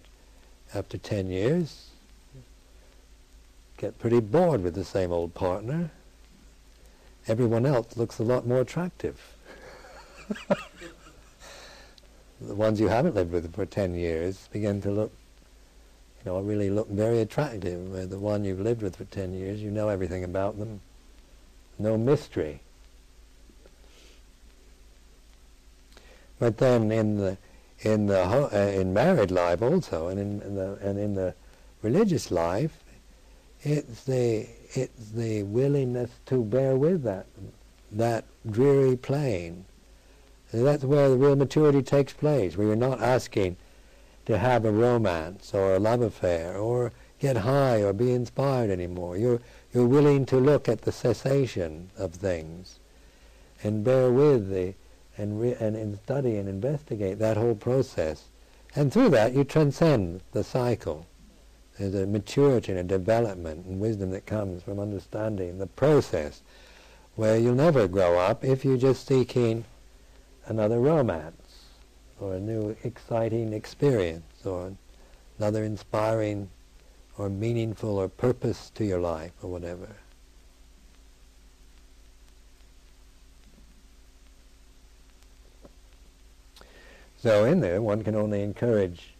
after 0.75 0.99
10 0.99 1.29
years, 1.29 1.91
get 3.77 3.99
pretty 3.99 4.21
bored 4.21 4.63
with 4.63 4.75
the 4.75 4.85
same 4.85 5.13
old 5.13 5.35
partner. 5.35 5.91
Everyone 7.29 7.67
else 7.67 7.97
looks 7.97 8.19
a 8.19 8.23
lot 8.23 8.47
more 8.47 8.61
attractive. 8.61 9.21
the 12.47 12.55
ones 12.55 12.81
you 12.81 12.89
haven't 12.89 13.15
lived 13.15 13.33
with 13.33 13.55
for 13.55 13.67
10 13.67 13.95
years 13.95 14.49
begin 14.53 14.81
to 14.83 14.91
look, 14.91 15.13
you 16.25 16.33
know, 16.33 16.41
really 16.41 16.71
look 16.71 16.89
very 16.89 17.21
attractive. 17.21 17.93
Where 17.93 18.07
the 18.07 18.19
one 18.19 18.45
you've 18.45 18.61
lived 18.61 18.83
with 18.83 18.97
for 18.97 19.05
10 19.05 19.35
years, 19.35 19.63
you 19.63 19.71
know 19.71 19.89
everything 19.89 20.25
about 20.25 20.59
them. 20.59 20.81
No 21.79 21.97
mystery. 21.97 22.61
But 26.39 26.59
then 26.59 26.91
in 26.91 27.17
the, 27.19 27.39
in 27.81 28.07
the 28.07 28.23
uh, 28.23 28.57
in 28.57 28.93
married 28.93 29.31
life 29.31 29.63
also, 29.63 30.09
and 30.09 30.19
in, 30.19 30.43
in 30.43 30.55
the 30.55 30.79
and 30.81 30.99
in 30.99 31.15
the 31.15 31.35
religious 31.83 32.31
life, 32.31 32.83
it's 33.63 34.05
the 34.05 34.47
it's 34.73 35.11
the 35.11 35.43
willingness 35.45 36.11
to 36.27 36.43
bear 36.43 36.77
with 36.77 37.03
that 37.05 37.27
that 37.93 38.25
dreary 38.51 38.97
plane. 38.97 39.65
That's 40.63 40.85
where 40.85 41.09
the 41.09 41.17
real 41.17 41.35
maturity 41.35 41.83
takes 41.83 42.13
place, 42.13 42.57
where 42.57 42.69
you're 42.69 42.77
not 42.77 43.03
asking 43.03 43.57
to 44.27 44.39
have 44.39 44.65
a 44.65 44.71
romance 44.71 45.53
or 45.53 45.75
a 45.75 45.81
love 45.81 46.01
affair 46.01 46.57
or 46.57 46.93
get 47.19 47.39
high 47.39 47.83
or 47.83 47.93
be 47.93 48.13
inspired 48.13 48.71
anymore. 48.71 49.17
You're 49.17 49.41
you're 49.73 49.87
willing 49.87 50.25
to 50.27 50.37
look 50.37 50.69
at 50.69 50.83
the 50.83 50.93
cessation 50.93 51.91
of 51.99 52.15
things 52.15 52.79
and 53.63 53.83
bear 53.83 54.13
with 54.13 54.51
the 54.51 54.75
and, 55.17 55.41
re- 55.41 55.57
and, 55.59 55.77
and 55.77 55.99
study 55.99 56.37
and 56.37 56.49
investigate 56.49 57.19
that 57.19 57.37
whole 57.37 57.55
process. 57.55 58.25
And 58.77 58.93
through 58.93 59.11
that 59.11 59.33
you 59.33 59.45
transcend 59.45 60.21
the 60.33 60.45
cycle. 60.45 61.07
There's 61.79 61.95
a 61.95 62.07
maturity 62.07 62.71
and 62.71 62.81
a 62.81 62.85
development 62.85 63.67
and 63.67 63.81
wisdom 63.81 64.11
that 64.11 64.27
comes 64.27 64.63
from 64.63 64.79
understanding 64.79 65.59
the 65.59 65.67
process 65.67 66.43
where 67.17 67.37
you'll 67.37 67.55
never 67.55 67.89
grow 67.89 68.19
up 68.19 68.45
if 68.45 68.65
you're 68.65 68.77
just 68.77 69.07
seeking 69.07 69.65
another 70.47 70.79
romance 70.79 71.67
or 72.21 72.35
a 72.35 72.41
new 72.41 72.77
exciting 72.85 73.53
experience 73.53 74.47
or 74.47 74.73
another 75.39 75.65
inspiring 75.65 76.49
or 77.19 77.29
meaningful 77.29 77.99
or 77.99 78.09
purpose 78.09 78.71
to 78.75 78.85
your 78.85 79.01
life 79.01 79.33
or 79.43 79.51
whatever. 79.51 79.89
So 87.25 87.45
in 87.45 87.61
there, 87.61 87.81
one 87.81 88.03
can 88.03 88.15
only 88.15 88.43
encourage 88.43 89.15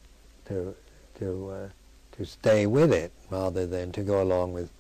to 0.47 0.75
to 1.19 1.51
uh, 1.51 1.69
to 2.19 2.27
stay 2.27 2.67
with 2.67 2.93
it 2.93 3.13
rather 3.31 3.67
than 3.67 3.93
to 3.93 4.03
go 4.03 4.23
along 4.23 4.53
with 4.53 4.71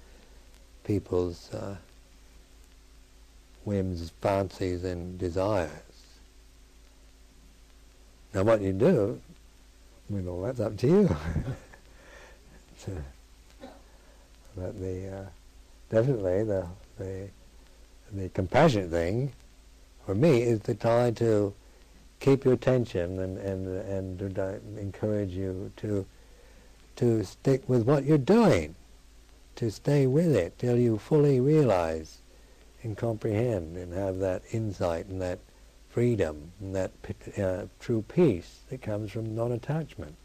people's 0.84 1.53
uh, 1.55 1.76
whims, 3.64 4.12
fancies, 4.20 4.84
and 4.84 5.18
desires. 5.18 5.84
Now, 8.35 8.43
what 8.43 8.61
you 8.61 8.72
do, 8.72 9.20
well, 10.11 10.43
that's 10.43 10.59
up 10.59 10.76
to 10.78 10.87
you. 10.89 11.16
but 14.57 14.78
the 14.80 15.09
uh, 15.09 15.24
definitely 15.89 16.43
the 16.43 16.66
the 16.99 17.28
the 18.12 18.28
compassionate 18.30 18.91
thing 18.91 19.32
for 20.05 20.16
me 20.16 20.43
is 20.43 20.61
to 20.62 20.74
try 20.74 21.12
to 21.12 21.55
keep 22.18 22.45
your 22.45 22.55
attention 22.55 23.20
and 23.20 23.39
and 23.39 23.68
and 23.68 24.18
to 24.18 24.61
encourage 24.80 25.30
you 25.30 25.70
to 25.76 26.05
to 26.97 27.22
stick 27.24 27.68
with 27.68 27.85
what 27.85 28.05
you're 28.05 28.18
doing, 28.18 28.74
to 29.57 29.70
stay 29.70 30.09
with 30.09 30.35
it 30.35 30.59
till 30.59 30.76
you 30.76 30.99
fully 30.99 31.39
realize 31.39 32.18
and 32.82 32.97
comprehend 32.97 33.76
and 33.76 33.93
have 33.93 34.18
that 34.18 34.43
insight 34.53 35.07
and 35.07 35.22
that 35.22 35.39
freedom 35.95 36.51
and 36.61 36.74
that 36.74 36.90
uh, 37.38 37.66
true 37.78 38.03
peace 38.03 38.62
that 38.68 38.82
comes 38.82 39.12
from 39.12 39.32
non-attachment. 39.32 40.16